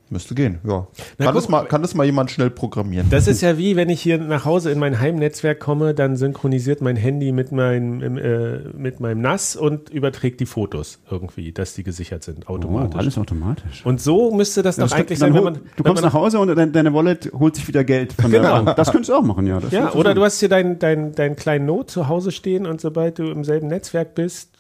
[0.10, 0.88] Müsste gehen, ja.
[1.18, 3.10] Na, Kann guck das, mal, kann das mal jemand schnell programmieren?
[3.10, 6.80] Das ist ja wie, wenn ich hier nach Hause in mein Heimnetzwerk komme, dann synchronisiert
[6.82, 11.84] mein Handy mit meinem, äh, mit meinem NAS und überträgt die Fotos irgendwie, dass die
[11.84, 12.96] gesichert sind, automatisch.
[12.96, 13.86] Oh, alles automatisch.
[13.86, 15.60] und so müsste das doch Das eigentlich sein, wenn man.
[15.76, 18.40] du kommst man nach Hause und dein, deine Wallet holt sich wieder Geld von der
[18.42, 18.64] Genau.
[18.64, 18.78] Bank.
[18.78, 19.60] Das könntest du auch machen, ja.
[19.60, 22.80] Das Ja, oder du hast hier deinen dein, dein kleinen Not zu Hause stehen und
[22.80, 24.52] sobald du im selben Netzwerk bist,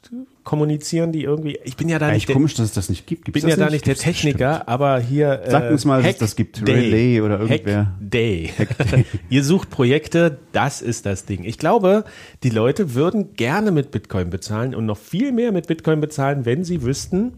[0.43, 1.59] kommunizieren die irgendwie.
[1.63, 3.27] Ich bin ja da Eigentlich nicht der, komisch, dass es das nicht gibt.
[3.27, 5.41] ich Gibt's bin ja das da nicht der Gibt's Techniker, aber hier.
[5.43, 6.65] äh, Sag uns mal, dass das gibt.
[6.67, 7.85] Relay oder irgendwer.
[7.85, 8.51] Hack Day.
[9.29, 11.43] Ihr sucht Projekte, das ist das Ding.
[11.43, 12.05] Ich glaube,
[12.43, 16.63] die Leute würden gerne mit Bitcoin bezahlen und noch viel mehr mit Bitcoin bezahlen, wenn
[16.63, 17.33] sie wüssten,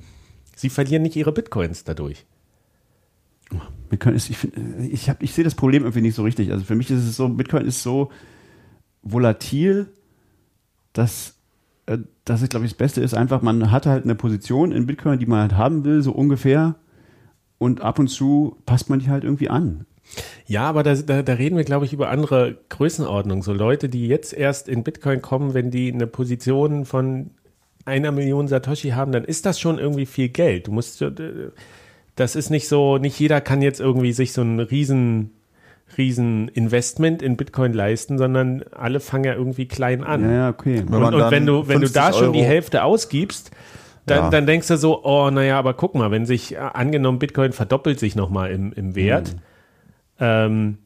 [0.56, 2.26] sie verlieren nicht ihre Bitcoins dadurch.
[3.90, 4.54] Bitcoin ist, ich, find,
[4.92, 6.52] ich, hab, ich sehe das Problem irgendwie nicht so richtig.
[6.52, 8.12] Also für mich ist es so, Bitcoin ist so
[9.02, 9.88] volatil,
[10.94, 11.34] dass, äh,
[12.26, 15.20] dass ich glaube ich das Beste ist einfach, man hat halt eine Position in Bitcoin,
[15.20, 16.76] die man halt haben will, so ungefähr.
[17.58, 19.86] Und ab und zu passt man die halt irgendwie an.
[20.46, 23.44] Ja, aber da, da, da reden wir, glaube ich, über andere Größenordnungen.
[23.44, 27.32] So Leute, die jetzt erst in Bitcoin kommen, wenn die eine Position von
[27.86, 30.68] einer Million Satoshi haben, dann ist das schon irgendwie viel Geld.
[30.68, 31.12] Du musst, äh,
[32.16, 35.32] das ist nicht so, nicht jeder kann jetzt irgendwie sich so ein riesen,
[35.98, 40.30] riesen Investment in Bitcoin leisten, sondern alle fangen ja irgendwie klein an.
[40.30, 40.84] Ja, okay.
[40.88, 43.52] Wenn und, und wenn du, wenn du 50 da schon die Euro- Hälfte ausgibst,
[44.06, 44.30] dann, Ja.
[44.30, 48.00] dann denkst du so, oh, naja, aber guck mal, wenn sich, äh, angenommen, Bitcoin verdoppelt
[48.00, 49.36] sich nochmal im, im Wert,
[50.20, 50.78] ähm,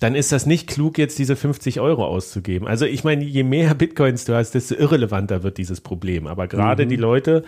[0.00, 2.68] dann ist das nicht klug, jetzt diese 50 Euro auszugeben.
[2.68, 6.26] Also ich meine, je mehr Bitcoins du hast, desto irrelevanter wird dieses Problem.
[6.26, 7.44] Aber gerade die Leute,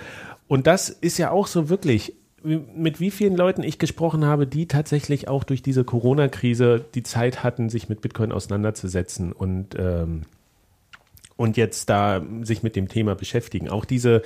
[0.47, 4.67] und das ist ja auch so wirklich, mit wie vielen Leuten ich gesprochen habe, die
[4.67, 10.23] tatsächlich auch durch diese Corona-Krise die Zeit hatten, sich mit Bitcoin auseinanderzusetzen und ähm,
[11.39, 13.69] und jetzt da sich mit dem Thema beschäftigen.
[13.69, 14.23] Auch diese,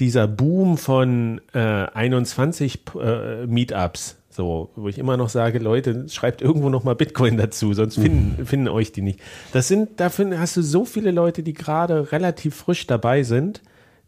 [0.00, 6.42] dieser Boom von äh, 21 äh, Meetups, so, wo ich immer noch sage, Leute, schreibt
[6.42, 9.20] irgendwo noch mal Bitcoin dazu, sonst finden, finden euch die nicht.
[9.52, 13.62] Das sind, dafür hast du so viele Leute, die gerade relativ frisch dabei sind,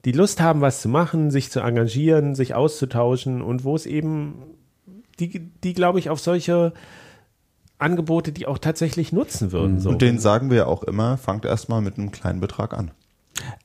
[0.04, 4.34] die Lust haben, was zu machen, sich zu engagieren, sich auszutauschen und wo es eben,
[5.20, 6.72] die, die glaube ich, auf solche
[7.78, 9.80] Angebote, die auch tatsächlich nutzen würden.
[9.80, 9.90] So.
[9.90, 12.90] Und denen sagen wir ja auch immer, fangt erstmal mit einem kleinen Betrag an.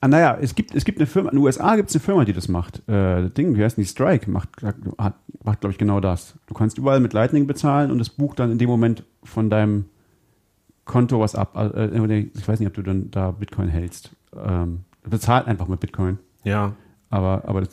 [0.00, 2.24] Ah, naja, es gibt, es gibt eine Firma, in den USA gibt es eine Firma,
[2.24, 2.88] die das macht.
[2.88, 3.88] Äh, Ding, wie heißt denn die?
[3.88, 5.14] Strike macht, hat,
[5.44, 6.34] macht glaube ich, genau das.
[6.46, 9.86] Du kannst überall mit Lightning bezahlen und es bucht dann in dem Moment von deinem
[10.84, 11.56] Konto was ab.
[11.56, 14.10] Äh, ich weiß nicht, ob du dann da Bitcoin hältst.
[14.34, 16.18] Ähm, bezahlt einfach mit Bitcoin.
[16.44, 16.74] Ja.
[17.10, 17.70] Aber, aber das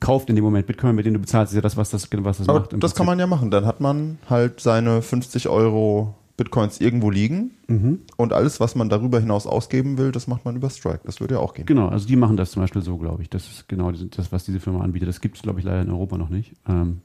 [0.00, 2.38] kauft in dem Moment Bitcoin, mit dem du bezahlst, ist ja das, was das, was
[2.38, 2.72] das Aber macht.
[2.72, 3.06] das kann Prinzip.
[3.06, 3.50] man ja machen.
[3.50, 7.98] Dann hat man halt seine 50 Euro Bitcoins irgendwo liegen Mhm.
[8.16, 11.00] und alles, was man darüber hinaus ausgeben will, das macht man über Strike.
[11.04, 11.66] Das würde ja auch gehen.
[11.66, 13.28] Genau, also die machen das zum Beispiel so, glaube ich.
[13.28, 15.08] Das ist genau das, was diese Firma anbietet.
[15.08, 16.54] Das gibt es, glaube ich, leider in Europa noch nicht.
[16.66, 17.02] Ähm,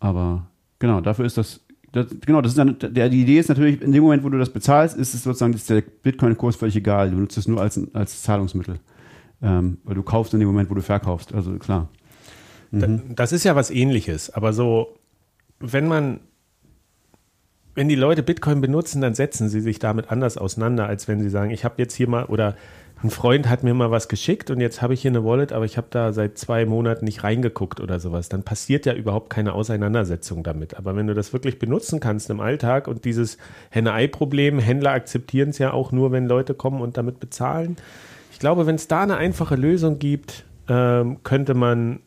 [0.00, 0.46] aber
[0.78, 1.60] genau, dafür ist das,
[1.92, 4.38] das genau, das ist dann, der, die Idee ist natürlich, in dem Moment, wo du
[4.38, 7.10] das bezahlst, ist es sozusagen ist der Bitcoin-Kurs völlig egal.
[7.10, 8.78] Du nutzt es nur als, als Zahlungsmittel.
[9.42, 11.34] Ähm, weil du kaufst in dem Moment, wo du verkaufst.
[11.34, 11.88] Also klar.
[12.70, 14.94] Da- Das ist ja was ähnliches, aber so,
[15.60, 16.20] wenn man,
[17.74, 21.30] wenn die Leute Bitcoin benutzen, dann setzen sie sich damit anders auseinander, als wenn sie
[21.30, 22.54] sagen, ich habe jetzt hier mal, oder
[23.02, 25.64] ein Freund hat mir mal was geschickt und jetzt habe ich hier eine Wallet, aber
[25.64, 28.28] ich habe da seit zwei Monaten nicht reingeguckt oder sowas.
[28.28, 30.76] Dann passiert ja überhaupt keine Auseinandersetzung damit.
[30.76, 33.38] Aber wenn du das wirklich benutzen kannst im Alltag und dieses
[33.70, 37.76] Henne-Ei-Problem, Händler akzeptieren es ja auch nur, wenn Leute kommen und damit bezahlen.
[38.42, 42.00] Ich glaube, wenn es da eine einfache Lösung gibt, ähm, könnte man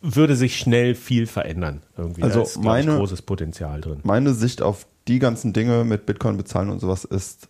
[0.00, 1.82] würde sich schnell viel verändern.
[1.98, 2.22] Irgendwie.
[2.22, 3.98] Also da ist, ich, meine- großes Potenzial drin.
[4.04, 7.48] Meine Sicht auf die ganzen Dinge mit Bitcoin bezahlen und sowas ist,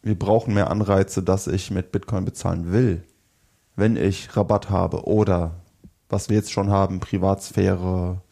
[0.00, 3.02] wir brauchen mehr Anreize, dass ich mit Bitcoin bezahlen will.
[3.74, 5.56] Wenn ich Rabatt habe oder
[6.08, 8.22] was wir jetzt schon haben, Privatsphäre,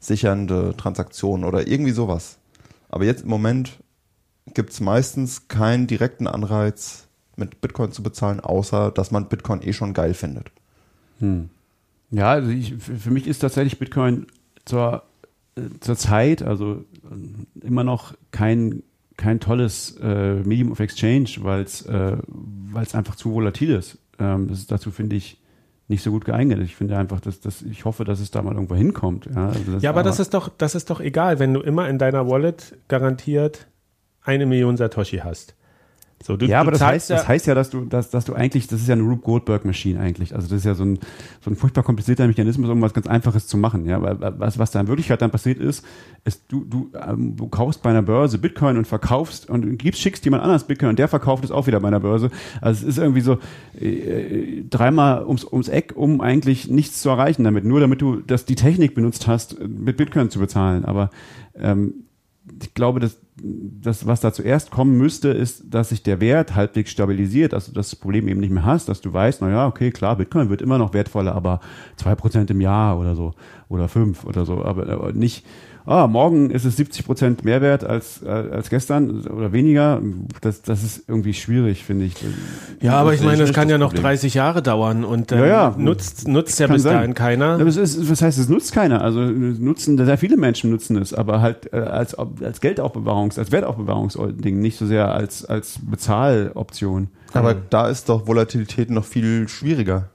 [0.00, 2.36] sichernde Transaktionen oder irgendwie sowas.
[2.90, 3.78] Aber jetzt im Moment
[4.52, 7.06] gibt es meistens keinen direkten Anreiz,
[7.40, 10.52] mit Bitcoin zu bezahlen, außer dass man Bitcoin eh schon geil findet.
[12.10, 14.26] Ja, also ich, für mich ist tatsächlich Bitcoin
[14.64, 15.02] zur,
[15.56, 18.82] äh, zur Zeit, also äh, immer noch kein,
[19.16, 23.98] kein tolles äh, Medium of Exchange, weil es äh, weil's einfach zu volatil ist.
[24.18, 25.38] Ähm, das ist dazu, finde ich,
[25.88, 26.60] nicht so gut geeignet.
[26.60, 29.26] Ich finde einfach, dass, dass ich hoffe, dass es da mal irgendwo hinkommt.
[29.26, 31.98] Ja, also Ja, aber das ist doch, das ist doch egal, wenn du immer in
[31.98, 33.66] deiner Wallet garantiert
[34.22, 35.54] eine Million Satoshi hast.
[36.22, 38.66] So, du, ja, aber das heißt, das heißt ja, dass du, dass, dass du eigentlich,
[38.66, 40.34] das ist ja eine Rube Goldberg Maschine eigentlich.
[40.34, 40.98] Also das ist ja so ein,
[41.40, 43.86] so ein furchtbar komplizierter Mechanismus, um was ganz Einfaches zu machen.
[43.86, 45.82] Ja, weil was, was da in Wirklichkeit dann passiert ist,
[46.24, 50.22] ist du, du, ähm, du kaufst bei einer Börse Bitcoin und verkaufst und gibst, schickst
[50.26, 52.30] jemand anders Bitcoin und der verkauft es auch wieder bei einer Börse.
[52.60, 53.38] Also es ist irgendwie so
[53.80, 57.64] äh, dreimal ums, ums Eck, um eigentlich nichts zu erreichen damit.
[57.64, 60.84] Nur damit du das die Technik benutzt hast, mit Bitcoin zu bezahlen.
[60.84, 61.08] Aber
[61.54, 61.94] ähm,
[62.62, 66.90] ich glaube, dass das, was da zuerst kommen müsste, ist, dass sich der Wert halbwegs
[66.90, 69.66] stabilisiert, also dass du das Problem eben nicht mehr hast, dass du weißt, na ja,
[69.66, 71.60] okay, klar, Bitcoin wird immer noch wertvoller, aber
[71.96, 73.34] zwei Prozent im Jahr oder so
[73.68, 75.46] oder fünf oder so, aber, aber nicht,
[75.86, 80.00] ah, morgen ist es 70 Prozent mehr wert als, als gestern oder weniger.
[80.40, 82.14] Das, das ist irgendwie schwierig, finde ich.
[82.80, 84.04] Ja, aber ich meine, das kann das ja noch Problem.
[84.04, 85.74] 30 Jahre dauern und ähm, Ja, ja.
[85.76, 86.94] nutzt, nutzt ja bis sein.
[86.94, 87.60] dahin keiner.
[87.60, 89.02] Es ist, was heißt, es nutzt keiner.
[89.02, 94.60] Also nutzen, sehr viele Menschen nutzen es, aber halt äh, als, als Geldaufbewahrungs-, als Wertaufbewahrungsding,
[94.60, 97.08] nicht so sehr als, als Bezahloption.
[97.32, 100.08] Aber da ist doch Volatilität noch viel schwieriger.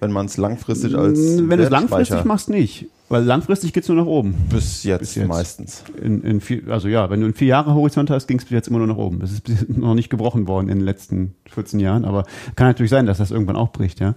[0.00, 2.86] Wenn man es langfristig als Wenn du es langfristig machst, nicht.
[3.08, 4.34] Weil langfristig geht's nur nach oben.
[4.50, 5.28] Bis jetzt, Bis jetzt.
[5.28, 5.84] meistens.
[6.02, 8.50] In, in vier, also ja, wenn du einen vier Jahre Horizont hast, ging es bis
[8.50, 9.20] jetzt immer nur nach oben.
[9.20, 12.24] Das ist bis noch nicht gebrochen worden in den letzten 14 Jahren, aber
[12.56, 14.14] kann natürlich sein, dass das irgendwann auch bricht, ja.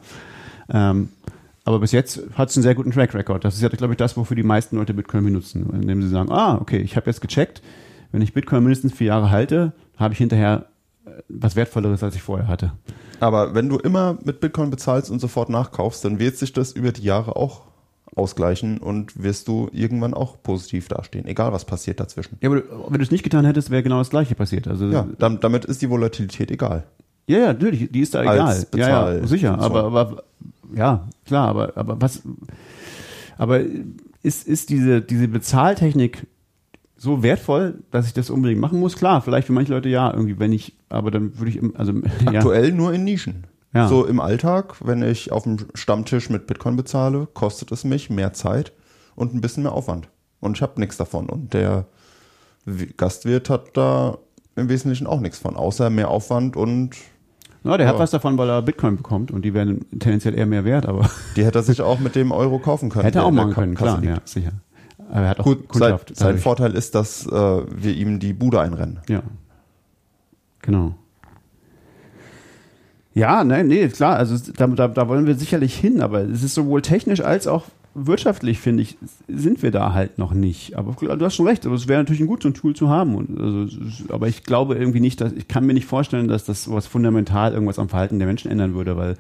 [0.70, 1.10] Ähm,
[1.66, 3.46] aber bis jetzt hat es einen sehr guten Track Record.
[3.46, 6.32] Das ist ja, glaube ich, das, wofür die meisten Leute Bitcoin benutzen, indem sie sagen,
[6.32, 7.62] ah, okay, ich habe jetzt gecheckt,
[8.12, 10.66] wenn ich Bitcoin mindestens vier Jahre halte, habe ich hinterher
[11.06, 12.72] äh, was Wertvolleres, als ich vorher hatte.
[13.20, 16.92] Aber wenn du immer mit Bitcoin bezahlst und sofort nachkaufst, dann wird sich das über
[16.92, 17.69] die Jahre auch
[18.16, 22.38] ausgleichen und wirst du irgendwann auch positiv dastehen, egal was passiert dazwischen.
[22.42, 24.68] Ja, aber wenn du es nicht getan hättest, wäre genau das Gleiche passiert.
[24.68, 26.86] Also Ja, dam- damit ist die Volatilität egal.
[27.28, 28.66] Ja, ja, natürlich, die ist da egal.
[28.76, 30.24] Ja, ja, sicher, aber, aber
[30.76, 32.24] ja, klar, aber aber was
[33.38, 33.62] aber
[34.24, 36.26] ist ist diese diese Bezahltechnik
[36.98, 38.96] so wertvoll, dass ich das unbedingt machen muss?
[38.98, 41.94] Klar, vielleicht für manche Leute ja, irgendwie, wenn ich, aber dann würde ich also
[42.26, 43.46] ja, Aktuell nur in Nischen.
[43.74, 43.88] Ja.
[43.88, 48.34] So im Alltag, wenn ich auf dem Stammtisch mit Bitcoin bezahle, kostet es mich mehr
[48.34, 48.72] Zeit
[49.16, 50.10] und ein bisschen mehr Aufwand.
[50.40, 51.28] Und ich habe nichts davon.
[51.30, 51.86] Und der
[52.98, 54.18] Gastwirt hat da
[54.56, 56.96] im Wesentlichen auch nichts von, außer mehr Aufwand und
[57.64, 58.00] ja, der hat Ja.
[58.00, 61.46] was davon, weil er Bitcoin bekommt und die werden tendenziell eher mehr wert, aber die
[61.46, 63.04] hätte er sich auch mit dem Euro kaufen können.
[63.06, 64.14] hätte er auch machen können, Kasse klar, liegt.
[64.16, 64.52] ja, sicher.
[65.10, 66.16] Aber er hat auch Gut, sein, Kundschaft.
[66.16, 66.38] sein.
[66.38, 69.00] Vorteil ist, dass äh, wir ihm die Bude einrennen.
[69.10, 69.24] Ja.
[70.62, 70.96] Genau.
[73.20, 76.56] Ja, nein, nee, klar, also da, da, da wollen wir sicherlich hin, aber es ist
[76.56, 78.98] sowohl technisch als auch wirtschaftlich, finde ich,
[79.28, 80.78] sind wir da halt noch nicht.
[80.78, 82.90] Aber du hast schon recht, aber es wäre natürlich ein gut, so ein Tool zu
[82.90, 83.16] haben.
[83.16, 86.72] Und also, aber ich glaube irgendwie nicht, dass, ich kann mir nicht vorstellen, dass das
[86.72, 89.18] was fundamental irgendwas am Verhalten der Menschen ändern würde, weil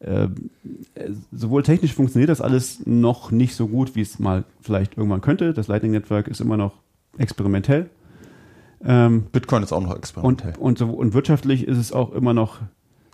[0.00, 0.28] äh,
[1.32, 5.52] sowohl technisch funktioniert das alles noch nicht so gut, wie es mal vielleicht irgendwann könnte.
[5.52, 6.74] Das Lightning Network ist immer noch
[7.18, 7.90] experimentell.
[8.84, 10.52] Ähm, Bitcoin ist auch noch und, experimentell.
[10.58, 12.60] und, so, und wirtschaftlich ist es auch immer noch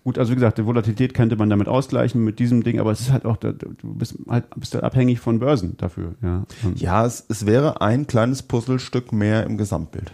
[0.05, 0.19] gut.
[0.19, 3.13] Also wie gesagt, die Volatilität könnte man damit ausgleichen mit diesem Ding, aber es ist
[3.13, 6.15] halt auch, da- du bist halt, bist halt abhängig von Börsen dafür.
[6.23, 6.45] Ja,
[6.77, 10.13] ja, es, es wäre ein kleines Puzzlestück mehr im Gesamtbild.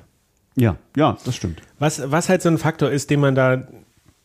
[0.57, 1.61] ja, ja, das stimmt.
[1.79, 3.67] Was, was halt so ein Faktor ist, den man da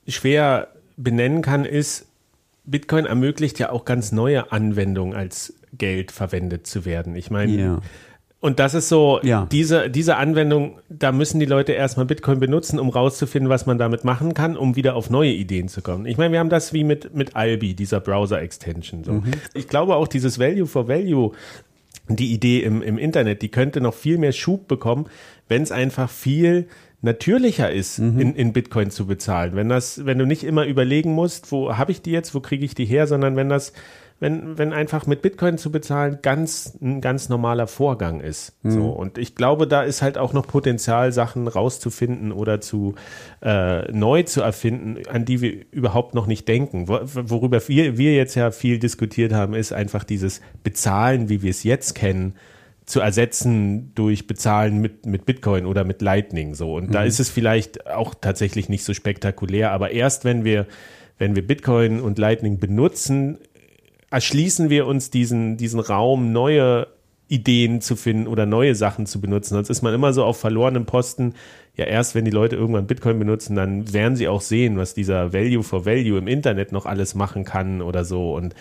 [0.08, 2.06] schwer benennen kann, ist,
[2.64, 7.16] Bitcoin ermöglicht ja auch ganz neue Anwendungen als Geld verwendet zu werden.
[7.16, 7.80] Ich meine, Ja.
[8.42, 9.48] Und das ist so, Ja.
[9.52, 14.04] diese, diese Anwendung, da müssen die Leute erstmal Bitcoin benutzen, um rauszufinden, was man damit
[14.04, 16.06] machen kann, um wieder auf neue Ideen zu kommen.
[16.08, 19.04] Ich meine, wir haben das wie mit, mit Albi, dieser Browser-Extension.
[19.04, 19.24] So.
[19.54, 21.32] Ich glaube auch, dieses Value for Value,
[22.10, 25.06] die Idee im, im Internet, die könnte noch viel mehr Schub bekommen,
[25.48, 26.68] wenn es einfach viel
[27.04, 29.56] natürlicher ist, in, in Bitcoin zu bezahlen.
[29.56, 32.64] Wenn das, wenn du nicht immer überlegen musst, wo habe ich die jetzt, wo kriege
[32.64, 33.74] ich die her, sondern wenn das,
[34.22, 38.54] wenn, wenn einfach mit Bitcoin zu bezahlen ganz, ein ganz normaler Vorgang ist.
[38.64, 38.90] So.
[38.90, 42.94] Und ich glaube, da ist halt auch noch Potenzial, Sachen rauszufinden oder zu
[43.42, 46.88] äh, neu zu erfinden, an die wir überhaupt noch nicht denken.
[46.88, 51.50] Wo, worüber wir, wir jetzt ja viel diskutiert haben, ist einfach dieses Bezahlen, wie wir
[51.50, 52.36] es jetzt kennen,
[52.86, 56.76] zu ersetzen durch Bezahlen mit, mit Bitcoin oder mit Lightning so.
[56.76, 60.68] Und da ist es vielleicht auch tatsächlich nicht so spektakulär, aber erst wenn wir,
[61.18, 63.40] wenn wir Bitcoin und Lightning benutzen,
[64.12, 66.88] erschließen wir uns diesen, diesen Raum, neue
[67.28, 69.54] Ideen zu finden oder neue Sachen zu benutzen.
[69.56, 71.34] Sonst ist man immer so auf verlorenem Posten.
[71.78, 75.32] Ja, erst wenn die Leute irgendwann Bitcoin benutzen, dann werden sie auch sehen, was dieser
[75.32, 78.36] Value for Value im Internet noch alles machen kann oder so.
[78.36, 78.54] Und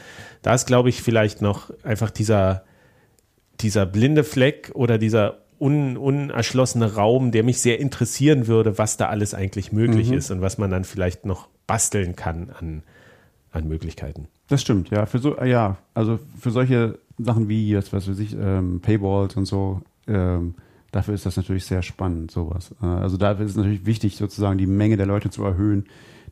[0.43, 2.63] da ist, glaube ich, vielleicht noch einfach dieser,
[3.61, 9.09] dieser blinde Fleck oder dieser un, unerschlossene Raum, der mich sehr interessieren würde, was da
[9.09, 10.17] alles eigentlich möglich Mhm.
[10.17, 12.85] ist und was man dann vielleicht noch basteln kann an,
[13.53, 14.29] an Möglichkeiten.
[14.49, 15.07] Das stimmt, ja.
[15.07, 19.47] Für so, ja, also für solche Sachen wie jetzt, was weiß ich, ähm, Paywalls und
[19.47, 20.55] so, ähm,
[20.93, 22.75] dafür ist das natürlich sehr spannend, sowas.
[22.83, 25.87] Äh, also dafür ist es natürlich wichtig, sozusagen die Menge der Leute zu erhöhen,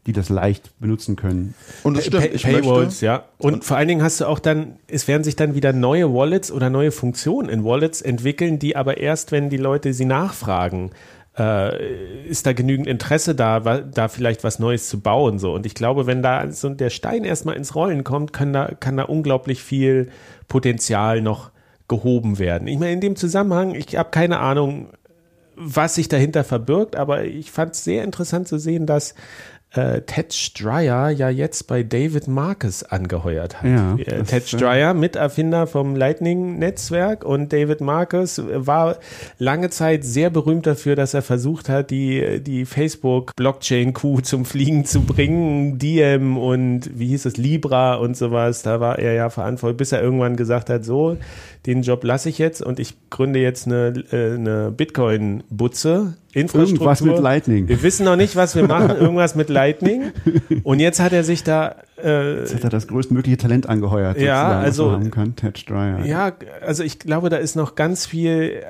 [0.07, 1.55] die das leicht benutzen können.
[1.83, 3.25] Und das stimmt, Pay ich Paywalls, möchte, ja.
[3.37, 6.51] Und vor allen Dingen hast du auch dann, es werden sich dann wieder neue Wallets
[6.51, 10.93] oder neue Funktionen in Wallets entwickeln, die aber erst, wenn die Leute sie nachfragen,
[11.39, 15.39] äh, ist da genügend Interesse da, da vielleicht was Neues zu bauen.
[15.39, 15.53] So.
[15.55, 18.97] Und ich glaube, wenn da so der Stein erstmal ins Rollen kommt, kann da, kann
[18.97, 20.11] da unglaublich viel
[20.49, 21.51] Potenzial noch
[21.87, 22.69] gehoben werden.
[22.69, 24.91] Ich meine, in dem Zusammenhang, ich habe keine Ahnung,
[25.57, 29.15] was sich dahinter verbirgt, aber ich fand es sehr interessant zu sehen, dass
[29.73, 33.69] äh, Ted Stryer ja jetzt bei David Marcus angeheuert hat.
[33.69, 38.97] Ja, äh, Ted äh, Stryer, Miterfinder vom Lightning-Netzwerk und David Marcus war
[39.39, 45.03] lange Zeit sehr berühmt dafür, dass er versucht hat, die, die Facebook-Blockchain-Kuh zum Fliegen zu
[45.03, 48.63] bringen, Diem und wie hieß es, Libra und sowas.
[48.63, 51.19] Da war er ja verantwortlich, bis er irgendwann gesagt hat, so,
[51.69, 56.15] den Job lasse ich jetzt und ich gründe jetzt eine, äh, eine Bitcoin-Butze.
[56.33, 56.75] Infrastruktur.
[56.87, 57.69] Irgendwas mit Lightning.
[57.69, 58.97] Wir wissen noch nicht, was wir machen.
[58.97, 60.13] Irgendwas mit Lightning.
[60.63, 64.59] Und jetzt hat er sich da, äh, Jetzt hat er das größtmögliche Talent angeheuert, Ja,
[64.59, 65.63] also- haben kann, Ted
[66.05, 66.33] ja,
[66.65, 68.63] also ich glaube, da ist noch ganz viel.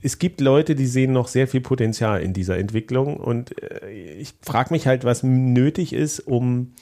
[0.00, 3.18] Es gibt Leute, die sehen noch sehr viel Potenzial in dieser Entwicklung.
[3.18, 6.72] Und äh, ich frage mich halt, was nötig ist, um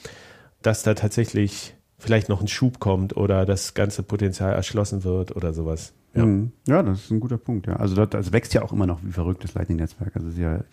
[0.61, 5.53] dass da tatsächlich vielleicht noch ein Schub kommt oder das ganze Potenzial erschlossen wird oder
[5.53, 5.93] sowas.
[6.15, 6.25] Ja.
[6.25, 6.51] Mhm.
[6.67, 7.67] Ja, das ist ein guter Punkt.
[7.67, 7.75] Ja.
[7.75, 10.15] Also das, wächst ja auch immer noch wie verrückt, das Lightning-Netzwerk.
[10.15, 10.63] Also es ist ja,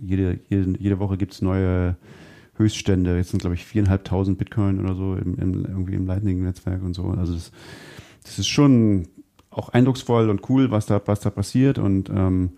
[0.00, 1.96] jede, jede, jede Woche gibt es neue
[2.56, 3.16] Höchststände.
[3.16, 7.06] Jetzt sind, glaube ich, viereinhalbtausend Bitcoin oder so im, im, irgendwie im Lightning-Netzwerk und so.
[7.06, 7.50] Also das,
[8.22, 9.08] das ist schon
[9.50, 11.78] auch eindrucksvoll und cool, was da, was da passiert.
[11.78, 12.50] Und ähm,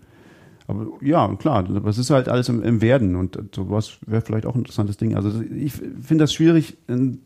[0.67, 4.45] aber ja, klar, aber es ist halt alles im, im Werden und sowas wäre vielleicht
[4.45, 5.15] auch ein interessantes Ding.
[5.15, 6.77] Also ich finde das schwierig,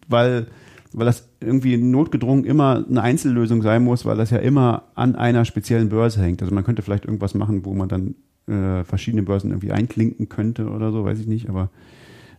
[0.08, 0.48] weil,
[0.94, 5.46] weil das irgendwie notgedrungen immer eine Einzellösung sein muss, weil das ja immer an einer
[5.46, 6.42] speziellen Börse hängt.
[6.42, 8.16] Also man könnte vielleicht irgendwas machen, wo man dann
[8.48, 11.70] äh, verschiedene Börsen irgendwie einklinken könnte oder so, weiß ich nicht, aber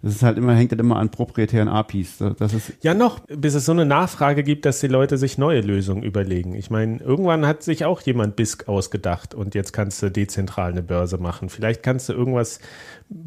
[0.02, 2.18] das ist halt immer, hängt halt immer an proprietären APIs.
[2.38, 5.62] Das- ist Ja, noch, bis es so eine Nachfrage gibt, dass die Leute sich neue
[5.62, 6.54] Lösungen überlegen.
[6.54, 10.82] Ich meine, irgendwann hat sich auch jemand BISC ausgedacht und jetzt kannst du dezentral eine
[10.82, 11.48] Börse machen.
[11.48, 12.60] Vielleicht kannst du irgendwas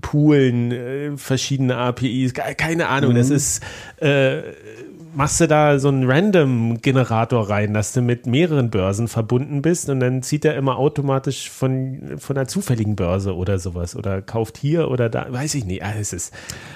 [0.01, 3.15] poolen, äh, verschiedene APIs, ke- keine Ahnung.
[3.15, 3.63] Das ist,
[3.99, 4.41] äh,
[5.18, 9.99] machst du da so einen Random-Generator rein, dass du mit mehreren Börsen verbunden bist und
[9.99, 14.89] dann zieht er immer automatisch von, von einer zufälligen Börse oder sowas oder kauft hier
[14.91, 15.84] oder da, weiß ich nicht.
[15.84, 16.34] Ah, es ist,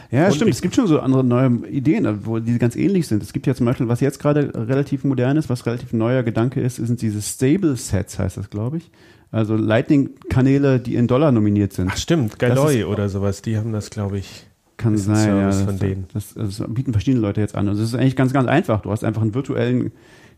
[0.10, 0.52] Ja, Und stimmt.
[0.52, 3.22] Es gibt schon so andere neue Ideen, wo die ganz ähnlich sind.
[3.22, 6.62] Es gibt ja zum Beispiel, was jetzt gerade relativ modern ist, was relativ neuer Gedanke
[6.62, 8.89] ist, sind diese Stable Sets, heißt das, glaube ich.
[9.32, 11.89] Also Lightning-Kanäle, die in Dollar nominiert sind.
[11.92, 12.39] ach stimmt,
[12.80, 14.48] ist- oder sowas, die haben das, glaube ich.
[14.82, 15.45] Kann sein, ja.
[15.47, 16.05] Das, von denen.
[16.13, 17.67] Das, das, das bieten verschiedene Leute jetzt an.
[17.67, 18.82] Und es ist eigentlich ganz, ganz einfach.
[18.82, 19.91] Du hast einfach einen virtuellen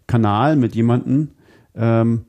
[0.07, 1.29] Kanal mit jemandem,
[1.75, 2.25] ähm,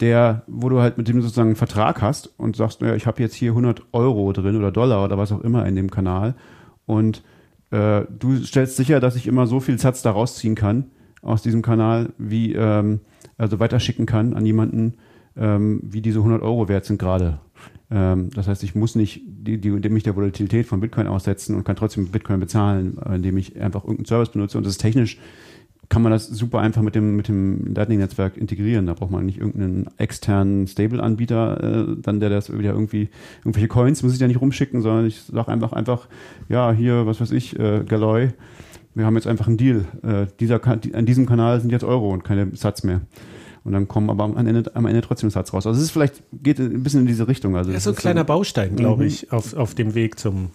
[0.00, 3.22] der, wo du halt mit dem sozusagen einen Vertrag hast und sagst, naja, ich habe
[3.22, 6.34] jetzt hier 100 Euro drin oder Dollar oder was auch immer in dem Kanal
[6.86, 7.22] und
[7.70, 10.86] äh, du stellst sicher, dass ich immer so viel Satz da rausziehen kann
[11.22, 13.00] aus diesem Kanal, wie ähm,
[13.38, 14.94] also weiterschicken kann an jemanden,
[15.36, 17.40] ähm, wie diese 100 Euro wert sind gerade.
[17.94, 21.54] Ähm, das heißt, ich muss nicht die, die, dem mich der Volatilität von Bitcoin aussetzen
[21.54, 24.58] und kann trotzdem mit Bitcoin bezahlen, indem ich einfach irgendeinen Service benutze.
[24.58, 25.18] Und das ist technisch,
[25.88, 28.86] kann man das super einfach mit dem, mit dem Lightning-Netzwerk integrieren.
[28.86, 33.10] Da braucht man nicht irgendeinen externen Stable-Anbieter, äh, dann der das wieder irgendwie,
[33.40, 36.08] irgendwelche Coins muss ich ja nicht rumschicken, sondern ich sage einfach, einfach,
[36.48, 38.30] ja, hier, was weiß ich, äh, Galloy,
[38.94, 39.84] wir haben jetzt einfach einen Deal.
[40.02, 43.02] Äh, dieser, die, an diesem Kanal sind jetzt Euro und keine Satz mehr.
[43.64, 45.66] Und dann kommen aber am Ende, am Ende trotzdem Satz raus.
[45.66, 47.56] Also es ist vielleicht, geht ein bisschen in diese Richtung.
[47.56, 49.08] Also Das ist so ein kleiner dann- Baustein, glaube Mhm.
[49.08, 50.50] ich, auf, auf dem Weg zum.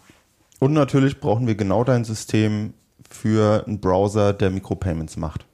[0.59, 2.73] Und natürlich brauchen wir genau dein System
[3.09, 5.45] für einen Browser, der Micropayments macht.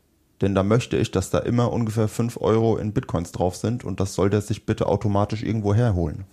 [0.41, 4.01] Denn da möchte ich, dass da immer ungefähr 5 Euro in Bitcoins drauf sind und
[4.01, 6.25] das soll der sich bitte automatisch irgendwo herholen.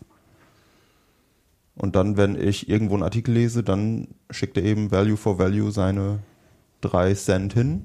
[1.77, 5.71] Und dann, wenn ich irgendwo einen Artikel lese, dann schickt er eben Value for Value
[5.71, 6.19] seine
[6.81, 7.83] 3 Cent hin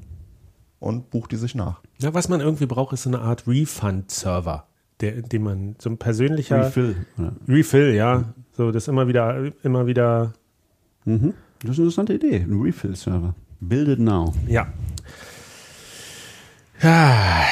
[0.79, 1.81] und bucht die sich nach.
[1.99, 4.65] Ja, was man irgendwie braucht, ist so eine Art Refund-Server,
[5.01, 6.95] der, den man so ein persönlicher Refill.
[7.17, 7.31] Ja.
[7.47, 10.33] Refill, ja, so das immer wieder, immer wieder,
[11.05, 11.33] Mhm.
[11.61, 12.35] Das ist eine interessante Idee.
[12.41, 13.33] Ein Refill-Server.
[13.61, 14.33] Build it now.
[14.47, 14.67] ja.
[16.81, 17.43] Ja,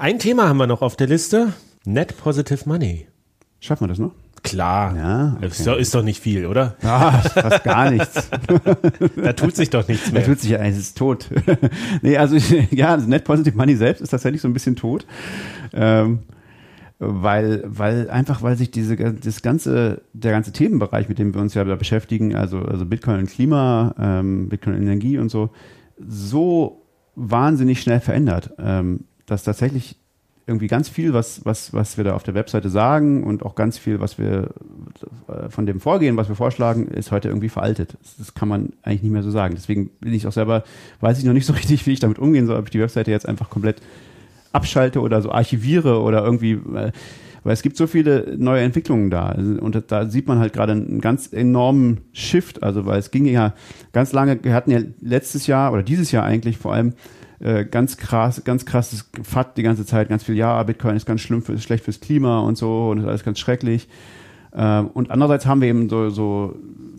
[0.00, 1.52] ein Thema haben wir noch auf der Liste.
[1.86, 3.06] Net Positive Money.
[3.60, 4.12] Schaffen wir das noch?
[4.46, 4.96] Klar.
[4.96, 5.46] Ja, okay.
[5.46, 6.76] Ist, doch, ist doch nicht viel, oder?
[6.82, 8.30] Ah, fast gar nichts.
[9.16, 10.24] Da tut sich doch nichts mehr.
[10.24, 11.28] tut sich ja, es ist tot.
[12.02, 12.36] nee, also
[12.70, 15.06] ja, Net Positive Money selbst ist tatsächlich so ein bisschen tot.
[15.72, 16.20] Ähm,
[16.98, 21.54] weil, weil, einfach weil sich diese, das ganze, der ganze Themenbereich, mit dem wir uns
[21.54, 25.50] ja da beschäftigen, also, also Bitcoin und Klima, ähm, Bitcoin und Energie und so,
[25.98, 29.96] so wahnsinnig schnell verändert, ähm, dass tatsächlich
[30.48, 33.78] irgendwie ganz viel, was, was, was wir da auf der Webseite sagen und auch ganz
[33.78, 34.50] viel, was wir
[35.28, 37.96] äh, von dem Vorgehen, was wir vorschlagen, ist heute irgendwie veraltet.
[38.18, 39.56] Das, kann man eigentlich nicht mehr so sagen.
[39.56, 40.62] Deswegen bin ich auch selber,
[41.00, 43.10] weiß ich noch nicht so richtig, wie ich damit umgehen soll, ob ich die Webseite
[43.10, 43.82] jetzt einfach komplett
[44.52, 46.92] abschalte oder so archiviere oder irgendwie, äh,
[47.42, 49.32] weil es gibt so viele neue Entwicklungen da.
[49.32, 52.62] Und da sieht man halt gerade einen ganz enormen Shift.
[52.62, 53.54] Also, weil es ging ja
[53.92, 56.94] ganz lange, wir hatten ja letztes Jahr oder dieses Jahr eigentlich vor allem
[57.40, 61.20] äh, ganz krass, ganz krasses FAT die ganze Zeit, ganz viel, ja, Bitcoin ist ganz
[61.20, 63.88] schlimm, für, ist schlecht fürs Klima und so und ist alles ganz schrecklich.
[64.54, 66.56] Ähm, und andererseits haben wir eben so, so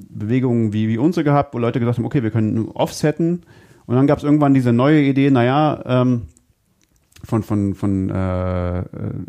[0.09, 3.43] Bewegungen wie, wie unsere gehabt, wo Leute gesagt haben, okay, wir können offsetten.
[3.85, 6.23] Und dann gab es irgendwann diese neue Idee, naja, ähm,
[7.23, 8.83] von, von, von äh, äh,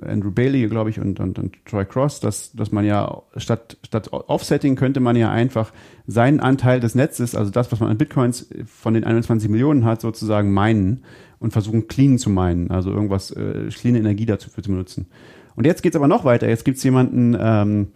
[0.06, 4.12] Andrew Bailey, glaube ich, und, und, und Troy Cross, dass, dass man ja statt, statt
[4.12, 5.72] Offsetting könnte man ja einfach
[6.06, 10.00] seinen Anteil des Netzes, also das, was man an Bitcoins von den 21 Millionen hat,
[10.00, 11.04] sozusagen meinen
[11.38, 15.06] und versuchen, clean zu meinen, also irgendwas, äh, clean Energie dazu für zu benutzen.
[15.56, 16.48] Und jetzt geht's aber noch weiter.
[16.48, 17.88] Jetzt gibt's jemanden, ähm,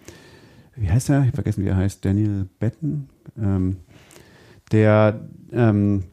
[0.74, 1.20] wie heißt er?
[1.20, 2.04] Ich hab vergessen, wie er heißt.
[2.04, 3.08] Daniel Betten.
[3.40, 3.76] Ähm,
[4.72, 6.04] der, ähm,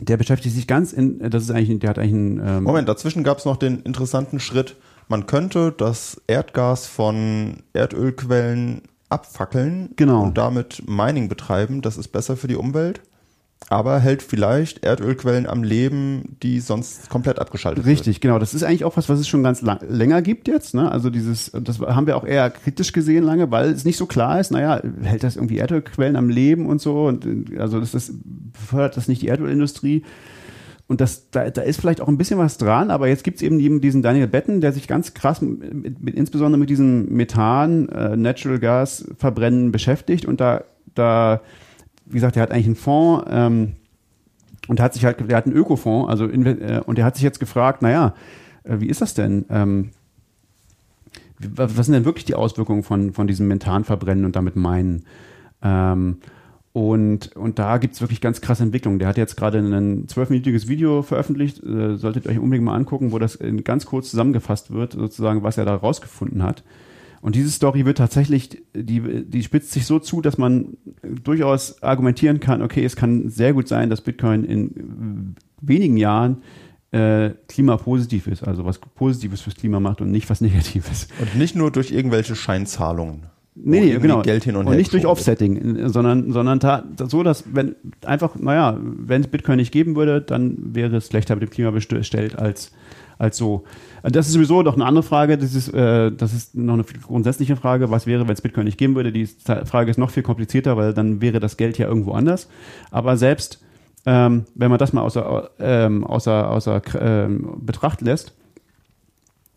[0.00, 3.24] der beschäftigt sich ganz in, das ist eigentlich, der hat eigentlich einen, ähm, Moment, dazwischen
[3.24, 4.76] gab es noch den interessanten Schritt,
[5.08, 10.22] man könnte das Erdgas von Erdölquellen abfackeln Genau.
[10.22, 11.80] und damit Mining betreiben.
[11.80, 13.00] Das ist besser für die Umwelt,
[13.70, 18.38] aber hält vielleicht Erdölquellen am Leben, die sonst komplett abgeschaltet Richtig, genau.
[18.38, 20.74] Das ist eigentlich auch was, was es schon ganz lang, länger gibt jetzt.
[20.74, 20.90] Ne?
[20.90, 24.40] Also dieses, das haben wir auch eher kritisch gesehen lange, weil es nicht so klar
[24.40, 24.50] ist.
[24.52, 27.06] Naja, hält das irgendwie Erdölquellen am Leben und so?
[27.06, 27.26] Und
[27.58, 30.02] also das ist, befördert das nicht die Erdölindustrie?
[30.86, 33.60] Und das, da, da ist vielleicht auch ein bisschen was dran, aber jetzt gibt's eben
[33.60, 38.16] eben diesen Daniel Betten, der sich ganz krass mit, mit, insbesondere mit diesem Methan, äh,
[38.16, 40.64] Natural Gas Verbrennen beschäftigt und da,
[40.94, 41.42] da,
[42.08, 43.72] wie gesagt, der hat eigentlich einen Fonds, ähm,
[44.66, 47.24] und hat sich halt, der hat einen Ökofonds, also inve- äh, und der hat sich
[47.24, 48.14] jetzt gefragt, naja,
[48.64, 49.46] äh, wie ist das denn?
[49.48, 49.90] Ähm,
[51.38, 55.04] was sind denn wirklich die Auswirkungen von, von diesem Methanverbrennen und damit meinen?
[55.62, 56.18] Ähm,
[56.72, 58.98] und, und da gibt's wirklich ganz krasse Entwicklungen.
[58.98, 63.12] Der hat jetzt gerade ein zwölfminütiges Video veröffentlicht, äh, solltet ihr euch unbedingt mal angucken,
[63.12, 66.62] wo das in ganz kurz zusammengefasst wird, sozusagen, was er da rausgefunden hat.
[67.20, 72.40] Und diese Story wird tatsächlich, die, die spitzt sich so zu, dass man durchaus argumentieren
[72.40, 76.42] kann, okay, es kann sehr gut sein, dass Bitcoin in wenigen Jahren
[76.90, 81.08] äh, klimapositiv ist, also was Positives fürs Klima macht und nicht was Negatives.
[81.20, 83.26] Und nicht nur durch irgendwelche Scheinzahlungen.
[83.60, 84.22] Nee, nee, genau.
[84.22, 85.28] Geld hin und, und her nicht durch geschoben wird.
[85.28, 87.74] Offsetting, sondern, sondern ta so, dass wenn
[88.04, 91.70] einfach, naja, wenn es Bitcoin nicht geben würde, dann wäre es schlechter mit dem Klima
[91.72, 92.72] bestellt als,
[93.18, 93.64] als so.
[94.02, 95.38] Das ist sowieso noch eine andere Frage.
[95.38, 97.90] Das ist, äh, das ist noch eine grundsätzliche Frage.
[97.90, 99.12] Was wäre, wenn es Bitcoin nicht geben würde?
[99.12, 102.48] Die Frage ist noch viel komplizierter, weil dann wäre das Geld ja irgendwo anders.
[102.90, 103.60] Aber selbst
[104.06, 108.32] ähm, wenn man das mal außer, ähm, außer, außer ähm, Betracht lässt,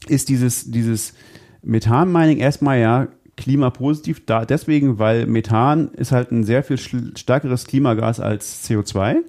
[0.07, 1.13] ist dieses, dieses
[1.61, 3.07] Methan-Mining erstmal ja
[3.37, 9.19] klimapositiv, da deswegen, weil Methan ist halt ein sehr viel stärkeres Klimagas als CO2.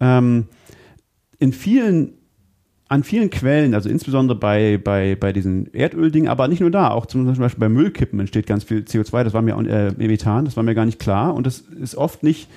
[0.00, 0.46] Ähm,
[1.38, 2.14] in vielen,
[2.90, 7.06] an vielen Quellen, also insbesondere bei, bei, bei diesen Erdöldingen, aber nicht nur da, auch
[7.06, 10.64] zum Beispiel bei Müllkippen entsteht ganz viel CO2, das war mir, äh, Methan, das war
[10.64, 12.48] mir gar nicht klar und das ist oft nicht,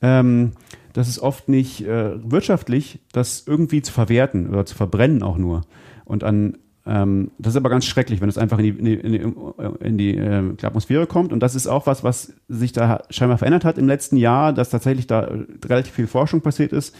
[0.00, 0.52] ähm,
[0.94, 5.60] das ist oft nicht äh, wirtschaftlich, das irgendwie zu verwerten oder zu verbrennen auch nur.
[6.06, 6.56] Und an,
[6.86, 9.84] ähm, das ist aber ganz schrecklich, wenn es einfach in die, in die, in die,
[9.86, 11.30] in die, äh, Atmosphäre kommt.
[11.30, 14.70] Und das ist auch was, was sich da scheinbar verändert hat im letzten Jahr, dass
[14.70, 16.96] tatsächlich da äh, relativ viel Forschung passiert ist.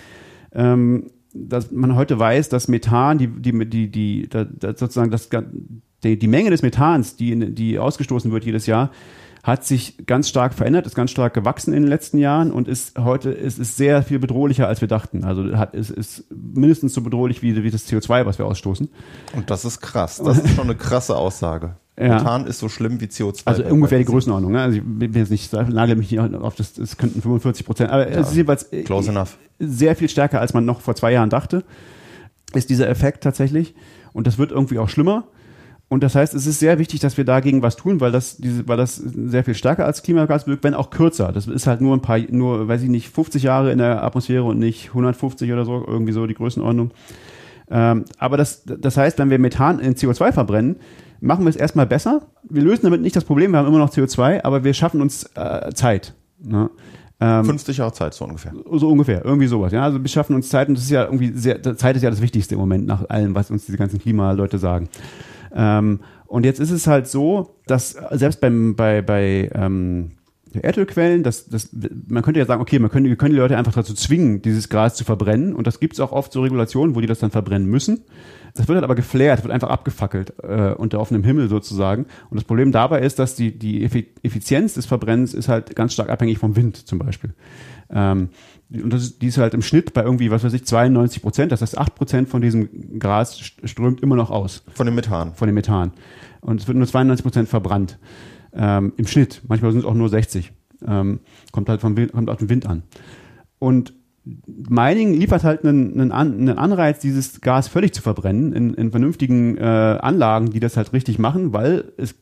[0.52, 5.28] Ähm, dass man heute weiß, dass Methan, die, die, die, die, da, da sozusagen das,
[6.02, 8.90] die, die Menge des Methans, die, die ausgestoßen wird jedes Jahr,
[9.42, 12.98] hat sich ganz stark verändert, ist ganz stark gewachsen in den letzten Jahren und ist
[12.98, 15.22] heute ist, ist sehr viel bedrohlicher, als wir dachten.
[15.24, 18.88] Also hat, ist, ist mindestens so bedrohlich wie, wie das CO2, was wir ausstoßen.
[19.34, 20.22] Und das ist krass.
[20.24, 21.76] Das ist schon eine krasse Aussage.
[21.96, 22.14] Ja.
[22.14, 23.42] Methan ist so schlimm wie CO2.
[23.44, 24.52] Also ungefähr die Größenordnung.
[24.52, 24.62] Ne?
[24.62, 28.08] Also ich bin jetzt nicht, nagel mich nicht auf das, es könnten 45 Prozent, aber
[28.08, 29.38] es ist jeweils äh, Close enough.
[29.60, 31.62] sehr viel stärker, als man noch vor zwei Jahren dachte,
[32.52, 33.74] ist dieser Effekt tatsächlich.
[34.12, 35.24] Und das wird irgendwie auch schlimmer.
[35.88, 38.66] Und das heißt, es ist sehr wichtig, dass wir dagegen was tun, weil das, diese,
[38.66, 41.30] weil das sehr viel stärker als Klimagas wirkt, wenn auch kürzer.
[41.30, 44.42] Das ist halt nur ein paar, nur, weiß ich nicht, 50 Jahre in der Atmosphäre
[44.44, 46.90] und nicht 150 oder so, irgendwie so die Größenordnung.
[47.70, 50.76] Ähm, aber das, das heißt, wenn wir Methan in CO2 verbrennen,
[51.24, 52.22] machen wir es erstmal besser.
[52.48, 55.24] Wir lösen damit nicht das Problem, wir haben immer noch CO2, aber wir schaffen uns
[55.34, 56.14] äh, Zeit.
[56.38, 56.70] Ne?
[57.20, 58.52] Ähm, 50 Jahre Zeit so ungefähr.
[58.72, 59.72] so ungefähr, irgendwie sowas.
[59.72, 62.10] Ja, also wir schaffen uns Zeit und das ist ja irgendwie sehr, Zeit ist ja
[62.10, 64.88] das Wichtigste im Moment nach allem, was uns diese ganzen Klimaleute sagen.
[65.54, 70.12] Ähm, und jetzt ist es halt so, dass selbst beim, bei, bei ähm,
[70.52, 71.70] Erdölquellen, das, das,
[72.08, 74.68] man könnte ja sagen, okay, man könnte, wir können die Leute einfach dazu zwingen, dieses
[74.68, 75.54] Gras zu verbrennen.
[75.54, 78.02] Und das gibt es auch oft so Regulationen, wo die das dann verbrennen müssen.
[78.56, 82.06] Das wird halt aber geflärt, wird einfach abgefackelt äh, unter offenem Himmel sozusagen.
[82.30, 85.92] Und das Problem dabei ist, dass die, die Effi- Effizienz des Verbrennens ist halt ganz
[85.92, 87.34] stark abhängig vom Wind zum Beispiel.
[87.90, 88.28] Ähm,
[88.72, 91.50] und das ist, die ist halt im Schnitt bei irgendwie, was weiß ich, 92 Prozent.
[91.52, 95.34] Das heißt, 8 Prozent von diesem Gras st- strömt immer noch aus Von dem Methan.
[95.34, 95.92] von dem Methan.
[96.40, 97.98] Und es wird nur 92 Prozent verbrannt.
[98.52, 99.42] Ähm, Im Schnitt.
[99.48, 100.52] Manchmal sind es auch nur 60.
[100.86, 101.20] Ähm,
[101.50, 102.84] kommt halt vom Wind, kommt auf den Wind an.
[103.58, 103.94] Und
[104.46, 109.58] Mining liefert halt einen, einen, einen Anreiz, dieses Gas völlig zu verbrennen in, in vernünftigen
[109.58, 112.14] äh, Anlagen, die das halt richtig machen, weil es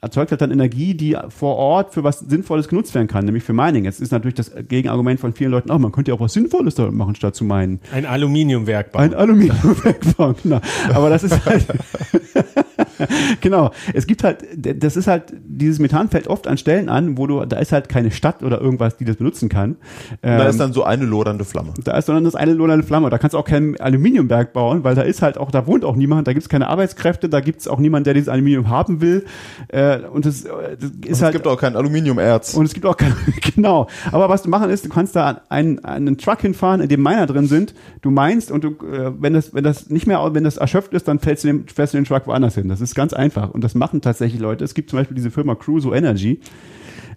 [0.00, 3.52] erzeugt halt dann Energie, die vor Ort für was Sinnvolles genutzt werden kann, nämlich für
[3.52, 3.84] Mining.
[3.84, 6.74] Jetzt ist natürlich das Gegenargument von vielen Leuten auch, man könnte ja auch was Sinnvolles
[6.74, 7.80] damit machen, statt zu minen.
[7.92, 9.04] Ein Aluminiumwerk bauen.
[9.04, 10.60] Ein Aluminiumwerk bauen, genau.
[10.92, 11.64] Aber das ist halt,
[13.40, 13.70] genau.
[13.94, 17.44] Es gibt halt, das ist halt, dieses Methan fällt oft an Stellen an, wo du,
[17.44, 19.76] da ist halt keine Stadt oder irgendwas, die das benutzen kann.
[20.22, 21.72] Da Ähm, ist dann so eine lodernde Flamme.
[21.84, 23.10] da ist sondern das eine lodernde Flamme.
[23.10, 25.96] Da kannst du auch kein Aluminiumwerk bauen, weil da ist halt auch, da wohnt auch
[25.96, 29.00] niemand, da gibt es keine Arbeitskräfte, da gibt es auch niemand, der dieses Aluminium haben
[29.00, 29.24] will.
[29.68, 30.48] Äh, und das, äh,
[30.80, 31.32] das ist Es halt.
[31.32, 32.54] gibt auch kein Aluminiumerz.
[32.54, 33.12] und es gibt auch kein,
[33.54, 33.88] genau.
[34.12, 37.26] Aber was du machen ist, du kannst da einen, einen Truck hinfahren, in dem Miner
[37.26, 37.74] drin sind.
[38.02, 41.08] Du meinst und du, äh, wenn das, wenn das nicht mehr, wenn das erschöpft ist,
[41.08, 42.68] dann fällst du den, fährst du den Truck woanders hin.
[42.68, 43.50] Das ist ganz einfach.
[43.50, 44.64] Und das machen tatsächlich Leute.
[44.64, 46.40] Es gibt zum Beispiel diese Firma Crusoe Energy.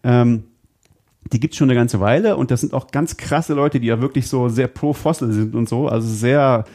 [0.04, 0.44] Ähm,
[1.32, 4.02] die gibt's schon eine ganze Weile und das sind auch ganz krasse Leute, die ja
[4.02, 6.66] wirklich so sehr pro Fossil sind und so, also sehr,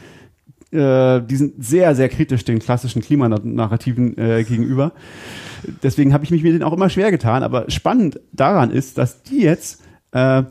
[0.70, 4.92] äh, die sind sehr, sehr kritisch den klassischen Klimanarrativen äh, gegenüber.
[5.82, 9.22] Deswegen habe ich mich mit denen auch immer schwer getan, aber spannend daran ist, dass
[9.22, 10.44] die jetzt äh,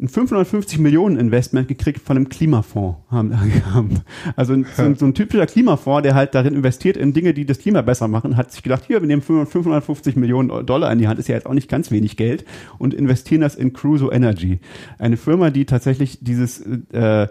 [0.00, 3.34] ein 550 Millionen Investment gekriegt von einem Klimafonds haben.
[3.74, 4.00] haben.
[4.34, 7.44] Also ein, so, ein, so ein typischer Klimafonds, der halt darin investiert in Dinge, die
[7.44, 11.08] das Klima besser machen, hat sich gedacht, hier, wir nehmen 550 Millionen Dollar in die
[11.08, 12.44] Hand, ist ja jetzt auch nicht ganz wenig Geld
[12.78, 14.60] und investieren das in Crusoe Energy.
[14.98, 17.28] Eine Firma, die tatsächlich dieses äh,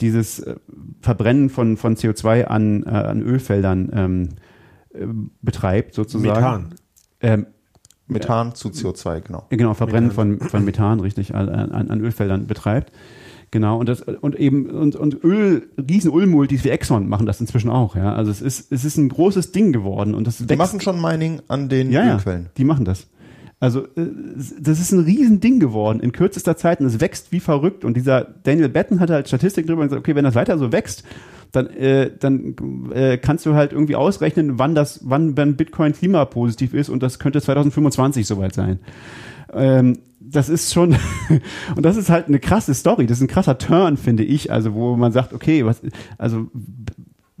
[0.00, 0.56] dieses äh,
[1.00, 4.28] Verbrennen von, von CO2 an, äh, an Ölfeldern ähm,
[4.94, 5.06] äh,
[5.42, 6.34] betreibt, sozusagen.
[6.34, 6.74] Methan.
[7.20, 7.46] Ähm,
[8.10, 9.44] Methan zu CO2, genau.
[9.50, 12.92] Genau, Verbrennen von, von Methan, richtig, an, an, Ölfeldern betreibt.
[13.52, 17.68] Genau, und das, und eben, und, und Öl, riesen Ölmultis wie Exxon machen das inzwischen
[17.68, 18.14] auch, ja.
[18.14, 20.58] Also es ist, es ist ein großes Ding geworden und das Die wächst.
[20.58, 22.50] machen schon Mining an den ja, ja, Ölquellen.
[22.56, 23.08] die machen das.
[23.60, 24.06] Also, äh,
[24.58, 26.00] das ist ein riesen Ding geworden.
[26.00, 27.84] In kürzester Zeit und es wächst wie verrückt.
[27.84, 30.72] Und dieser Daniel Batten hatte halt Statistik drüber und gesagt, okay, wenn das weiter so
[30.72, 31.04] wächst,
[31.52, 32.56] dann, äh, dann
[32.94, 37.18] äh, kannst du halt irgendwie ausrechnen, wann das, wann, wenn Bitcoin klimapositiv ist und das
[37.18, 38.78] könnte 2025 soweit sein.
[39.52, 40.96] Ähm, das ist schon,
[41.76, 44.74] und das ist halt eine krasse Story, das ist ein krasser Turn, finde ich, also
[44.74, 45.82] wo man sagt, okay, was,
[46.18, 46.48] also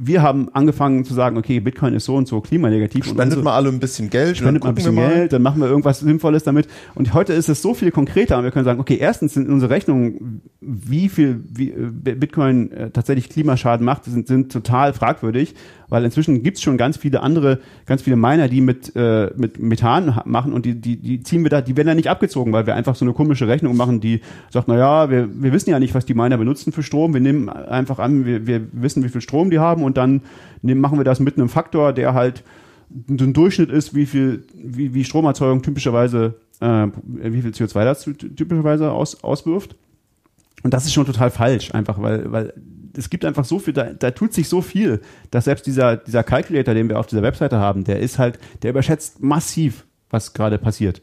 [0.02, 3.04] wir haben angefangen zu sagen, okay, Bitcoin ist so und so klimanegativ.
[3.06, 4.38] und Spendet unsere- mal alle ein bisschen Geld.
[4.38, 6.68] spendet mal dann ein bisschen wir Geld, dann machen wir irgendwas Sinnvolles damit.
[6.94, 9.70] Und heute ist es so viel konkreter und wir können sagen, okay, erstens sind unsere
[9.70, 15.54] Rechnungen, wie viel wie, äh, Bitcoin äh, tatsächlich Klimaschaden macht, sind, sind total fragwürdig,
[15.90, 20.16] weil inzwischen gibt's schon ganz viele andere, ganz viele Miner, die mit, äh, mit Methan
[20.16, 22.66] ha- machen und die, die, die ziehen wir da, die werden da nicht abgezogen, weil
[22.66, 25.78] wir einfach so eine komische Rechnung machen, die sagt, na ja, wir, wir wissen ja
[25.78, 29.08] nicht, was die Miner benutzen für Strom, wir nehmen einfach an, wir, wir wissen, wie
[29.10, 30.22] viel Strom die haben und dann
[30.62, 32.42] nehmen, machen wir das mit einem Faktor, der halt
[33.08, 38.14] ein Durchschnitt ist, wie viel, wie, wie Stromerzeugung typischerweise, äh, wie viel CO2 das ty-
[38.34, 39.76] typischerweise aus, auswirft.
[40.62, 42.52] Und das ist schon total falsch, einfach, weil, weil
[43.00, 45.00] es gibt einfach so viel, da, da tut sich so viel,
[45.30, 48.70] dass selbst dieser, dieser Calculator, den wir auf dieser Webseite haben, der ist halt, der
[48.70, 51.02] überschätzt massiv, was gerade passiert.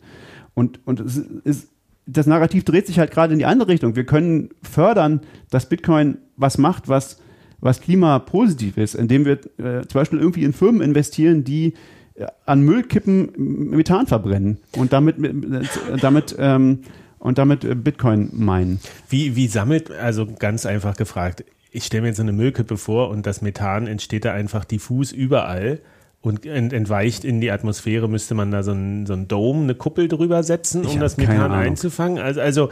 [0.54, 1.70] Und, und es ist,
[2.06, 3.96] das Narrativ dreht sich halt gerade in die andere Richtung.
[3.96, 7.20] Wir können fördern, dass Bitcoin was macht, was,
[7.60, 11.74] was klimapositiv ist, indem wir äh, zum Beispiel irgendwie in Firmen investieren, die
[12.14, 13.32] äh, an Müllkippen
[13.72, 16.80] Methan verbrennen und damit, mit- äh, damit, ähm,
[17.20, 18.80] und damit äh, Bitcoin meinen.
[19.10, 23.10] Wie, wie sammelt, also ganz einfach gefragt, ich stelle mir jetzt so eine Müllkippe vor
[23.10, 25.80] und das Methan entsteht da einfach diffus überall
[26.22, 28.10] und ent, entweicht in die Atmosphäre.
[28.10, 31.52] Müsste man da so ein, so ein Dome, eine Kuppel drüber setzen, um das Methan
[31.52, 32.20] einzufangen?
[32.20, 32.70] Also, also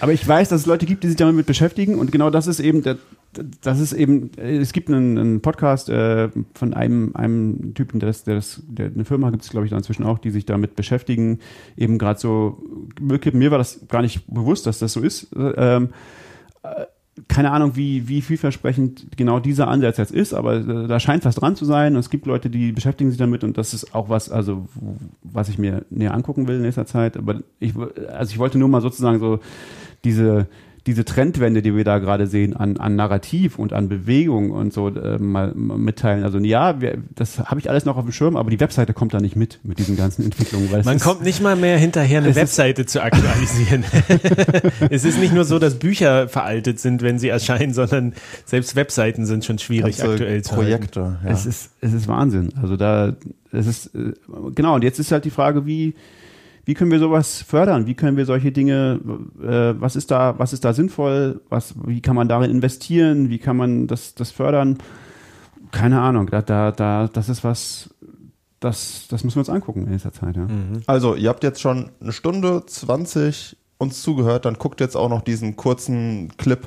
[0.00, 2.58] Aber ich weiß, dass es Leute gibt, die sich damit beschäftigen und genau das ist
[2.60, 2.98] eben, der,
[3.62, 8.24] das ist eben, es gibt einen, einen Podcast äh, von einem, einem Typen, der, das,
[8.24, 10.76] der, das, der eine Firma gibt es, glaube ich, da inzwischen auch, die sich damit
[10.76, 11.38] beschäftigen,
[11.76, 12.62] eben gerade so
[13.00, 13.38] Müllkippen.
[13.38, 15.28] Mir war das gar nicht bewusst, dass das so ist.
[15.36, 15.90] Ähm,
[16.64, 16.86] äh,
[17.28, 21.56] keine Ahnung, wie, wie vielversprechend genau dieser Ansatz jetzt ist, aber da scheint was dran
[21.56, 21.94] zu sein.
[21.94, 24.66] Und es gibt Leute, die beschäftigen sich damit und das ist auch was, also
[25.22, 27.18] was ich mir näher angucken will in nächster Zeit.
[27.18, 27.74] Aber ich,
[28.08, 29.40] also ich wollte nur mal sozusagen so
[30.04, 30.48] diese
[30.86, 34.88] diese Trendwende, die wir da gerade sehen, an, an Narrativ und an Bewegung und so
[34.88, 36.24] äh, mal, mal mitteilen.
[36.24, 39.14] Also ja, wir, das habe ich alles noch auf dem Schirm, aber die Webseite kommt
[39.14, 40.72] da nicht mit mit diesen ganzen Entwicklungen.
[40.72, 43.84] Weil Man ist, kommt nicht mal mehr hinterher, eine Webseite zu aktualisieren.
[44.90, 48.14] es ist nicht nur so, dass Bücher veraltet sind, wenn sie erscheinen, sondern
[48.44, 51.18] selbst Webseiten sind schon schwierig Ganze aktuell zu Projekte.
[51.24, 51.30] Ja.
[51.30, 52.52] Es ist es ist Wahnsinn.
[52.60, 53.14] Also da
[53.52, 54.12] es ist äh,
[54.54, 55.94] genau und jetzt ist halt die Frage, wie
[56.64, 57.86] wie können wir sowas fördern?
[57.86, 59.00] Wie können wir solche Dinge,
[59.42, 61.40] äh, was ist da, was ist da sinnvoll?
[61.48, 63.30] Was, wie kann man darin investieren?
[63.30, 64.78] Wie kann man das, das fördern?
[65.72, 66.28] Keine Ahnung.
[66.30, 67.90] Da, da, da, das ist was,
[68.60, 70.36] das, das müssen wir uns angucken in dieser Zeit.
[70.36, 70.46] Ja.
[70.86, 75.22] Also, ihr habt jetzt schon eine Stunde 20 uns zugehört, dann guckt jetzt auch noch
[75.22, 76.60] diesen kurzen Clip,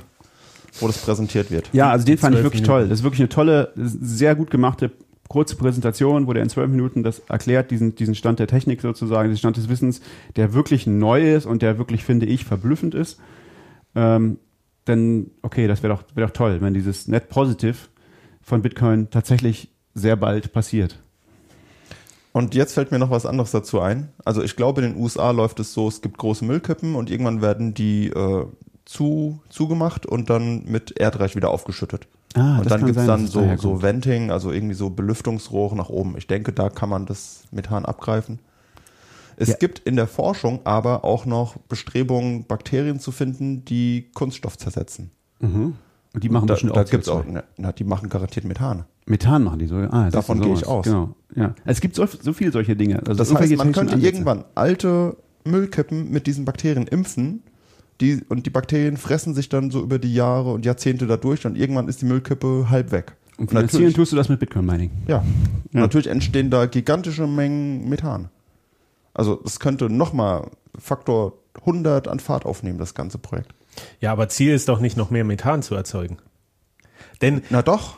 [0.82, 1.70] wo das präsentiert wird.
[1.72, 2.80] Ja, also den fand ich wirklich Minuten.
[2.80, 2.90] toll.
[2.90, 4.92] Das ist wirklich eine tolle, sehr gut gemachte
[5.28, 9.30] kurze Präsentation, wo der in zwölf Minuten das erklärt, diesen, diesen Stand der Technik sozusagen,
[9.30, 10.02] diesen Stand des Wissens,
[10.36, 13.20] der wirklich neu ist und der wirklich, finde ich, verblüffend ist.
[13.96, 14.38] Ähm,
[14.88, 17.76] denn, okay, das wäre doch, wäre doch toll, wenn dieses Net Positive
[18.42, 21.02] von Bitcoin tatsächlich sehr bald passiert.
[22.32, 24.10] Und jetzt fällt mir noch was anderes dazu ein.
[24.26, 27.42] Also ich glaube, in den USA läuft es so, es gibt große Müllkippen und irgendwann
[27.42, 28.46] werden die äh,
[28.84, 32.08] zu, zugemacht und dann mit Erdreich wieder aufgeschüttet.
[32.36, 33.82] Ah, und das dann sein, dass dann es so, so.
[33.82, 36.16] Venting, also irgendwie so Belüftungsrohre nach oben.
[36.18, 38.40] Ich denke, da kann man das Methan abgreifen.
[39.38, 39.56] Es Ja.
[39.56, 45.12] gibt in der Forschung aber auch noch Bestrebungen, Bakterien zu finden, die Kunststoff zersetzen.
[45.40, 45.76] Und
[46.24, 47.12] die machen da bestimmt da auch gibt's CO2.
[47.12, 48.86] auch, na, na, die machen garantiert Methan.
[49.06, 49.76] Methan machen die so.
[49.76, 50.86] Ah, Davon gehe ich aus.
[50.86, 51.14] Genau.
[51.36, 51.53] Ja.
[51.66, 52.99] Es gibt so, so viele solche Dinge.
[52.99, 54.14] Also Das heißt, man könnte Ansätze.
[54.14, 57.44] irgendwann alte Müllkippen mit diesen Bakterien impfen.
[58.02, 61.56] Die, und die Bakterien fressen sich dann so über die Jahre und Jahrzehnte dadurch und
[61.58, 63.16] irgendwann ist die Müllkippe halb weg.
[63.38, 64.92] Und finanzieren natürlich, tust du das mit Bitcoin Mining.
[65.08, 65.24] ja,
[65.72, 65.80] Ja.
[65.82, 68.30] natürlich entstehen da gigantische Mengen Methan.
[69.14, 73.54] Also es könnte nochmal Faktor 100 an Fahrt aufnehmen, das ganze Projekt.
[74.02, 76.18] Ja, aber Ziel ist doch nicht noch mehr Methan zu erzeugen.
[77.22, 77.98] Denn Na doch,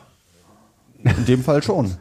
[1.02, 1.96] in dem Fall schon.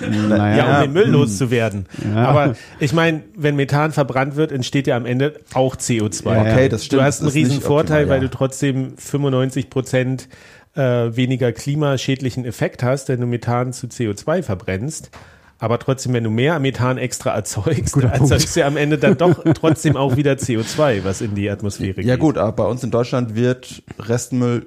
[0.00, 1.86] Naja, ja, um den Müll loszuwerden.
[2.14, 2.26] Ja.
[2.26, 6.24] Aber ich meine, wenn Methan verbrannt wird, entsteht ja am Ende auch CO2.
[6.24, 6.52] Ja, ja.
[6.52, 7.02] Okay, das stimmt.
[7.02, 8.28] du hast einen riesen Vorteil, optimal, weil ja.
[8.28, 10.28] du trotzdem 95 Prozent
[10.74, 15.10] äh, weniger klimaschädlichen Effekt hast, wenn du Methan zu CO2 verbrennst.
[15.58, 18.30] Aber trotzdem, wenn du mehr Methan extra erzeugst, Guter Punkt.
[18.30, 21.94] erzeugst du ja am Ende dann doch trotzdem auch wieder CO2, was in die Atmosphäre
[21.94, 22.04] geht.
[22.04, 24.66] Ja gut, aber bei uns in Deutschland wird Restmüll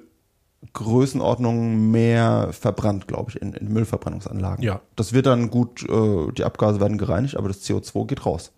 [0.73, 4.63] Größenordnungen mehr verbrannt, glaube ich, in, in Müllverbrennungsanlagen.
[4.63, 4.81] Ja.
[4.95, 8.51] Das wird dann gut, äh, die Abgase werden gereinigt, aber das CO2 geht raus.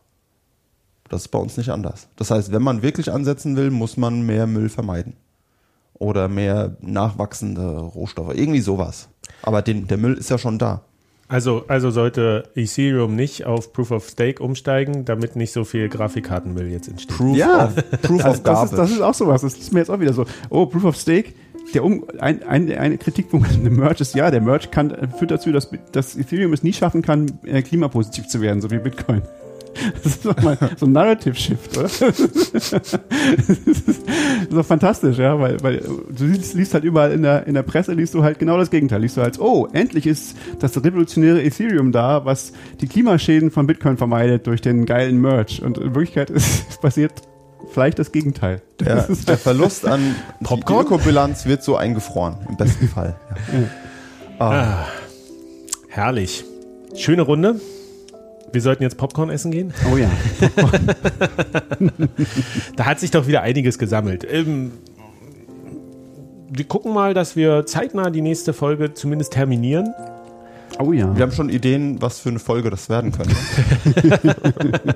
[1.09, 2.07] Das ist bei uns nicht anders.
[2.15, 5.13] Das heißt, wenn man wirklich ansetzen will, muss man mehr Müll vermeiden.
[5.93, 8.33] Oder mehr nachwachsende Rohstoffe.
[8.33, 9.09] Irgendwie sowas.
[9.43, 10.81] Aber den, der Müll ist ja schon da.
[11.27, 16.67] Also, also sollte Ethereum nicht auf Proof of Stake umsteigen, damit nicht so viel Grafikkartenmüll
[16.67, 17.15] jetzt entsteht.
[17.15, 19.41] Proof Ja, of, Proof of das, ist, das ist auch sowas.
[19.41, 20.25] Das ist mir jetzt auch wieder so.
[20.49, 21.33] Oh, Proof of Stake.
[21.73, 25.31] Der um, ein, ein, ein Kritikpunkt an dem Merge ist, ja, der Merge kann, führt
[25.31, 29.21] dazu, dass, dass Ethereum es nie schaffen kann, äh, klimapositiv zu werden, so wie Bitcoin.
[30.03, 31.89] Das ist doch mal so ein Narrative-Shift, oder?
[32.53, 34.03] Das ist,
[34.51, 37.93] doch fantastisch, ja, weil, weil du liest, liest halt überall in der, in der Presse,
[37.93, 39.01] liest du halt genau das Gegenteil.
[39.01, 43.97] Liest du halt, oh, endlich ist das revolutionäre Ethereum da, was die Klimaschäden von Bitcoin
[43.97, 45.61] vermeidet durch den geilen Merge.
[45.63, 47.13] Und in Wirklichkeit ist passiert
[47.71, 48.61] vielleicht das Gegenteil.
[48.79, 50.85] Der, Das der Verlust an Popcorn?
[50.85, 53.15] die Ökobilanz wird so eingefroren, im besten Fall.
[53.51, 53.59] Ja.
[54.39, 54.87] Ah.
[55.89, 56.43] Herrlich.
[56.95, 57.61] Schöne Runde.
[58.51, 59.71] Wir sollten jetzt Popcorn essen gehen.
[59.93, 60.09] Oh ja.
[62.75, 64.25] Da hat sich doch wieder einiges gesammelt.
[64.27, 64.71] Ähm,
[66.49, 69.93] wir gucken mal, dass wir zeitnah die nächste Folge zumindest terminieren.
[70.79, 71.15] Oh ja.
[71.15, 73.35] Wir haben schon Ideen, was für eine Folge das werden könnte.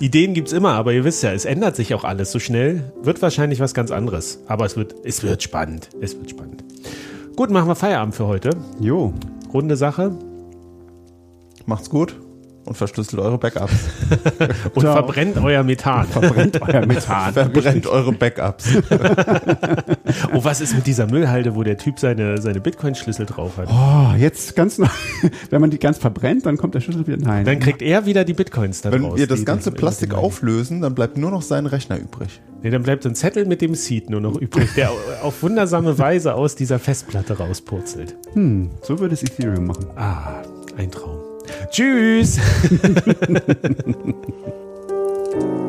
[0.00, 2.92] Ideen gibt's immer, aber ihr wisst ja, es ändert sich auch alles so schnell.
[3.02, 4.40] Wird wahrscheinlich was ganz anderes.
[4.46, 5.90] Aber es wird, es wird spannend.
[6.00, 6.64] Es wird spannend.
[7.36, 8.50] Gut, machen wir Feierabend für heute.
[8.80, 9.12] Jo.
[9.52, 10.16] Runde Sache.
[11.66, 12.16] Macht's gut
[12.64, 13.72] und verschlüsselt eure Backups.
[14.74, 14.94] Und Ciao.
[14.94, 16.06] verbrennt euer Methan.
[16.06, 17.32] Verbrennt euer Methan.
[17.32, 18.68] Verbrennt eure Backups.
[20.32, 23.68] Oh, was ist mit dieser Müllhalde, wo der Typ seine, seine Bitcoin-Schlüssel drauf hat?
[23.70, 24.86] Oh, jetzt ganz neu.
[25.50, 27.16] Wenn man die ganz verbrennt, dann kommt der Schlüssel wieder.
[27.18, 27.44] Nein.
[27.44, 29.16] Dann kriegt er wieder die Bitcoins da Wenn draus.
[29.18, 32.40] wir das ganze Plastik auflösen, dann bleibt nur noch sein Rechner übrig.
[32.62, 34.90] Nee, dann bleibt ein Zettel mit dem Seed nur noch übrig, der
[35.22, 38.14] auf wundersame Weise aus dieser Festplatte rauspurzelt.
[38.34, 39.86] hm, so würde es Ethereum machen.
[39.96, 40.42] Ah,
[40.76, 41.18] ein Traum.
[41.70, 42.38] Tschüss!